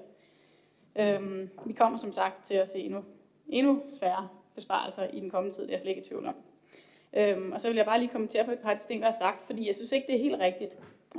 [0.96, 3.04] Øhm, vi kommer som sagt til at se endnu,
[3.48, 6.36] endnu sværere besparelser i den kommende tid, det er jeg slet ikke i tvivl om.
[7.14, 9.08] Øhm, og så vil jeg bare lige kommentere på et par af de ting, der
[9.08, 10.72] er sagt, fordi jeg synes ikke, det er helt rigtigt,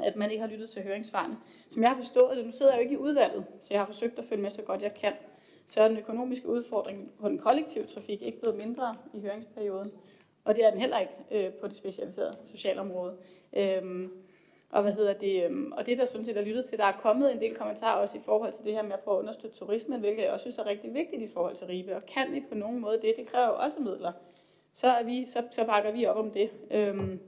[0.02, 1.36] at man ikke har lyttet til høringsvarene.
[1.68, 3.86] Som jeg har forstået det, nu sidder jeg jo ikke i udvalget, så jeg har
[3.86, 5.12] forsøgt at følge med så godt jeg kan,
[5.66, 9.92] så er den økonomiske udfordring på den kollektive trafik ikke blevet mindre i høringsperioden.
[10.44, 13.16] Og det er den heller ikke øh, på det specialiserede socialområde.
[13.56, 14.12] Øhm,
[14.74, 15.44] og hvad hedder det?
[15.44, 18.00] Øhm, og det der sådan set er lyttet til, der er kommet en del kommentarer
[18.00, 20.42] også i forhold til det her med at prøve at understøtte turismen, hvilket jeg også
[20.42, 21.96] synes er rigtig vigtigt i forhold til Ribe.
[21.96, 23.14] Og kan vi på nogen måde det?
[23.16, 24.12] Det kræver jo også midler.
[24.74, 26.50] Så, er vi, så, så bakker vi op om det.
[26.70, 27.20] Øhm,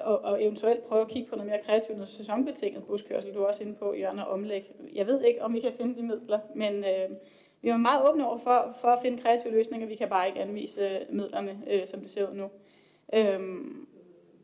[0.00, 3.46] og, og eventuelt prøve at kigge på noget mere kreativt, noget sæsonbetinget buskørsel, du er
[3.46, 4.72] også inde på, Jørgen, og omlæg.
[4.94, 7.10] Jeg ved ikke, om vi kan finde de midler, men øh,
[7.62, 9.86] vi er meget åbne over for, for at finde kreative løsninger.
[9.86, 12.50] Vi kan bare ikke anvise øh, midlerne, øh, som det ser ud nu.
[13.12, 13.86] Øhm,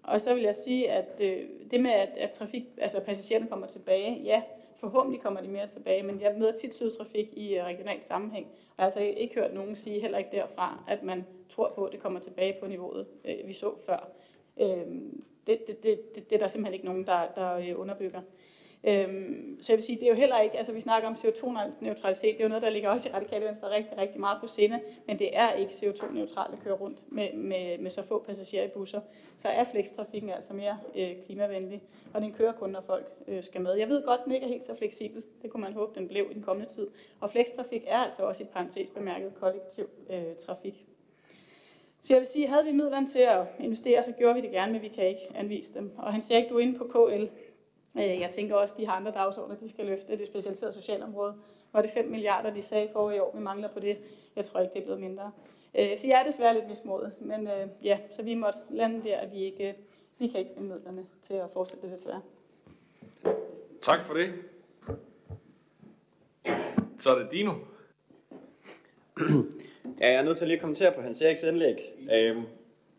[0.03, 3.66] og så vil jeg sige, at øh, det med, at, at trafik, altså passagererne kommer
[3.66, 4.43] tilbage, ja,
[4.77, 8.53] forhåbentlig kommer de mere tilbage, men jeg møder tit sydtrafik i øh, regional sammenhæng, og
[8.78, 11.93] jeg har altså ikke hørt nogen sige, heller ikke derfra, at man tror på, at
[11.93, 14.11] det kommer tilbage på niveauet, øh, vi så før.
[14.61, 14.86] Øh,
[15.47, 18.20] det, det, det, det, det er der simpelthen ikke nogen, der, der øh, underbygger.
[18.85, 22.35] Øhm, så jeg vil sige, det er jo heller ikke, altså vi snakker om CO2-neutralitet,
[22.35, 24.81] det er jo noget, der ligger også i radikale venstre rigtig, rigtig meget på sinde,
[25.07, 28.69] men det er ikke CO2-neutralt at køre rundt med, med, med så få passagerer i
[28.69, 29.01] busser.
[29.37, 31.83] Så er flekstrafikken altså mere øh, klimavenlig,
[32.15, 33.75] og den kører kun, når folk øh, skal med.
[33.75, 36.27] Jeg ved godt, den ikke er helt så fleksibel, det kunne man håbe, den blev
[36.31, 36.89] i den kommende tid.
[37.21, 40.85] Og flekstrafik er altså også i parentes bemærket kollektiv øh, trafik.
[42.03, 44.73] Så jeg vil sige, havde vi midlerne til at investere, så gjorde vi det gerne,
[44.73, 45.93] men vi kan ikke anvise dem.
[45.99, 47.27] Og han siger ikke, du er inde på KL.
[47.99, 51.35] Øh, jeg tænker også, at de har andre dagsordner, de skal løfte det specialiserede socialområde.
[51.73, 53.99] Var det 5 milliarder, de sagde for i år, vi mangler på det?
[54.37, 55.33] Jeg tror ikke, det er blevet mindre.
[55.79, 59.16] Øh, så jeg er desværre lidt mismodet, men øh, ja, så vi måtte lande der,
[59.16, 59.75] at vi ikke
[60.19, 62.23] vi kan ikke finde midlerne til at fortsætte det desværre.
[63.83, 64.35] Tak for det.
[66.99, 67.53] Så er det Dino.
[70.01, 71.77] Ja, jeg er nødt til lige at kommentere på Hans Eriks indlæg.
[72.12, 72.43] Øhm,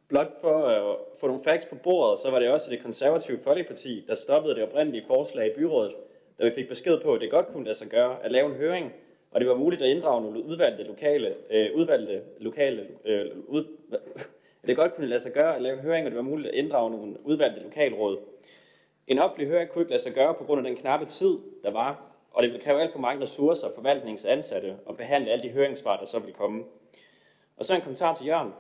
[0.10, 4.06] blot for at få nogle facts på bordet, så var det også det konservative Folkeparti,
[4.08, 5.96] der stoppede det oprindelige forslag i byrådet,
[6.40, 8.56] da vi fik besked på, at det godt kunne lade sig gøre at lave en
[8.56, 8.94] høring,
[9.32, 13.68] og det var muligt at inddrage nogle udvalgte lokale, øh, udvalgte lokale, øh, ud,
[14.68, 16.56] det godt kunne lade sig gøre at lave en høring, og det var muligt at
[16.56, 18.20] inddrage nogle udvalgte lokalråd.
[19.08, 21.72] En offentlig høring kunne ikke lade sig gøre på grund af den knappe tid, der
[21.72, 25.98] var, og det ville kræve alt for mange ressourcer forvaltningsansatte at behandle alle de høringssvar,
[25.98, 26.64] der så ville komme.
[27.58, 28.54] Og så en kommentar til Jørgen.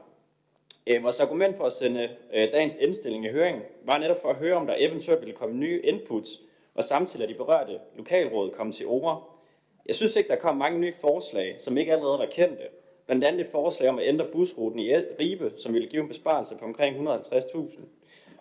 [0.89, 4.35] Øh, vores argument for at sende øh, dagens indstilling i høring var netop for at
[4.35, 6.41] høre, om der eventuelt ville komme nye inputs,
[6.75, 9.39] og samtidig at de berørte lokalråd komme til ord.
[9.85, 12.63] Jeg synes ikke, der kom mange nye forslag, som ikke allerede var kendte.
[13.05, 16.55] Blandt andet et forslag om at ændre busruten i Ribe, som ville give en besparelse
[16.57, 17.79] på omkring 150.000.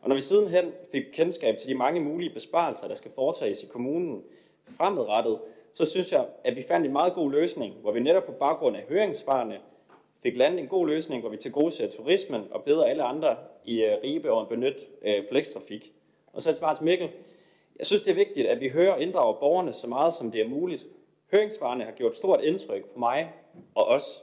[0.03, 3.67] Og når vi sidenhen fik kendskab til de mange mulige besparelser, der skal foretages i
[3.67, 4.23] kommunen
[4.79, 5.39] fremadrettet,
[5.75, 8.77] så synes jeg, at vi fandt en meget god løsning, hvor vi netop på baggrund
[8.77, 9.59] af høringssvarene
[10.23, 13.37] fik landet en god løsning, hvor vi til gode ser turismen og beder alle andre
[13.65, 15.93] i øh, Ribe om at benytte øh, flekstrafik.
[16.33, 17.09] Og så et svar til Mikkel.
[17.79, 20.41] Jeg synes, det er vigtigt, at vi hører og inddrager borgerne så meget, som det
[20.41, 20.87] er muligt.
[21.33, 23.33] Høringssvarene har gjort stort indtryk på mig
[23.75, 24.23] og os.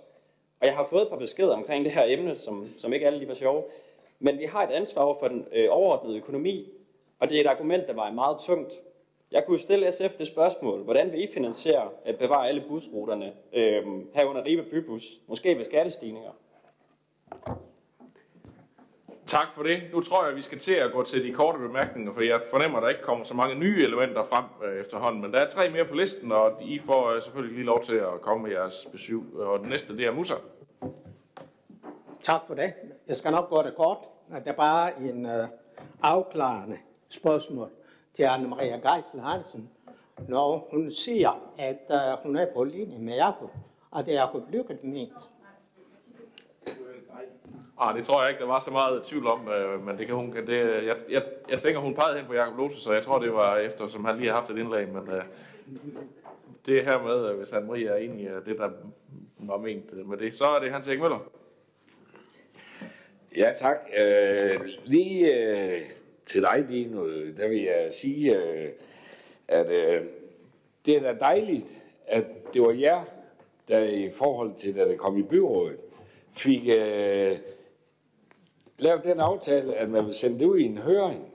[0.59, 3.19] Og jeg har fået et par beskeder omkring det her emne, som, som ikke alle
[3.19, 3.63] lige var sjove.
[4.19, 6.69] Men vi har et ansvar for den øh, overordnede økonomi,
[7.19, 8.73] og det er et argument, der var meget tungt.
[9.35, 13.83] Jeg kunne stille SF det spørgsmål, hvordan vil I finansiere at bevare alle busruterne øh,
[14.13, 16.31] herunder Ribe Bybus, måske ved skattestigninger?
[19.25, 19.83] Tak for det.
[19.93, 22.41] Nu tror jeg, at vi skal til at gå til de korte bemærkninger, for jeg
[22.51, 25.21] fornemmer, at der ikke kommer så mange nye elementer frem øh, efterhånden.
[25.21, 27.95] Men der er tre mere på listen, og I får øh, selvfølgelig lige lov til
[27.95, 29.21] at komme med jeres besøg.
[29.35, 30.35] Og den næste, det er Musa.
[32.21, 32.73] Tak for det.
[33.07, 33.97] Jeg skal nok gå det kort.
[34.35, 35.47] Det er bare en øh,
[36.01, 36.77] afklarende
[37.09, 37.69] spørgsmål
[38.15, 39.69] til Anne-Maria Geisel Hansen,
[40.27, 43.51] når hun siger, at øh, hun er på linje med Jacob,
[43.91, 45.13] og det er Jacob Lykke ment.
[47.79, 50.15] Ah, det tror jeg ikke, der var så meget tvivl om, øh, men det kan
[50.15, 53.19] hun, det, jeg, jeg, jeg tænker, hun pegede hen på Jacob Lose, så jeg tror,
[53.19, 55.23] det var efter, som han lige har haft et indlæg, men øh,
[56.65, 58.69] det her med, øh, hvis han Marie er enig i det, der
[59.37, 61.19] var ment med det, så er det Hans Erik Møller.
[63.37, 63.77] Ja, tak.
[63.97, 65.81] Øh, lige øh,
[66.25, 68.69] til dig, Dino, øh, der vil jeg sige, øh,
[69.47, 70.05] at øh,
[70.85, 73.01] det er da dejligt, at det var jer,
[73.67, 75.77] der i forhold til, da det kom i byrådet,
[76.31, 77.37] fik øh,
[78.77, 81.31] lavet den aftale, at man vil sende det ud i en høring.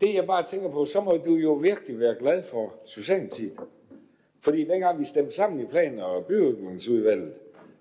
[0.00, 3.52] Det jeg bare tænker på, så må du jo virkelig være glad for Socialdemokratiet.
[4.40, 7.34] Fordi dengang vi stemte sammen i plan- og byudviklingsudvalget,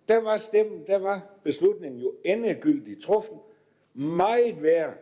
[0.07, 3.37] der var, stemmen, der var beslutningen jo endegyldigt truffen.
[3.93, 4.93] Meget værd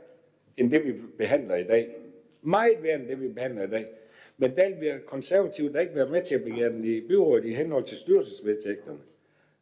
[0.58, 1.96] end det, vi behandler i dag.
[2.42, 3.88] Meget værd end det, vi behandler i dag.
[4.38, 7.54] Men der vil konservative der ikke være med til at begære den i byrådet i
[7.54, 9.00] henhold til styrelsesvedtægterne.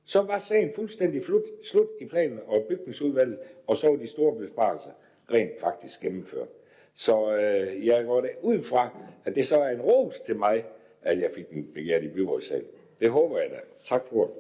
[0.06, 3.38] Så var sagen fuldstændig slut, slut i planen og bygningsudvalget,
[3.68, 4.90] og så var de store besparelser
[5.32, 6.48] rent faktisk gennemført.
[6.96, 8.90] Så øh, jeg går da ud fra,
[9.26, 10.66] at det så er en ros til mig,
[11.02, 12.68] at jeg fik den begært i byrådssalen.
[13.00, 13.60] Det håber jeg da.
[13.86, 14.32] Tak for.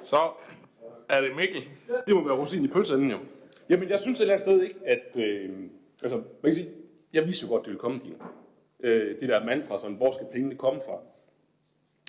[0.00, 0.30] Så
[1.08, 1.68] er det Mikkel.
[2.06, 3.18] Det må være rosin i pølseenden jo.
[3.68, 5.16] Jamen, jeg synes et eller andet sted ikke, at...
[5.16, 5.50] Øh,
[6.02, 6.68] altså, man kan sige,
[7.12, 8.14] jeg vidste jo godt, det ville komme, Dino.
[8.80, 10.98] Øh, det der mantra, sådan, hvor skal pengene komme fra?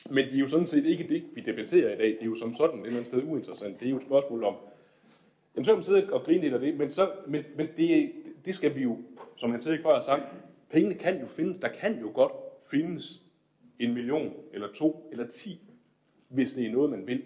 [0.10, 2.08] Men det er jo sådan set ikke det, vi debatterer i dag.
[2.08, 3.80] Det er jo som sådan et eller andet sted uinteressant.
[3.80, 4.56] Det er jo et spørgsmål om...
[5.56, 8.12] Jamen, så kan man sidde og grine lidt af det, men, så, men, men det,
[8.46, 8.98] det skal vi jo,
[9.36, 10.24] som han ikke før har sagt,
[10.70, 11.62] pengene kan jo findes.
[11.62, 12.32] Der kan jo godt
[12.72, 13.22] findes
[13.80, 15.60] en million, eller to, eller ti,
[16.28, 17.24] hvis det er noget, man vil.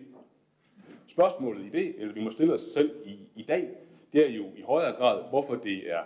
[1.08, 3.70] Spørgsmålet i det, eller vi må stille os selv i, i dag,
[4.14, 6.04] det er jo i højere grad, hvorfor det er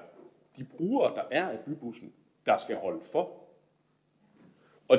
[0.58, 2.14] de brugere, der er af bybussen,
[2.46, 3.32] der skal holde for.
[4.88, 4.98] Og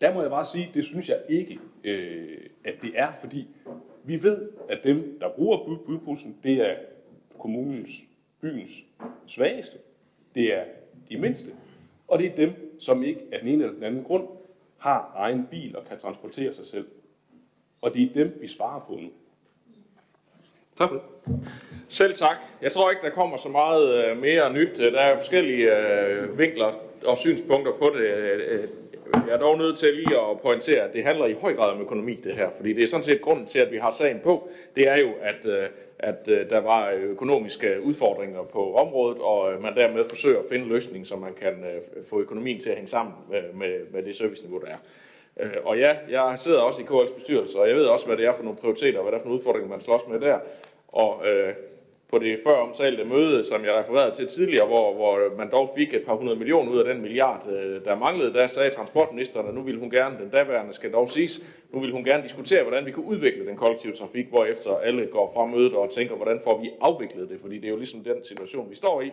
[0.00, 3.48] der må jeg bare sige, det synes jeg ikke, øh, at det er, fordi
[4.04, 6.76] vi ved, at dem, der bruger bybussen, det er
[7.38, 8.02] kommunens,
[8.40, 8.84] byens
[9.26, 9.78] svageste.
[10.34, 10.64] Det er
[11.08, 11.50] de mindste.
[12.08, 14.28] Og det er dem, som ikke af den ene eller den anden grund
[14.78, 16.88] har egen bil og kan transportere sig selv.
[17.80, 19.10] Og det er dem, vi sparer på nu.
[20.78, 21.04] Tak for det.
[21.88, 22.36] Selv tak.
[22.62, 24.80] Jeg tror ikke, der kommer så meget øh, mere nyt.
[24.80, 26.72] Øh, der er forskellige øh, vinkler
[27.06, 28.08] og synspunkter på det.
[29.26, 31.80] Jeg er dog nødt til lige at pointere, at det handler i høj grad om
[31.80, 32.48] økonomi, det her.
[32.56, 34.48] Fordi det er sådan set grunden til, at vi har sagen på.
[34.76, 40.38] Det er jo, at, at der var økonomiske udfordringer på området, og man dermed forsøger
[40.38, 41.64] at finde løsning, så man kan
[42.04, 43.14] få økonomien til at hænge sammen
[43.54, 44.78] med, med det serviceniveau, der er.
[45.40, 48.26] Øh, og ja, jeg sidder også i KL's bestyrelse, og jeg ved også, hvad det
[48.26, 50.38] er for nogle prioriteter, og hvad det er for nogle udfordringer, man slås med der.
[50.88, 51.54] Og øh,
[52.12, 55.94] på det før omtalte møde, som jeg refererede til tidligere, hvor, hvor man dog fik
[55.94, 59.54] et par hundrede millioner ud af den milliard, øh, der manglede, der sagde transportministeren, at
[59.54, 62.86] nu ville hun gerne, den daværende skal dog siges, nu ville hun gerne diskutere, hvordan
[62.86, 66.40] vi kunne udvikle den kollektive trafik, hvor efter alle går fra mødet og tænker, hvordan
[66.44, 69.10] får vi afviklet det, fordi det er jo ligesom den situation, vi står i.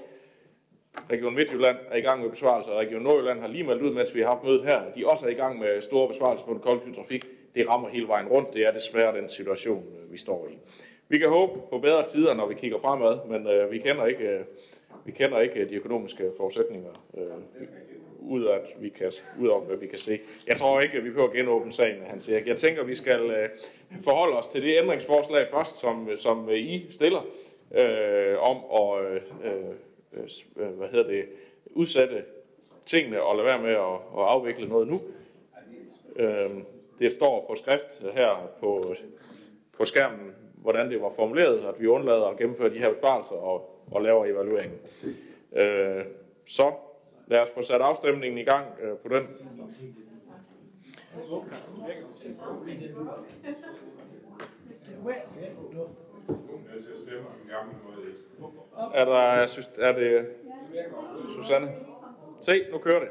[1.11, 4.15] Region Midtjylland er i gang med besvarelser, og Region Nordjylland har lige meldt ud, mens
[4.15, 6.61] vi har haft mødet her, de også er i gang med store besvarelser på den
[6.61, 7.25] kollektive trafik.
[7.55, 8.53] Det rammer hele vejen rundt.
[8.53, 10.57] Det er desværre den situation, øh, vi står i.
[11.07, 14.23] Vi kan håbe på bedre tider, når vi kigger fremad, men øh, vi kender ikke,
[14.23, 14.39] øh,
[15.05, 17.23] vi kender ikke øh, de økonomiske forudsætninger øh,
[18.19, 20.19] ud af, at vi kan, ud af, hvad vi kan se.
[20.47, 22.39] Jeg tror ikke, at vi behøver at genåbne sagen, han siger.
[22.45, 23.49] Jeg tænker, vi skal øh,
[24.03, 27.21] forholde os til det ændringsforslag først, som, som øh, I stiller,
[27.75, 29.05] øh, om at
[29.45, 29.75] øh,
[30.13, 31.25] Øh, øh, hvad hedder det,
[31.65, 32.23] udsætte
[32.85, 35.01] tingene og lade være med at, at afvikle noget nu.
[36.15, 36.49] Øh,
[36.99, 38.95] det står på skrift her på,
[39.77, 43.83] på skærmen hvordan det var formuleret, at vi undlader at gennemføre de her besparelser og,
[43.91, 44.79] og laver evalueringen.
[45.53, 46.05] Øh,
[46.45, 46.73] så
[47.27, 49.23] lad os få sat afstemningen i gang øh, på den.
[58.93, 60.27] Er der, synes, er det
[61.35, 61.71] Susanne?
[62.39, 63.09] Se, nu kører det.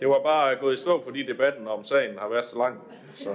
[0.00, 2.80] Det var bare gået i stå, fordi debatten om sagen har været så lang.
[3.14, 3.30] Så.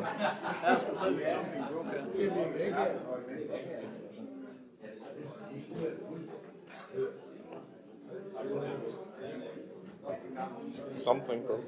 [10.97, 11.63] Something broke.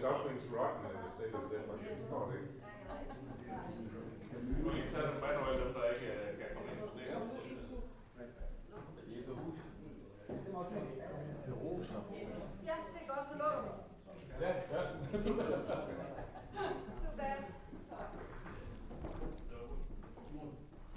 [0.00, 1.80] Something's rotten in the state of Denmark.
[1.90, 2.46] It's not it.
[4.62, 6.08] Du lige tage dem manuelt, dem der ikke
[6.38, 7.04] kan komme ind hos det.
[12.66, 13.48] Ja, det er godt, så lå
[14.40, 14.80] Ja, ja.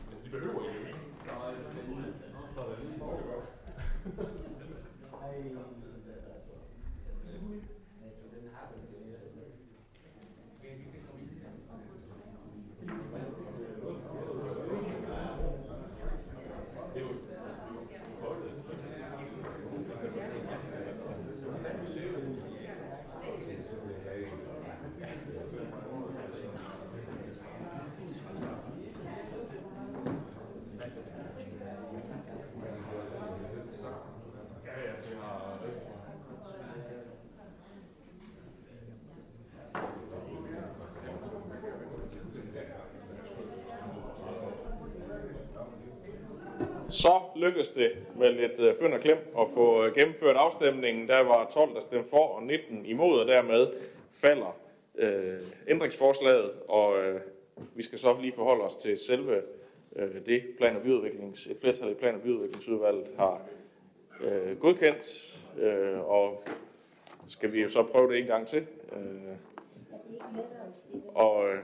[0.10, 0.92] Hvis de behøver ikke.
[47.02, 51.08] Så lykkedes det med lidt øh, fynd og klem at få øh, gennemført afstemningen.
[51.08, 53.68] Der var 12, der stemte for, og 19 imod, og dermed
[54.14, 54.58] falder
[54.96, 57.20] øh, ændringsforslaget, og øh,
[57.76, 59.42] vi skal så lige forholde os til selve
[59.96, 63.42] øh, det plan- og byudviklings, et flertal i plan- og byudviklingsudvalget har
[64.22, 66.44] øh, godkendt, øh, og
[67.28, 68.68] skal vi jo så prøve det en gang til.
[68.96, 69.36] Øh,
[71.16, 71.60] og øh,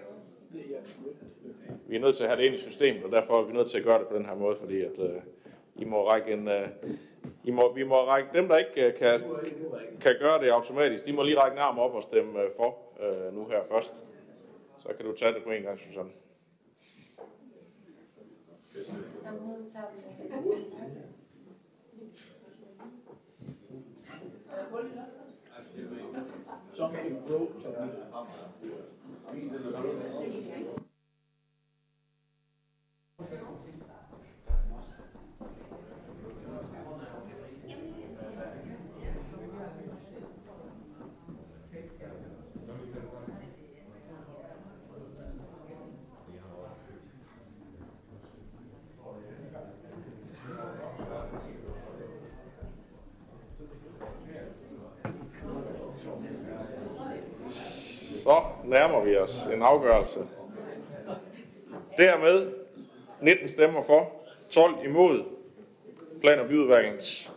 [1.87, 3.69] vi er nødt til at have det ind i systemet, og derfor er vi nødt
[3.69, 5.21] til at gøre det på den her måde, fordi at øh,
[5.75, 6.67] I må række en, øh,
[7.43, 9.19] I må, vi må række dem, der ikke øh, kan,
[10.01, 12.77] kan gøre det automatisk, de må lige række en arm op og stemme øh, for
[12.99, 13.95] øh, nu her først.
[14.79, 16.11] Så kan du tage det på en gang, Susanne.
[26.73, 27.53] Something broke.
[29.27, 29.33] Så
[58.67, 60.19] nærmer vi os en afgørelse.
[61.97, 62.51] Dermed
[63.21, 64.11] 19 stemmer for,
[64.49, 65.23] 12 imod
[66.21, 67.31] plan- og byudviklings,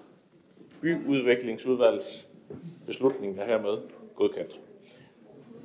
[0.81, 2.29] byudviklingsudvalgets
[2.87, 3.79] beslutning er hermed
[4.17, 4.61] godkendt.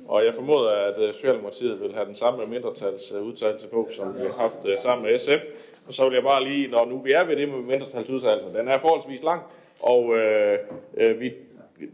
[0.08, 4.40] Og jeg formoder, at øh, Socialdemokratiet vil have den samme mindretalsudtalelse på, som vi har
[4.40, 5.42] haft øh, sammen med SF.
[5.86, 8.68] Og så vil jeg bare lige, når nu vi er ved det med mindretalsudtalelser, den
[8.68, 9.42] er forholdsvis lang,
[9.80, 10.58] og øh,
[10.96, 11.32] øh, vi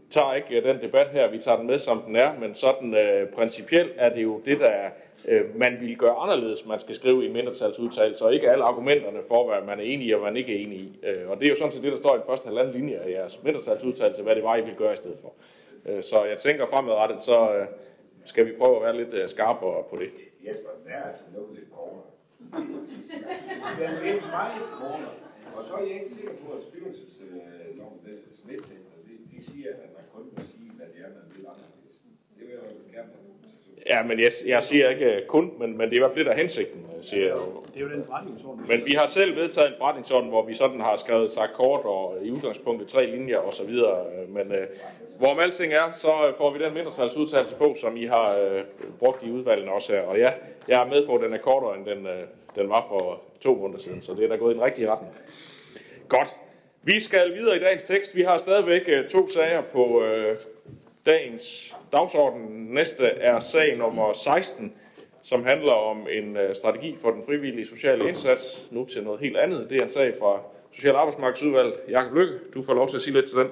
[0.09, 2.95] tager ikke øh, den debat her, vi tager den med, som den er, men sådan
[2.95, 4.89] øh, principielt er det jo det, der
[5.27, 9.19] øh, man vil gøre anderledes, man skal skrive i en mindretalsudtalelse, og ikke alle argumenterne
[9.27, 10.99] for, hvad man er enig i og hvad man ikke er enig i.
[11.03, 12.95] Øh, og det er jo sådan set det, der står i den første halvanden linje
[12.95, 15.33] af jeres mindretalsudtalelse, hvad det var, I vil gøre i stedet for.
[15.85, 17.67] Øh, så jeg tænker fremadrettet, så øh,
[18.25, 20.09] skal vi prøve at være lidt øh, skarpere på det.
[20.47, 22.03] Jesper, den er altså noget lidt kortere.
[23.79, 25.13] Den er lidt meget kortere.
[25.57, 28.92] Og så er jeg ikke sikker på, at styrelsesloven, øh, den snedtænkende, de,
[29.49, 31.97] siger, at man kun må sige, hvad det er, man vil anderledes.
[32.37, 33.11] Det vil jeg jo gerne
[33.89, 36.19] Ja, men jeg, jeg siger ikke øh, kun, men, men det er i hvert fald
[36.19, 37.35] lidt af hensigten, øh, siger jeg.
[37.73, 38.65] Det er jo den forretningsorden.
[38.67, 42.17] Men vi har selv vedtaget en forretningsorden, hvor vi sådan har skrevet sagt kort og
[42.21, 44.05] i udgangspunktet tre linjer og så videre.
[44.15, 44.67] øh, Men øh,
[45.17, 48.63] hvorom alting er, så får vi den mindretalsudtalelse på, som I har øh,
[48.99, 50.01] brugt i udvalgene også her.
[50.01, 50.31] Og ja,
[50.67, 52.23] jeg er med på, at den er kortere, end den, øh,
[52.55, 55.15] den var for to måneder siden, så det er da gået i den rigtige retning.
[56.07, 56.27] Godt.
[56.85, 58.15] Vi skal videre i dagens tekst.
[58.15, 60.35] Vi har stadigvæk øh, to sager på øh,
[61.05, 62.67] dagens dagsorden.
[62.73, 64.73] Næste er sag nummer 16,
[65.21, 68.67] som handler om en øh, strategi for den frivillige sociale indsats.
[68.71, 69.69] Nu til noget helt andet.
[69.69, 70.41] Det er en sag fra
[70.71, 71.73] Social- og Arbejdsmarkedsudvalget.
[71.89, 73.47] Jakob Lykke, du får lov til at sige lidt til den.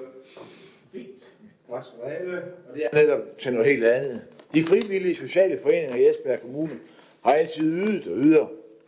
[1.70, 2.42] Tak skal du have.
[2.68, 4.22] Og det er netop til noget helt andet.
[4.54, 6.78] De frivillige sociale foreninger i Esbjerg Kommune
[7.24, 8.46] har altid ydet og yder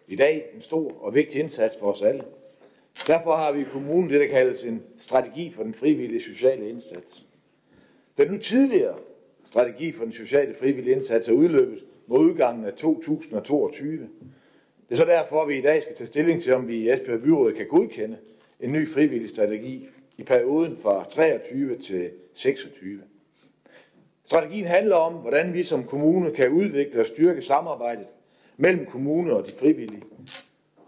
[0.09, 2.23] i dag en stor og vigtig indsats for os alle.
[3.07, 7.27] Derfor har vi i kommunen det, der kaldes en strategi for den frivillige sociale indsats.
[8.17, 8.99] Den nu tidligere
[9.45, 14.09] strategi for den sociale frivillige indsats er udløbet mod udgangen af 2022.
[14.89, 16.91] Det er så derfor, at vi i dag skal tage stilling til, om vi i
[16.91, 18.17] Esbjerg Byråd kan godkende
[18.61, 19.89] en ny frivillig strategi
[20.19, 23.01] i perioden fra 23 til 26.
[24.25, 28.07] Strategien handler om, hvordan vi som kommune kan udvikle og styrke samarbejdet
[28.57, 30.03] mellem kommuner og de frivillige,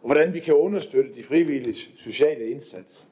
[0.06, 3.06] og hvordan vi kan understøtte de frivillige sociale indsats.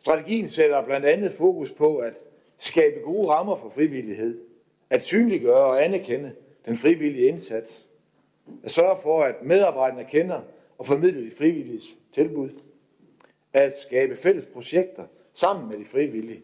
[0.00, 2.14] Strategien sætter blandt andet fokus på at
[2.58, 4.40] skabe gode rammer for frivillighed,
[4.90, 6.32] at synliggøre og anerkende
[6.66, 7.88] den frivillige indsats,
[8.64, 10.40] at sørge for, at medarbejderne kender
[10.78, 11.80] og formidler de frivillige
[12.12, 12.50] tilbud,
[13.52, 15.04] at skabe fælles projekter
[15.34, 16.42] sammen med de frivillige,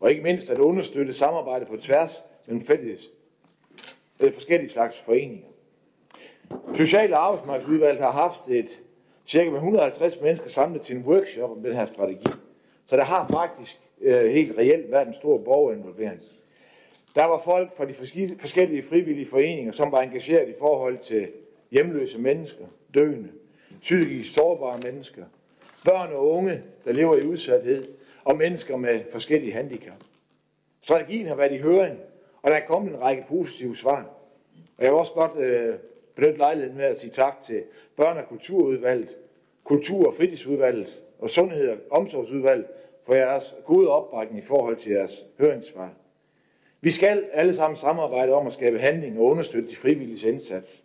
[0.00, 3.10] og ikke mindst at understøtte samarbejde på tværs mellem fælles,
[4.20, 5.49] eller forskellige slags foreninger.
[6.74, 8.80] Social- og arbejdsmarkedsudvalget har haft et
[9.26, 12.26] cirka med 150 mennesker samlet til en workshop om den her strategi.
[12.86, 16.20] Så der har faktisk øh, helt reelt været en stor borgerinvolvering.
[17.14, 17.94] Der var folk fra de
[18.38, 21.28] forskellige frivillige foreninger, som var engageret i forhold til
[21.70, 22.64] hjemløse mennesker,
[22.94, 23.28] døende,
[23.80, 25.24] psykisk sårbare mennesker,
[25.84, 27.88] børn og unge, der lever i udsathed,
[28.24, 29.96] og mennesker med forskellige handicap.
[30.82, 31.98] Strategien har været i høring,
[32.42, 34.10] og der er kommet en række positive svar.
[34.78, 35.74] Og jeg vil også godt øh,
[36.20, 37.62] benytte lejligheden med at sige tak til
[38.00, 39.16] Børne- og Kulturudvalget,
[39.64, 42.66] Kultur- og Fritidsudvalget og Sundhed- og Omsorgsudvalget
[43.06, 45.92] for jeres gode opbakning i forhold til jeres høringssvar.
[46.80, 50.82] Vi skal alle sammen samarbejde om at skabe handling og understøtte de frivillige indsats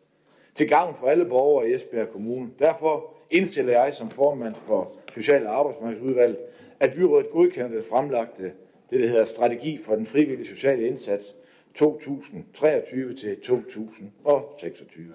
[0.55, 2.49] til gavn for alle borgere i Esbjerg Kommune.
[2.59, 6.37] Derfor indstiller jeg som formand for Social- og Arbejdsmarkedsudvalget,
[6.79, 8.43] at byrådet godkender det fremlagte,
[8.89, 11.35] det der hedder Strategi for den frivillige sociale indsats
[11.75, 15.13] 2023 til 2026.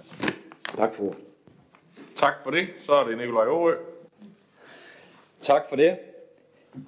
[0.76, 1.14] Tak for.
[2.14, 2.68] Tak for det.
[2.78, 3.74] Så er det Nikolaj Aarø.
[5.40, 5.98] Tak for det.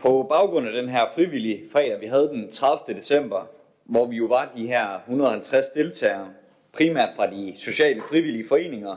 [0.00, 2.98] På baggrund af den her frivillige fredag, vi havde den 30.
[2.98, 3.46] december,
[3.84, 6.28] hvor vi jo var de her 150 deltagere,
[6.72, 8.96] primært fra de sociale frivillige foreninger,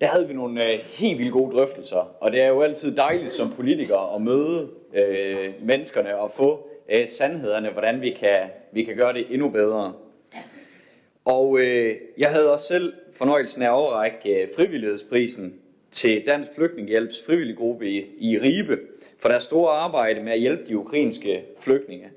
[0.00, 2.16] der havde vi nogle øh, helt vildt gode drøftelser.
[2.20, 7.08] Og det er jo altid dejligt som politikere at møde øh, menneskerne og få øh,
[7.08, 9.92] sandhederne, hvordan vi kan, vi kan gøre det endnu bedre.
[11.24, 15.54] Og øh, jeg havde også selv fornøjelsen af at overrække øh, frivillighedsprisen
[15.90, 18.78] til Dansk Flygtningehjælps frivillige gruppe i, i Ribe
[19.18, 22.08] for deres store arbejde med at hjælpe de ukrainske flygtninge,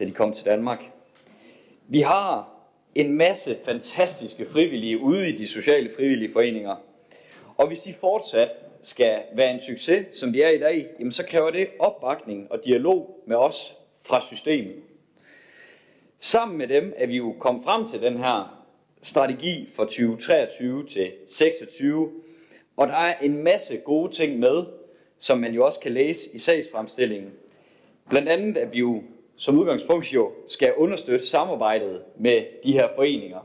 [0.00, 0.90] da de kom til Danmark.
[1.88, 2.52] Vi har
[2.94, 6.76] en masse fantastiske frivillige ude i de sociale frivillige foreninger.
[7.56, 8.48] Og hvis de fortsat
[8.82, 12.64] skal være en succes, som de er i dag, jamen så kræver det opbakning og
[12.64, 13.76] dialog med os
[14.08, 14.76] fra systemet.
[16.18, 18.64] Sammen med dem er vi jo kommet frem til den her
[19.02, 22.12] strategi for 2023 til 26,
[22.76, 24.66] og der er en masse gode ting med,
[25.18, 27.32] som man jo også kan læse i sagsfremstillingen.
[28.10, 29.02] Blandt andet, at vi jo
[29.36, 33.40] som udgangspunkt jo skal understøtte samarbejdet med de her foreninger.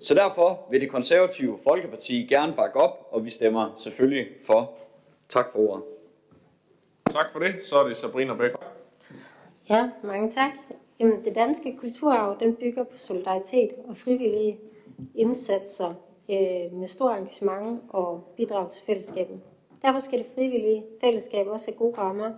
[0.00, 4.78] Så derfor vil det konservative Folkeparti gerne bakke op, og vi stemmer selvfølgelig for.
[5.28, 5.84] Tak for ordet.
[7.10, 7.64] Tak for det.
[7.64, 8.77] Så er det Sabrina Bæk.
[9.70, 10.50] Ja, mange tak.
[11.00, 14.58] Jamen, det danske kulturarv den bygger på solidaritet og frivillige
[15.14, 15.94] indsatser
[16.30, 19.40] øh, med stor engagement og bidrag til fællesskabet.
[19.82, 22.30] Derfor skal det frivillige fællesskab også have gode rammer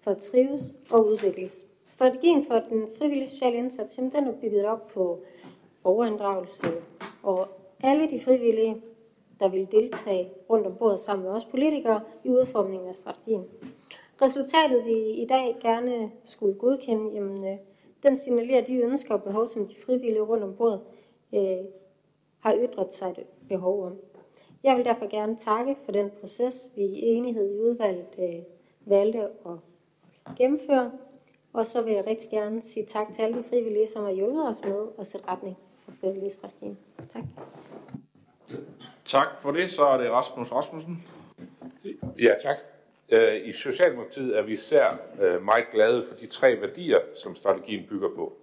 [0.00, 1.64] for at trives og udvikles.
[1.88, 5.20] Strategien for den frivillige sociale indsats, jamen, den er bygget op på
[5.82, 6.66] borgerinddragelse,
[7.22, 7.48] og
[7.82, 8.82] alle de frivillige,
[9.40, 13.44] der vil deltage rundt om bordet sammen med os politikere i udformningen af strategien.
[14.22, 17.58] Resultatet, vi i dag gerne skulle godkende, jamen, øh,
[18.02, 20.80] den signalerer de ønsker og behov, som de frivillige rundt om bordet
[21.34, 21.64] øh,
[22.40, 23.96] har ytret sig et behov om.
[24.62, 28.42] Jeg vil derfor gerne takke for den proces, vi i enighed i udvalget øh,
[28.86, 30.92] valgte at gennemføre.
[31.52, 34.48] Og så vil jeg rigtig gerne sige tak til alle de frivillige, som har hjulpet
[34.48, 36.78] os med at sætte retning for frivillige strategien.
[37.08, 37.22] Tak.
[39.04, 39.70] Tak for det.
[39.70, 41.04] Så er det Rasmus Rasmussen.
[42.18, 42.56] Ja, tak.
[43.12, 47.86] Øh, I Socialdemokratiet er vi især øh, meget glade for de tre værdier, som strategien
[47.88, 48.36] bygger på.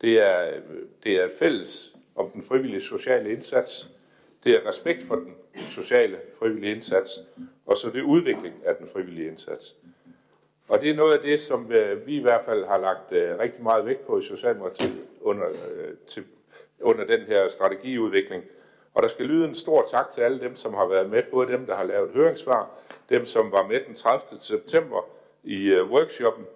[0.00, 0.62] Det er, øh,
[1.04, 3.90] det er fælles om den frivillige sociale indsats,
[4.44, 5.34] det er respekt for den
[5.66, 7.10] sociale frivillige indsats,
[7.66, 9.74] og så det er udvikling af den frivillige indsats.
[10.68, 11.72] Og det er noget af det, som
[12.06, 15.46] vi i hvert fald har lagt rigtig meget vægt på i Socialdemokratiet under,
[16.06, 16.24] til,
[16.80, 18.44] under den her strategiudvikling.
[18.94, 21.52] Og der skal lyde en stor tak til alle dem, som har været med, både
[21.52, 22.70] dem, der har lavet høringssvar,
[23.08, 24.40] dem, som var med den 30.
[24.40, 25.06] september
[25.44, 26.46] i øh, workshoppen.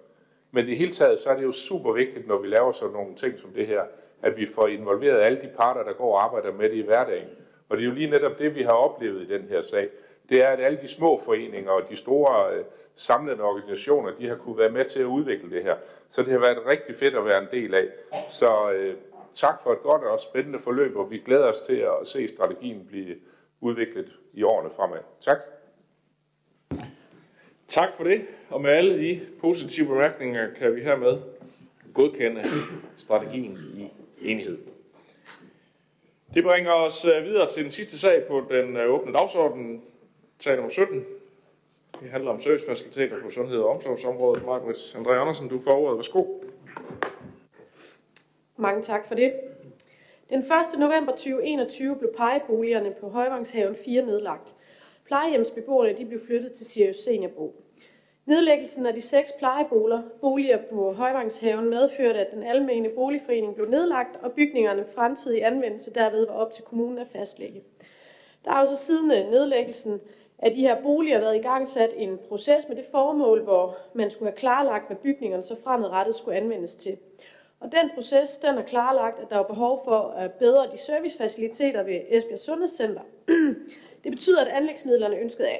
[0.51, 2.93] Men i det hele taget, så er det jo super vigtigt, når vi laver sådan
[2.93, 3.81] nogle ting som det her,
[4.21, 7.27] at vi får involveret alle de parter, der går og arbejder med det i hverdagen.
[7.69, 9.89] Og det er jo lige netop det, vi har oplevet i den her sag.
[10.29, 12.65] Det er, at alle de små foreninger og de store uh,
[12.95, 15.75] samlende organisationer, de har kunne være med til at udvikle det her.
[16.09, 17.87] Så det har været rigtig fedt at være en del af.
[18.29, 18.95] Så øh,
[19.37, 22.85] tak for et godt og spændende forløb, og vi glæder os til at se strategien
[22.87, 23.15] blive
[23.61, 24.99] udviklet i årene fremad.
[25.19, 25.37] Tak.
[27.67, 31.17] Tak for det, og med alle de positive bemærkninger kan vi hermed
[31.93, 32.43] godkende
[32.97, 33.91] strategien i
[34.31, 34.57] enighed.
[36.33, 39.81] Det bringer os øh, videre til den sidste sag på den øh, åbne dagsorden,
[40.39, 41.05] sag nummer 17.
[42.01, 44.45] Det handler om servicefaciliteter på sundhed- og omsorgsområdet.
[44.45, 45.97] Margrethe André Andersen, du får ordet.
[45.97, 46.25] Værsgo.
[48.59, 49.33] Mange tak for det.
[50.29, 50.45] Den 1.
[50.79, 54.55] november 2021 blev plejeboligerne på Højvangshaven 4 nedlagt.
[55.05, 57.55] Plejehjemsbeboerne de blev flyttet til Sirius Seniorbo.
[58.25, 64.15] Nedlæggelsen af de seks plejeboliger boliger på Højvangshaven medførte, at den almene boligforening blev nedlagt,
[64.21, 67.63] og bygningerne fremtidig anvendelse derved var op til kommunen at fastlægge.
[68.45, 70.01] Der har jo så siden øh, nedlæggelsen
[70.39, 74.11] af de her boliger været i gang sat en proces med det formål, hvor man
[74.11, 76.97] skulle have klarlagt, hvad bygningerne så fremadrettet skulle anvendes til.
[77.59, 81.83] Og den proces, den er klarlagt, at der er behov for at bedre de servicefaciliteter
[81.83, 83.01] ved Esbjerg Sundhedscenter.
[84.03, 85.17] Det betyder, at anlægsmidlerne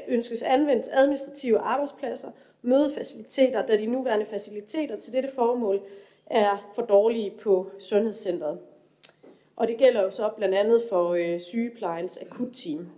[0.08, 5.82] ønskes anvendt til administrative arbejdspladser, mødefaciliteter, da de nuværende faciliteter til dette formål
[6.26, 8.60] er for dårlige på sundhedscentret.
[9.56, 12.90] Og det gælder jo så blandt andet for øh, sygeplejens akutteam.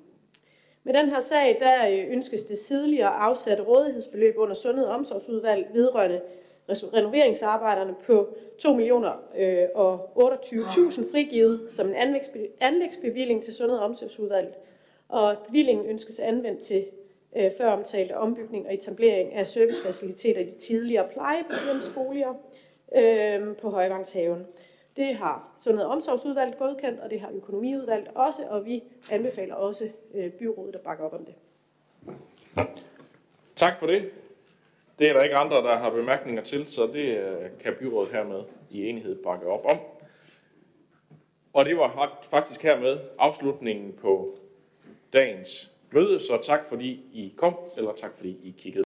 [0.84, 5.68] Med den her sag, der øh, ønskes det tidligere afsat rådighedsbeløb under Sundhed- og Omsorgsudvalg
[5.74, 6.22] vedrørende
[6.74, 11.96] renoveringsarbejderne på 2 millioner øh, og 28.000 frigivet som en
[12.60, 14.54] anlægsbevilling til Sundhed- og Omsorgsudvalget.
[15.10, 16.86] Og bevillingen ønskes anvendt til
[17.36, 22.34] øh, før omtalte ombygning og etablering af servicefaciliteter i de tidligere plejehjemsboliger
[22.96, 24.46] øh, på Højvangshaven.
[24.98, 29.90] Det har Sundhed- og Omsorgsudvalget godkendt, og det har Økonomiudvalget også, og vi anbefaler også
[30.14, 31.34] øh, byrådet at bakke op om det.
[33.56, 34.12] Tak for det.
[35.00, 38.44] Det er der ikke andre, der har bemærkninger til, så det øh, kan byrådet hermed
[38.70, 39.78] i enighed bakke op om.
[41.54, 44.38] Og det var faktisk hermed afslutningen på
[45.14, 48.89] dagens møde, så tak fordi I kom, eller tak fordi I kiggede.